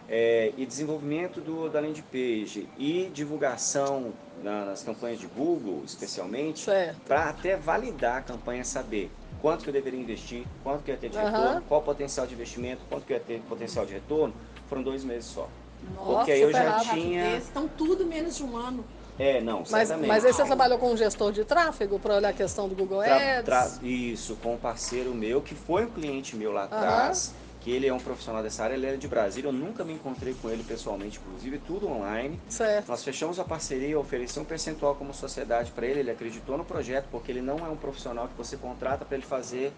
é, 0.08 0.54
e 0.56 0.64
desenvolvimento 0.64 1.42
do, 1.42 1.68
da 1.68 1.80
landing 1.80 2.02
page 2.10 2.70
e 2.78 3.10
divulgação 3.12 4.14
na- 4.42 4.64
nas 4.64 4.82
campanhas 4.82 5.18
de 5.20 5.26
Google, 5.26 5.82
especialmente, 5.84 6.64
para 7.06 7.28
até 7.28 7.58
validar 7.58 8.16
a 8.18 8.22
campanha, 8.22 8.64
saber 8.64 9.10
quanto 9.42 9.64
que 9.64 9.68
eu 9.68 9.72
deveria 9.74 10.00
investir, 10.00 10.46
quanto 10.64 10.82
que 10.82 10.90
eu 10.90 10.94
ia 10.94 11.00
ter 11.00 11.10
de 11.10 11.18
Aham. 11.18 11.28
retorno, 11.28 11.62
qual 11.68 11.80
o 11.82 11.84
potencial 11.84 12.26
de 12.26 12.32
investimento, 12.32 12.84
quanto 12.88 13.04
que 13.06 13.12
eu 13.12 13.18
ia 13.18 13.22
ter 13.22 13.38
de 13.40 13.46
potencial 13.46 13.84
de 13.84 13.92
retorno, 13.92 14.34
foram 14.66 14.82
dois 14.82 15.04
meses 15.04 15.28
só. 15.28 15.46
Nossa, 15.82 16.14
Porque 16.16 16.30
aí 16.30 16.40
eu 16.40 16.52
já 16.54 16.64
rápido. 16.72 16.94
tinha... 16.94 17.36
Então 17.50 17.68
tudo 17.68 18.06
menos 18.06 18.34
de 18.34 18.42
um 18.42 18.56
ano. 18.56 18.82
É, 19.18 19.40
não, 19.40 19.58
Mas, 19.58 19.88
certamente. 19.88 20.08
mas 20.08 20.24
aí 20.24 20.32
você 20.32 20.44
trabalhou 20.44 20.78
com 20.78 20.90
um 20.92 20.96
gestor 20.96 21.32
de 21.32 21.44
tráfego 21.44 21.98
para 21.98 22.16
olhar 22.16 22.30
a 22.30 22.32
questão 22.32 22.68
do 22.68 22.74
Google 22.74 23.00
Ads? 23.00 23.44
tra- 23.44 23.70
isso, 23.82 24.36
com 24.36 24.54
um 24.54 24.58
parceiro 24.58 25.14
meu, 25.14 25.40
que 25.42 25.54
foi 25.54 25.84
um 25.84 25.90
cliente 25.90 26.34
meu 26.34 26.50
lá 26.52 26.64
atrás, 26.64 27.34
que 27.60 27.70
ele 27.70 27.86
é 27.86 27.92
um 27.92 27.98
profissional 27.98 28.42
dessa 28.42 28.64
área, 28.64 28.74
ele 28.74 28.86
era 28.86 28.96
de 28.98 29.06
Brasília, 29.06 29.48
eu 29.48 29.52
nunca 29.52 29.84
me 29.84 29.92
encontrei 29.92 30.34
com 30.34 30.50
ele 30.50 30.64
pessoalmente, 30.64 31.20
inclusive, 31.24 31.58
tudo 31.58 31.86
online. 31.88 32.40
Certo. 32.48 32.88
Nós 32.88 33.04
fechamos 33.04 33.38
a 33.38 33.44
parceria, 33.44 33.98
ofereci 33.98 34.38
um 34.40 34.44
percentual 34.44 34.94
como 34.96 35.12
sociedade 35.14 35.70
para 35.70 35.86
ele, 35.86 36.00
ele 36.00 36.10
acreditou 36.10 36.56
no 36.58 36.64
projeto, 36.64 37.06
porque 37.12 37.30
ele 37.30 37.42
não 37.42 37.58
é 37.58 37.68
um 37.68 37.76
profissional 37.76 38.26
que 38.26 38.36
você 38.36 38.56
contrata 38.56 39.04
para 39.04 39.16
ele 39.16 39.26
fazer 39.26 39.72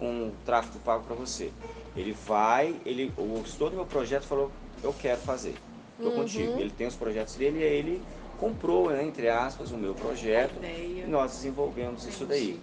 um 0.00 0.32
tráfego 0.44 0.78
pago 0.80 1.04
para 1.04 1.14
você. 1.14 1.52
Ele 1.96 2.12
vai, 2.26 2.74
ele, 2.86 3.12
o 3.16 3.42
gestor 3.44 3.70
do 3.70 3.76
meu 3.76 3.86
projeto 3.86 4.24
falou, 4.24 4.50
eu 4.82 4.92
quero 4.92 5.20
fazer, 5.20 5.54
estou 5.96 6.10
Uhum. 6.12 6.18
contigo. 6.22 6.58
Ele 6.58 6.70
tem 6.70 6.86
os 6.86 6.94
projetos 6.96 7.34
dele 7.36 7.60
e 7.60 7.62
aí 7.64 7.74
ele 7.76 8.02
comprou, 8.38 8.90
né, 8.90 9.04
entre 9.04 9.28
aspas, 9.28 9.70
o 9.70 9.76
meu 9.76 9.94
projeto 9.94 10.54
e 10.62 11.04
nós 11.06 11.32
desenvolvemos 11.32 12.06
isso 12.06 12.24
daí. 12.24 12.60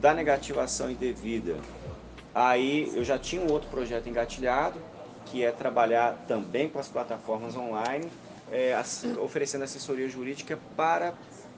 Da 0.00 0.12
negativação 0.12 0.90
indevida, 0.90 1.56
aí 2.34 2.90
eu 2.94 3.04
já 3.04 3.18
tinha 3.18 3.40
um 3.40 3.50
outro 3.50 3.68
projeto 3.70 4.08
engatilhado, 4.08 4.78
que 5.26 5.44
é 5.44 5.50
trabalhar 5.50 6.24
também 6.28 6.68
com 6.68 6.78
as 6.78 6.88
plataformas 6.88 7.56
online, 7.56 8.10
é, 8.52 8.78
oferecendo 9.18 9.64
assessoria 9.64 10.08
jurídica 10.08 10.58
para 10.76 11.14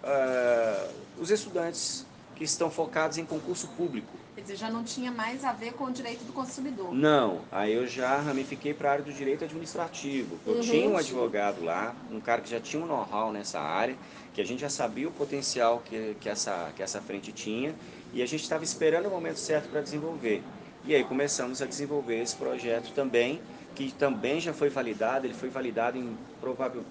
ah, 0.06 0.88
os 1.18 1.30
estudantes 1.30 2.06
que 2.36 2.44
estão 2.44 2.70
focados 2.70 3.18
em 3.18 3.24
concurso 3.24 3.66
público. 3.68 4.25
Quer 4.36 4.42
dizer, 4.42 4.56
já 4.56 4.70
não 4.70 4.84
tinha 4.84 5.10
mais 5.10 5.46
a 5.46 5.52
ver 5.52 5.72
com 5.72 5.84
o 5.84 5.90
direito 5.90 6.22
do 6.24 6.32
consumidor. 6.34 6.92
Não, 6.92 7.40
aí 7.50 7.72
eu 7.72 7.86
já 7.86 8.20
ramifiquei 8.20 8.74
para 8.74 8.90
a 8.90 8.92
área 8.92 9.04
do 9.04 9.10
direito 9.10 9.44
administrativo. 9.44 10.38
Eu 10.46 10.56
Uhum. 10.56 10.60
tinha 10.60 10.88
um 10.90 10.96
advogado 10.98 11.64
lá, 11.64 11.94
um 12.12 12.20
cara 12.20 12.42
que 12.42 12.50
já 12.50 12.60
tinha 12.60 12.82
um 12.82 12.86
know-how 12.86 13.32
nessa 13.32 13.58
área, 13.58 13.96
que 14.34 14.40
a 14.42 14.44
gente 14.44 14.60
já 14.60 14.68
sabia 14.68 15.08
o 15.08 15.10
potencial 15.10 15.82
que, 15.82 16.14
que, 16.20 16.28
essa, 16.28 16.70
que 16.76 16.82
essa 16.82 17.00
frente 17.00 17.32
tinha 17.32 17.74
e 18.12 18.20
a 18.22 18.26
gente 18.26 18.42
estava 18.42 18.62
esperando 18.62 19.06
o 19.06 19.10
momento 19.10 19.38
certo 19.38 19.70
para 19.70 19.80
desenvolver. 19.80 20.42
E 20.84 20.94
aí 20.94 21.02
começamos 21.02 21.62
a 21.62 21.66
desenvolver 21.66 22.20
esse 22.22 22.36
projeto 22.36 22.92
também, 22.92 23.40
que 23.76 23.92
também 23.92 24.40
já 24.40 24.54
foi 24.54 24.70
validado, 24.70 25.26
ele 25.26 25.34
foi 25.34 25.50
validado 25.50 25.98
em 25.98 26.16
provável, 26.40 26.82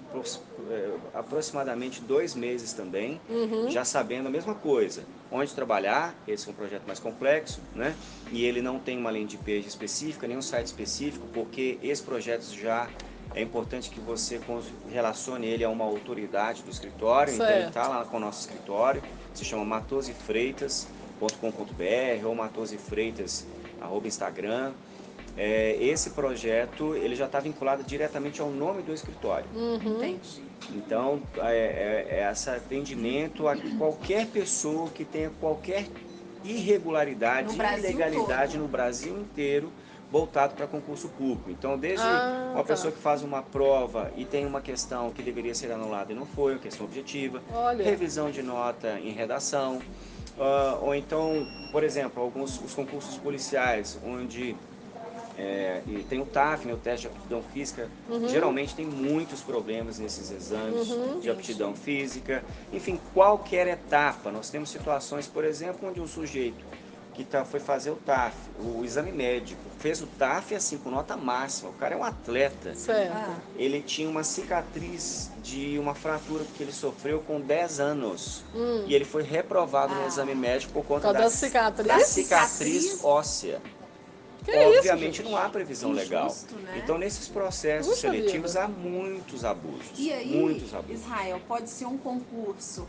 eh, 0.70 0.90
aproximadamente 1.12 2.00
dois 2.00 2.34
meses 2.36 2.72
também, 2.72 3.20
Uhum. 3.28 3.68
já 3.68 3.84
sabendo 3.84 4.28
a 4.28 4.30
mesma 4.30 4.54
coisa, 4.54 5.02
onde 5.30 5.52
trabalhar, 5.52 6.14
esse 6.28 6.48
é 6.48 6.52
um 6.52 6.54
projeto 6.54 6.86
mais 6.86 7.00
complexo, 7.00 7.60
né? 7.74 7.96
E 8.30 8.44
ele 8.44 8.62
não 8.62 8.78
tem 8.78 8.96
uma 8.96 9.10
landing 9.10 9.36
page 9.38 9.66
específica, 9.66 10.28
nem 10.28 10.36
um 10.36 10.42
site 10.42 10.66
específico, 10.66 11.26
porque 11.34 11.76
esse 11.82 12.02
projeto 12.02 12.44
já 12.54 12.88
é 13.34 13.42
importante 13.42 13.90
que 13.90 13.98
você 13.98 14.40
relacione 14.88 15.46
ele 15.46 15.64
a 15.64 15.68
uma 15.68 15.84
autoridade 15.84 16.62
do 16.62 16.70
escritório, 16.70 17.34
então 17.34 17.44
ele 17.46 17.56
Certo. 17.64 17.68
está 17.68 17.88
lá 17.88 18.04
com 18.04 18.16
o 18.16 18.20
nosso 18.20 18.40
escritório, 18.42 19.02
se 19.34 19.44
chama 19.44 19.64
matosefreitas.com.br 19.64 22.24
ou 22.26 22.34
matosefreitas, 22.34 23.44
arroba 23.80 24.06
Instagram. 24.06 24.72
É, 25.36 25.76
esse 25.80 26.10
projeto 26.10 26.94
ele 26.94 27.14
já 27.14 27.26
está 27.26 27.38
vinculado 27.40 27.82
diretamente 27.82 28.40
ao 28.40 28.50
nome 28.50 28.82
do 28.82 28.92
escritório. 28.94 29.46
Uhum. 29.54 29.96
Entendi. 29.98 30.42
Então, 30.74 31.20
é, 31.38 32.06
é, 32.10 32.20
é 32.20 32.30
esse 32.32 32.48
atendimento 32.48 33.46
a 33.46 33.54
qualquer 33.76 34.26
pessoa 34.28 34.88
que 34.88 35.04
tenha 35.04 35.30
qualquer 35.38 35.86
irregularidade, 36.42 37.56
No 37.56 37.62
ilegalidade 37.78 38.52
todo. 38.52 38.62
no 38.62 38.68
Brasil 38.68 39.18
inteiro 39.18 39.70
voltado 40.10 40.54
para 40.54 40.66
concurso 40.66 41.08
público. 41.08 41.50
Então, 41.50 41.76
desde 41.76 42.04
Ah, 42.06 42.50
uma 42.54 42.62
tá. 42.62 42.68
pessoa 42.68 42.92
que 42.92 42.98
faz 42.98 43.22
uma 43.22 43.42
prova 43.42 44.10
e 44.16 44.24
tem 44.24 44.46
uma 44.46 44.60
questão 44.60 45.10
que 45.10 45.22
deveria 45.22 45.54
ser 45.54 45.70
anulada 45.72 46.12
e 46.12 46.14
não 46.14 46.24
foi, 46.24 46.52
uma 46.52 46.60
questão 46.60 46.86
objetiva, 46.86 47.42
Olha. 47.52 47.84
revisão 47.84 48.30
de 48.30 48.42
nota 48.42 48.98
em 49.00 49.10
redação, 49.10 49.80
ah, 50.38 50.78
ou 50.80 50.94
então, 50.94 51.46
por 51.72 51.82
exemplo, 51.82 52.22
alguns 52.22 52.60
os 52.62 52.72
concursos 52.72 53.16
policiais, 53.18 53.98
onde 54.06 54.56
é, 55.38 55.82
e 55.86 56.02
tem 56.04 56.20
o 56.20 56.26
TAF, 56.26 56.66
né, 56.66 56.72
o 56.72 56.76
teste 56.78 57.06
de 57.08 57.14
aptidão 57.14 57.42
física, 57.42 57.88
Uhum. 58.08 58.28
geralmente 58.28 58.74
tem 58.74 58.86
muitos 58.86 59.40
problemas 59.42 59.98
nesses 59.98 60.30
exames 60.30 60.88
Uhum. 60.88 61.20
de 61.20 61.28
aptidão 61.30 61.74
física. 61.74 62.42
Enfim, 62.72 62.98
qualquer 63.12 63.66
etapa, 63.66 64.30
nós 64.30 64.48
temos 64.50 64.70
situações, 64.70 65.26
por 65.26 65.44
exemplo, 65.44 65.88
onde 65.88 66.00
um 66.00 66.06
sujeito 66.06 66.64
que 67.14 67.24
tá, 67.24 67.46
foi 67.46 67.58
fazer 67.60 67.90
o 67.90 67.96
TAF, 67.96 68.34
o 68.60 68.84
exame 68.84 69.10
médico. 69.10 69.62
Fez 69.78 70.02
o 70.02 70.06
TAF 70.06 70.54
assim, 70.54 70.76
com 70.76 70.90
nota 70.90 71.16
máxima. 71.16 71.70
O 71.70 71.72
cara 71.72 71.94
é 71.94 71.96
um 71.98 72.04
atleta. 72.04 72.74
Certo. 72.74 73.10
Ah, 73.14 73.36
Ele 73.56 73.80
tinha 73.80 74.06
uma 74.06 74.22
cicatriz 74.22 75.30
de 75.42 75.78
uma 75.78 75.94
fratura 75.94 76.44
que 76.56 76.62
ele 76.62 76.72
sofreu 76.72 77.20
com 77.20 77.40
10 77.40 77.80
anos. 77.80 78.44
Hum. 78.54 78.84
E 78.86 78.94
ele 78.94 79.06
foi 79.06 79.22
reprovado 79.22 79.94
no 79.94 80.02
Ah. 80.04 80.06
exame 80.06 80.34
médico 80.34 80.72
por 80.74 80.84
conta 80.84 81.10
da, 81.12 81.20
da 81.20 81.30
cicatriz? 81.30 81.86
da 81.88 82.00
Cicatriz? 82.00 83.02
óssea. 83.02 83.62
Que 84.46 84.52
isso, 84.52 84.78
Obviamente 84.78 85.16
gente? 85.18 85.28
não 85.30 85.36
há 85.36 85.48
previsão 85.48 85.92
legal. 85.92 86.26
Injusto, 86.26 86.54
né? 86.56 86.80
Então, 86.82 86.96
nesses 86.96 87.28
processos 87.28 87.88
Puxa 87.96 88.00
seletivos 88.12 88.52
vida. 88.52 88.64
há 88.64 88.68
muitos 88.68 89.44
abusos. 89.44 89.90
E 89.98 90.12
aí, 90.12 90.34
muitos 90.40 90.72
abusos. 90.72 91.02
Israel, 91.04 91.40
pode 91.46 91.68
ser 91.68 91.84
um 91.86 91.98
concurso. 91.98 92.86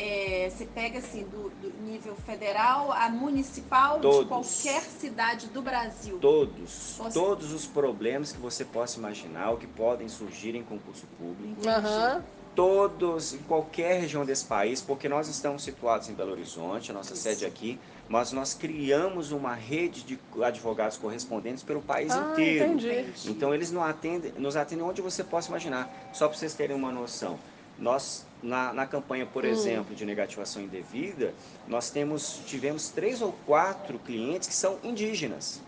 é, 0.00 0.48
você 0.54 0.64
pega 0.66 0.98
assim 0.98 1.24
do, 1.24 1.50
do 1.60 1.72
nível 1.82 2.14
federal 2.24 2.92
a 2.92 3.08
municipal 3.08 3.96
de 3.96 4.02
Todos. 4.02 4.28
qualquer 4.28 4.82
cidade 4.82 5.46
do 5.48 5.60
Brasil. 5.62 6.18
Todos, 6.20 6.94
Você- 6.98 7.18
todos 7.18 7.52
os 7.52 7.66
problemas 7.66 8.30
que 8.30 8.38
você 8.38 8.64
possa 8.64 8.96
imaginar, 8.98 9.50
o 9.50 9.56
que 9.56 9.66
podem 9.66 10.06
surgir 10.08 10.54
em 10.54 10.62
concurso 10.62 11.04
público, 11.18 11.58
Entendi. 11.60 12.22
Todos, 12.58 13.34
em 13.34 13.38
qualquer 13.38 14.00
região 14.00 14.26
desse 14.26 14.44
país, 14.44 14.80
porque 14.82 15.08
nós 15.08 15.28
estamos 15.28 15.62
situados 15.62 16.08
em 16.08 16.12
Belo 16.12 16.32
Horizonte, 16.32 16.90
a 16.90 16.94
nossa 16.94 17.12
Isso. 17.12 17.22
sede 17.22 17.44
é 17.44 17.46
aqui, 17.46 17.78
mas 18.08 18.32
nós 18.32 18.52
criamos 18.52 19.30
uma 19.30 19.54
rede 19.54 20.02
de 20.02 20.18
advogados 20.42 20.96
correspondentes 20.98 21.62
pelo 21.62 21.80
país 21.80 22.10
Ah, 22.10 22.32
inteiro. 22.32 22.72
entendi. 22.72 23.12
Então 23.26 23.54
eles 23.54 23.70
não 23.70 23.84
atendem, 23.84 24.32
nos 24.38 24.56
atendem 24.56 24.84
onde 24.84 25.00
você 25.00 25.22
possa 25.22 25.50
imaginar. 25.50 25.88
Só 26.12 26.26
para 26.26 26.36
vocês 26.36 26.52
terem 26.52 26.74
uma 26.74 26.90
noção. 26.90 27.38
Nós, 27.78 28.26
na, 28.42 28.72
na 28.72 28.88
campanha, 28.88 29.24
por 29.24 29.44
Hum. 29.44 29.48
exemplo, 29.48 29.94
de 29.94 30.04
negativação 30.04 30.60
indevida, 30.60 31.32
nós 31.68 31.90
temos, 31.90 32.40
tivemos 32.44 32.88
três 32.88 33.22
ou 33.22 33.32
quatro 33.46 34.00
clientes 34.00 34.48
que 34.48 34.54
são 34.54 34.80
indígenas. 34.82 35.60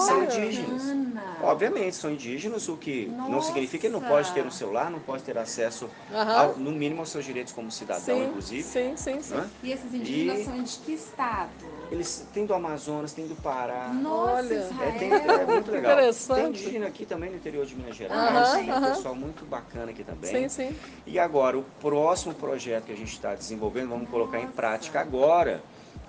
São 0.00 0.24
indígenas. 0.24 0.82
Bacana. 0.82 1.36
Obviamente, 1.42 1.96
são 1.96 2.10
indígenas, 2.10 2.68
o 2.68 2.76
que 2.76 3.06
não 3.06 3.30
Nossa. 3.30 3.48
significa 3.48 3.78
que 3.78 3.86
ele 3.86 3.92
não 3.94 4.00
pode 4.00 4.32
ter 4.32 4.44
um 4.44 4.50
celular, 4.50 4.90
não 4.90 5.00
pode 5.00 5.22
ter 5.22 5.36
acesso, 5.36 5.90
Aham. 6.10 6.32
ao- 6.34 6.56
no 6.56 6.72
mínimo, 6.72 7.00
aos 7.00 7.10
seus 7.10 7.24
direitos 7.24 7.52
como 7.52 7.70
cidadão, 7.70 8.16
Sim, 8.18 8.24
inclusive. 8.28 8.62
sim, 8.62 8.96
sim, 8.96 9.20
sim. 9.22 9.34
né? 9.34 9.50
E 9.62 9.70
esses 9.72 9.92
indígenas 9.94 10.38
E- 10.40 10.44
são 10.44 10.62
de 10.62 10.78
que 10.78 10.92
estado? 10.92 11.52
Eles 11.90 12.26
têm 12.32 12.46
do 12.46 12.54
Amazonas, 12.54 13.12
têm 13.12 13.26
do 13.28 13.36
Pará. 13.36 13.92
Nossa, 13.92 14.32
Olha. 14.32 14.54
É, 14.80 14.90
tem, 14.92 15.12
é 15.12 15.46
muito 15.46 15.70
legal. 15.70 15.92
Interessante. 15.92 16.40
Tem 16.40 16.48
indígena 16.48 16.86
aqui 16.86 17.06
também 17.06 17.30
no 17.30 17.36
interior 17.36 17.64
de 17.64 17.76
Minas 17.76 17.94
Gerais. 17.94 18.48
Aham, 18.48 18.56
tem 18.56 18.72
um 18.72 18.76
aham. 18.76 18.92
pessoal 18.92 19.14
muito 19.14 19.44
bacana 19.44 19.90
aqui 19.92 20.02
também. 20.02 20.48
Sim, 20.48 20.72
sim. 20.72 20.76
E 21.06 21.18
agora, 21.18 21.56
o 21.56 21.62
próximo 21.62 22.34
projeto 22.34 22.86
que 22.86 22.92
a 22.92 22.96
gente 22.96 23.12
está 23.12 23.34
desenvolvendo, 23.34 23.90
vamos 23.90 24.10
colocar 24.10 24.40
em 24.40 24.48
prática 24.48 25.00
agora, 25.00 25.62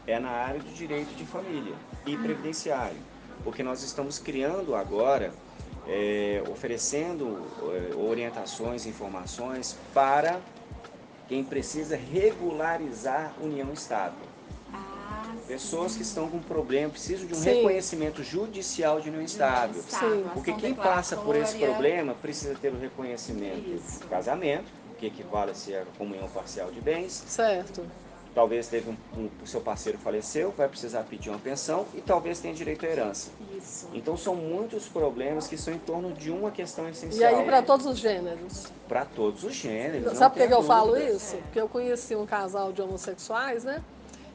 é 0.07 0.17
na 0.19 0.29
área 0.29 0.59
do 0.59 0.69
direito 0.69 1.13
de 1.15 1.25
família 1.25 1.75
e 2.05 2.17
previdenciário. 2.17 2.97
Porque 3.47 3.63
nós 3.63 3.81
estamos 3.81 4.19
criando 4.19 4.75
agora, 4.75 5.31
é, 5.87 6.43
oferecendo 6.51 7.37
é, 7.71 7.95
orientações, 7.95 8.85
informações 8.85 9.73
para 9.93 10.41
quem 11.29 11.45
precisa 11.45 11.95
regularizar 11.95 13.31
união 13.41 13.71
estável. 13.71 14.27
Ah, 14.73 15.33
Pessoas 15.47 15.95
que 15.95 16.01
estão 16.01 16.27
com 16.27 16.39
problema, 16.39 16.89
precisam 16.89 17.25
de 17.25 17.33
um 17.33 17.37
Sim. 17.37 17.51
reconhecimento 17.51 18.21
judicial 18.21 18.99
de 18.99 19.07
união 19.07 19.23
estável. 19.23 19.81
Sim. 19.81 20.25
Porque 20.33 20.51
quem 20.51 20.73
passa 20.73 21.15
por 21.15 21.33
esse 21.33 21.57
problema 21.57 22.15
precisa 22.15 22.53
ter 22.53 22.73
o 22.73 22.77
reconhecimento 22.77 23.65
Isso. 23.69 24.01
do 24.01 24.07
casamento, 24.07 24.69
que 24.99 25.05
equivale 25.05 25.51
a 25.51 25.55
ser 25.55 25.83
a 25.83 25.85
comunhão 25.97 26.27
parcial 26.27 26.69
de 26.69 26.81
bens. 26.81 27.23
Certo. 27.25 27.89
Talvez 28.37 28.67
teve 28.67 28.87
um, 28.91 29.19
um- 29.19 29.29
o 29.41 29.47
seu 29.47 29.59
parceiro 29.59 29.97
faleceu, 29.97 30.53
vai 30.55 30.67
precisar 30.69 31.01
pedir 31.05 31.31
uma 31.31 31.39
pensão 31.39 31.87
e 31.95 32.01
talvez 32.01 32.39
tenha 32.39 32.53
direito 32.53 32.85
à 32.85 32.89
herança. 32.89 33.31
Isso. 33.57 33.87
Então 33.95 34.15
são 34.15 34.35
muitos 34.35 34.87
problemas 34.87 35.47
que 35.47 35.57
são 35.57 35.73
em 35.73 35.79
torno 35.79 36.13
de 36.13 36.29
uma 36.29 36.51
questão 36.51 36.87
E 36.87 36.91
essencial. 36.91 37.35
aí, 37.35 37.45
para 37.45 37.63
todos 37.63 37.87
os 37.87 37.97
gêneros. 37.97 38.67
Para 38.87 39.05
todos 39.05 39.43
os 39.43 39.55
gêneros. 39.55 40.15
Sabe 40.15 40.37
por 40.39 40.47
que 40.47 40.53
eu 40.53 40.61
falo 40.61 40.95
isso? 40.95 41.35
Porque 41.37 41.59
eu 41.59 41.67
conheci 41.67 42.15
um 42.15 42.27
casal 42.27 42.71
de 42.71 42.79
homossexuais, 42.79 43.63
né? 43.63 43.81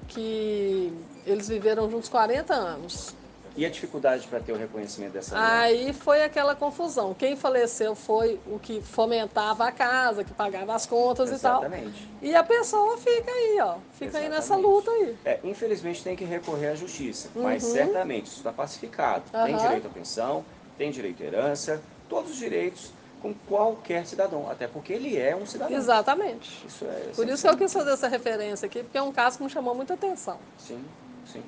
Que 0.09 0.93
eles 1.25 1.47
viveram 1.49 1.89
juntos 1.89 2.09
40 2.09 2.55
anos. 2.55 3.15
E 3.57 3.67
a 3.67 3.71
dificuldade 3.71 4.27
para 4.27 4.41
ter 4.41 4.53
o 4.53 4.57
reconhecimento 4.57 5.13
dessa 5.13 5.35
união? 5.35 5.47
Aí 5.47 5.93
foi 5.93 6.23
aquela 6.25 6.55
confusão. 6.55 7.15
Quem 7.15 7.37
faleceu 7.37 7.95
foi 7.95 8.41
o 8.47 8.59
que 8.59 8.81
fomentava 8.81 9.67
a 9.67 9.73
casa, 9.73 10.25
que 10.25 10.33
pagava 10.33 10.75
as 10.75 10.87
contas 10.87 11.31
e 11.31 11.39
tal. 11.39 11.63
Exatamente. 11.63 12.09
E 12.23 12.35
a 12.35 12.43
pessoa 12.43 12.97
fica 12.97 13.31
aí, 13.31 13.59
ó. 13.61 13.77
Fica 13.93 14.19
aí 14.19 14.29
nessa 14.29 14.55
Exatamente. 14.55 14.67
luta 14.67 14.91
aí. 14.91 15.19
É, 15.25 15.41
infelizmente 15.45 16.03
tem 16.03 16.17
que 16.17 16.25
recorrer 16.25 16.69
à 16.69 16.75
justiça, 16.75 17.31
mas 17.35 17.63
Uhum. 17.63 17.71
certamente 17.71 18.27
isso 18.27 18.37
está 18.39 18.53
pacificado. 18.53 19.25
Tem 19.31 19.41
Aham. 19.55 19.59
direito 19.59 19.87
à 19.87 19.91
pensão, 19.91 20.45
tem 20.79 20.91
direito 20.91 21.23
à 21.23 21.27
herança, 21.27 21.83
todos 22.09 22.31
os 22.31 22.37
direitos 22.37 22.93
com 23.21 23.33
qualquer 23.35 24.05
cidadão, 24.05 24.51
até 24.51 24.67
porque 24.67 24.93
ele 24.93 25.17
é 25.17 25.37
um 25.37 25.47
cidadão. 25.47 25.77
Exatamente. 25.77 26.67
Isso 26.67 26.85
é 26.87 27.13
Por 27.15 27.29
isso 27.29 27.43
que 27.43 27.49
eu 27.49 27.57
quis 27.57 27.73
fazer 27.73 27.93
essa 27.93 28.09
referência 28.09 28.67
aqui, 28.67 28.83
porque 28.83 28.99
é 28.99 29.03
um 29.03 29.13
caso 29.13 29.37
que 29.39 29.45
me 29.45 29.51
chamou 29.51 29.75
muita 29.75 29.95
atenção. 29.95 30.41
Sim, 30.59 30.85
sim. 31.25 31.43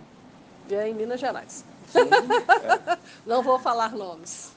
E 0.68 0.74
é 0.74 0.88
em 0.88 0.94
Minas 0.94 1.20
Gerais. 1.20 1.64
sim. 1.90 1.98
É. 2.90 2.98
Não 3.26 3.42
vou 3.42 3.58
falar 3.58 3.92
nomes. 3.92 4.52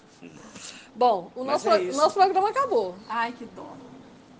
Bom, 0.96 1.32
o 1.36 1.44
Mas 1.44 1.64
nosso, 1.64 1.78
é 1.78 1.84
nosso 1.94 2.14
programa 2.16 2.50
acabou. 2.50 2.96
Ai, 3.08 3.32
que 3.34 3.46
dó. 3.46 3.68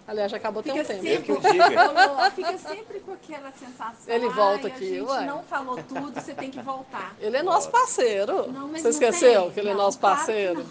Aliás, 0.08 0.32
já 0.32 0.38
acabou 0.38 0.64
tem 0.64 0.72
um 0.72 0.78
Fica 0.86 0.94
tempo. 1.02 1.42
Sempre. 1.42 1.74
Falou, 1.76 2.32
fica 2.32 2.58
sempre 2.58 3.00
com 3.02 3.12
aquela 3.14 3.52
sensação. 3.52 3.96
Ele 4.08 4.30
volta 4.30 4.68
"Ai, 4.68 4.72
aqui, 4.74 4.86
A 4.86 5.00
gente 5.00 5.02
ué." 5.10 5.26
não 5.26 5.44
falou 5.44 5.78
tudo, 5.84 6.14
você 6.14 6.34
tem 6.34 6.50
que 6.50 6.62
voltar. 6.62 7.14
Ele 7.20 7.36
é 7.38 7.44
nosso 7.44 7.70
parceiro. 7.70 8.50
Não, 8.50 8.70
mas 8.70 8.82
Você 8.84 8.90
esqueceu 8.90 9.42
tem. 9.44 9.52
que 9.52 9.60
ele 9.60 9.70
é 9.70 9.74
Não, 9.74 9.82
nosso 9.84 10.00
claro 10.00 10.16
que 10.16 10.26
parceiro? 10.26 10.66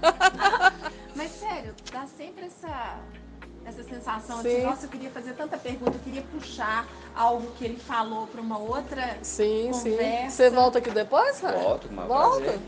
Mas 1.14 1.30
sério, 1.32 1.74
dá 1.92 2.06
sempre 2.06 2.46
essa, 2.46 2.96
essa 3.64 3.82
sensação 3.82 4.42
Sim. 4.42 4.48
de, 4.48 4.58
nossa, 4.62 4.86
eu 4.86 4.90
queria 4.90 5.10
fazer 5.10 5.34
tanta 5.34 5.56
pergunta, 5.56 5.92
eu 5.92 6.00
queria 6.00 6.22
puxar 6.22 6.86
algo 7.14 7.50
que 7.52 7.64
ele 7.64 7.76
falou 7.76 8.26
para 8.26 8.40
uma 8.40 8.58
outra. 8.58 9.18
Sim, 9.22 9.70
sim. 9.72 9.92
Conversa. 9.92 10.36
Você 10.36 10.50
volta 10.50 10.78
aqui 10.78 10.90
depois, 10.90 11.40
Raio? 11.40 11.60
Volto, 11.60 11.88
com 11.88 12.06
Volta. 12.06 12.40
Mesmo, 12.40 12.62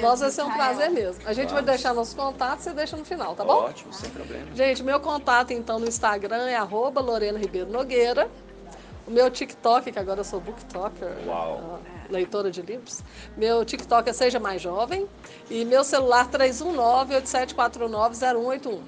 nós 0.00 0.20
vai 0.20 0.30
ser 0.30 0.42
um 0.42 0.50
prazer 0.50 0.90
mesmo. 0.90 1.26
A 1.26 1.32
gente 1.32 1.48
vai 1.48 1.62
Vamos. 1.62 1.70
deixar 1.70 1.94
nossos 1.94 2.12
contatos, 2.12 2.64
você 2.64 2.72
deixa 2.72 2.96
no 2.96 3.04
final, 3.04 3.34
tá 3.34 3.44
bom? 3.44 3.64
Ótimo, 3.64 3.92
sem 3.92 4.10
problema. 4.10 4.54
Gente, 4.54 4.82
meu 4.82 5.00
contato 5.00 5.52
então 5.52 5.78
no 5.78 5.88
Instagram 5.88 6.48
é 6.48 6.56
arroba 6.56 7.00
Lorena 7.00 7.38
Ribeiro 7.38 7.70
Nogueira. 7.70 8.28
O 9.06 9.10
meu 9.10 9.30
TikTok, 9.30 9.90
que 9.90 9.98
agora 9.98 10.20
eu 10.20 10.24
sou 10.24 10.38
booktoker, 10.38 11.08
Uau. 11.26 11.74
ah, 11.74 11.78
leitora 12.08 12.50
de 12.50 12.62
livros. 12.62 13.02
Meu 13.36 13.64
TikTok 13.64 14.08
é 14.08 14.12
Seja 14.12 14.38
Mais 14.38 14.62
Jovem. 14.62 15.08
E 15.50 15.64
meu 15.64 15.82
celular 15.82 16.30
319-8749-0181. 16.30 18.78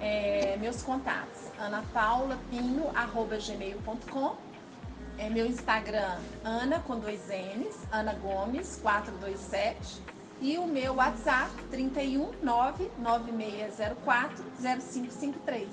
É, 0.00 0.56
meus 0.60 0.82
contatos, 0.82 1.42
anapaulapinho.gmail.com 1.58 4.36
é 5.18 5.30
meu 5.30 5.46
Instagram, 5.46 6.18
Ana 6.44 6.80
com 6.80 6.98
dois 6.98 7.22
N's, 7.28 7.74
Ana 7.90 8.12
Gomes 8.14 8.78
427 8.82 10.02
e 10.42 10.58
o 10.58 10.66
meu 10.66 10.96
WhatsApp 10.96 11.50
31 11.70 12.32
99604 12.42 14.44
0553. 14.60 15.66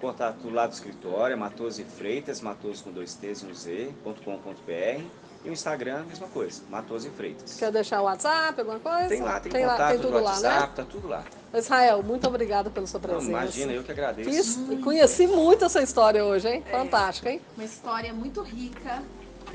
Contato 0.00 0.50
lá 0.50 0.66
do 0.66 0.72
escritório, 0.72 1.34
é 1.34 1.36
Matoso 1.36 1.80
e 1.80 1.84
Freitas, 1.84 2.40
Matoso 2.40 2.82
com 2.84 2.90
dois 2.90 3.14
T's 3.14 3.42
e 3.42 3.46
um 3.46 3.54
Z, 3.54 3.94
ponto 4.02 4.20
com, 4.22 4.36
ponto 4.38 4.60
br. 4.62 5.04
E 5.44 5.48
o 5.48 5.52
Instagram, 5.52 6.04
mesma 6.04 6.26
coisa, 6.28 6.62
Matoso 6.68 7.06
e 7.06 7.10
Freitas. 7.10 7.56
Quer 7.56 7.70
deixar 7.70 8.00
o 8.00 8.04
WhatsApp, 8.04 8.60
alguma 8.60 8.80
coisa? 8.80 9.08
Tem 9.08 9.22
lá, 9.22 9.38
tem, 9.38 9.64
lá, 9.64 9.72
contato 9.72 9.90
tem 9.90 9.98
do 9.98 10.08
tudo 10.08 10.14
lá, 10.14 10.22
WhatsApp, 10.30 10.68
né? 10.68 10.72
tá 10.74 10.84
tudo 10.84 11.08
lá. 11.08 11.24
Israel, 11.58 12.02
muito 12.02 12.26
obrigada 12.26 12.70
pela 12.70 12.86
sua 12.86 13.00
Não, 13.00 13.08
presença. 13.08 13.30
imagina, 13.30 13.72
eu 13.72 13.82
que 13.82 13.92
agradeço. 13.92 14.30
Fiz- 14.30 14.58
conheci 14.82 15.26
muito 15.26 15.64
essa 15.64 15.82
história 15.82 16.24
hoje, 16.24 16.48
hein? 16.48 16.64
É. 16.66 16.70
Fantástica, 16.70 17.30
hein? 17.30 17.40
Uma 17.56 17.64
história 17.64 18.12
muito 18.12 18.42
rica. 18.42 19.02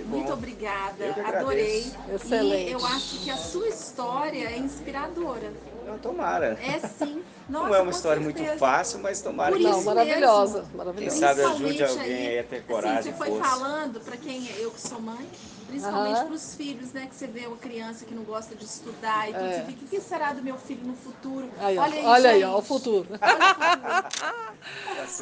Muito 0.06 0.32
obrigada, 0.32 1.04
Eu 1.04 1.28
adorei. 1.28 1.92
Excelente. 2.14 2.70
E 2.70 2.72
eu 2.72 2.86
acho 2.86 3.20
que 3.20 3.30
a 3.30 3.36
sua 3.36 3.68
história 3.68 4.46
é 4.50 4.58
inspiradora. 4.58 5.52
Então, 5.84 5.98
tomara. 5.98 6.58
É 6.62 6.80
sim. 6.88 7.22
Nossa, 7.50 7.68
Não 7.68 7.76
é 7.76 7.82
uma 7.82 7.92
história 7.92 8.22
muito 8.22 8.38
certeza. 8.38 8.60
fácil, 8.60 9.00
mas 9.00 9.22
tomara 9.22 9.52
Por 9.52 9.58
que 9.58 9.64
Não, 9.64 9.78
isso 9.80 9.86
maravilhosa, 9.86 10.66
maravilhosa. 10.74 11.10
Quem 11.12 11.20
sabe 11.20 11.42
ajude 11.42 11.84
alguém 11.84 12.28
aí 12.28 12.40
a 12.40 12.44
ter 12.44 12.56
assim, 12.58 12.66
coragem 12.68 13.02
você 13.04 13.10
e 13.10 13.14
foi 13.14 13.28
força. 13.30 13.44
falando 13.44 14.00
para 14.00 14.16
quem 14.16 14.48
eu 14.58 14.72
que 14.72 14.80
sou 14.82 15.02
mãe, 15.02 15.28
principalmente 15.70 16.16
Aham. 16.18 16.26
para 16.26 16.36
os 16.36 16.56
filhos, 16.56 16.92
né? 16.94 17.08
Que 17.08 17.16
você 17.16 17.28
vê 17.28 17.48
uma 17.48 17.58
criança 17.58 18.06
que 18.06 18.14
não 18.14 18.24
gosta 18.24 18.56
de 18.56 18.66
estudar 18.66 19.30
e 19.30 19.34
tudo, 19.34 19.46
É. 19.46 19.60
você 19.60 19.66
fica, 19.66 19.86
o 19.86 19.88
que 19.88 20.02
será 20.02 20.34
do 20.34 20.42
meu 20.42 20.58
filho 20.58 20.86
no 20.86 20.96
futuro? 20.96 21.50
Aí, 21.60 21.78
olha 21.78 21.94
aí, 21.96 22.06
olha 22.06 22.30
aí, 22.32 22.44
ó, 22.44 22.58
o 22.58 22.62
futuro. 22.62 23.08
Tá. 23.20 24.10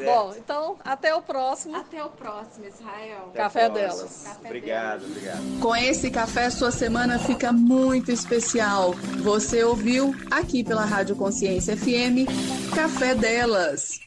Bom, 0.03 0.33
então, 0.35 0.77
até 0.83 1.13
o 1.13 1.21
próximo. 1.21 1.75
Até 1.77 2.03
o 2.03 2.09
próximo, 2.09 2.65
Israel. 2.65 3.27
Até 3.29 3.37
Café 3.37 3.69
delas. 3.69 4.23
Café 4.25 4.47
Obrigado, 4.47 5.05
obrigado. 5.05 5.59
Com 5.61 5.75
esse 5.75 6.09
café, 6.09 6.49
sua 6.49 6.71
semana 6.71 7.19
fica 7.19 7.51
muito 7.53 8.11
especial. 8.11 8.93
Você 9.21 9.63
ouviu 9.63 10.15
aqui 10.31 10.63
pela 10.63 10.83
Rádio 10.85 11.15
Consciência 11.15 11.77
FM 11.77 12.25
Café 12.73 13.13
Delas. 13.13 13.99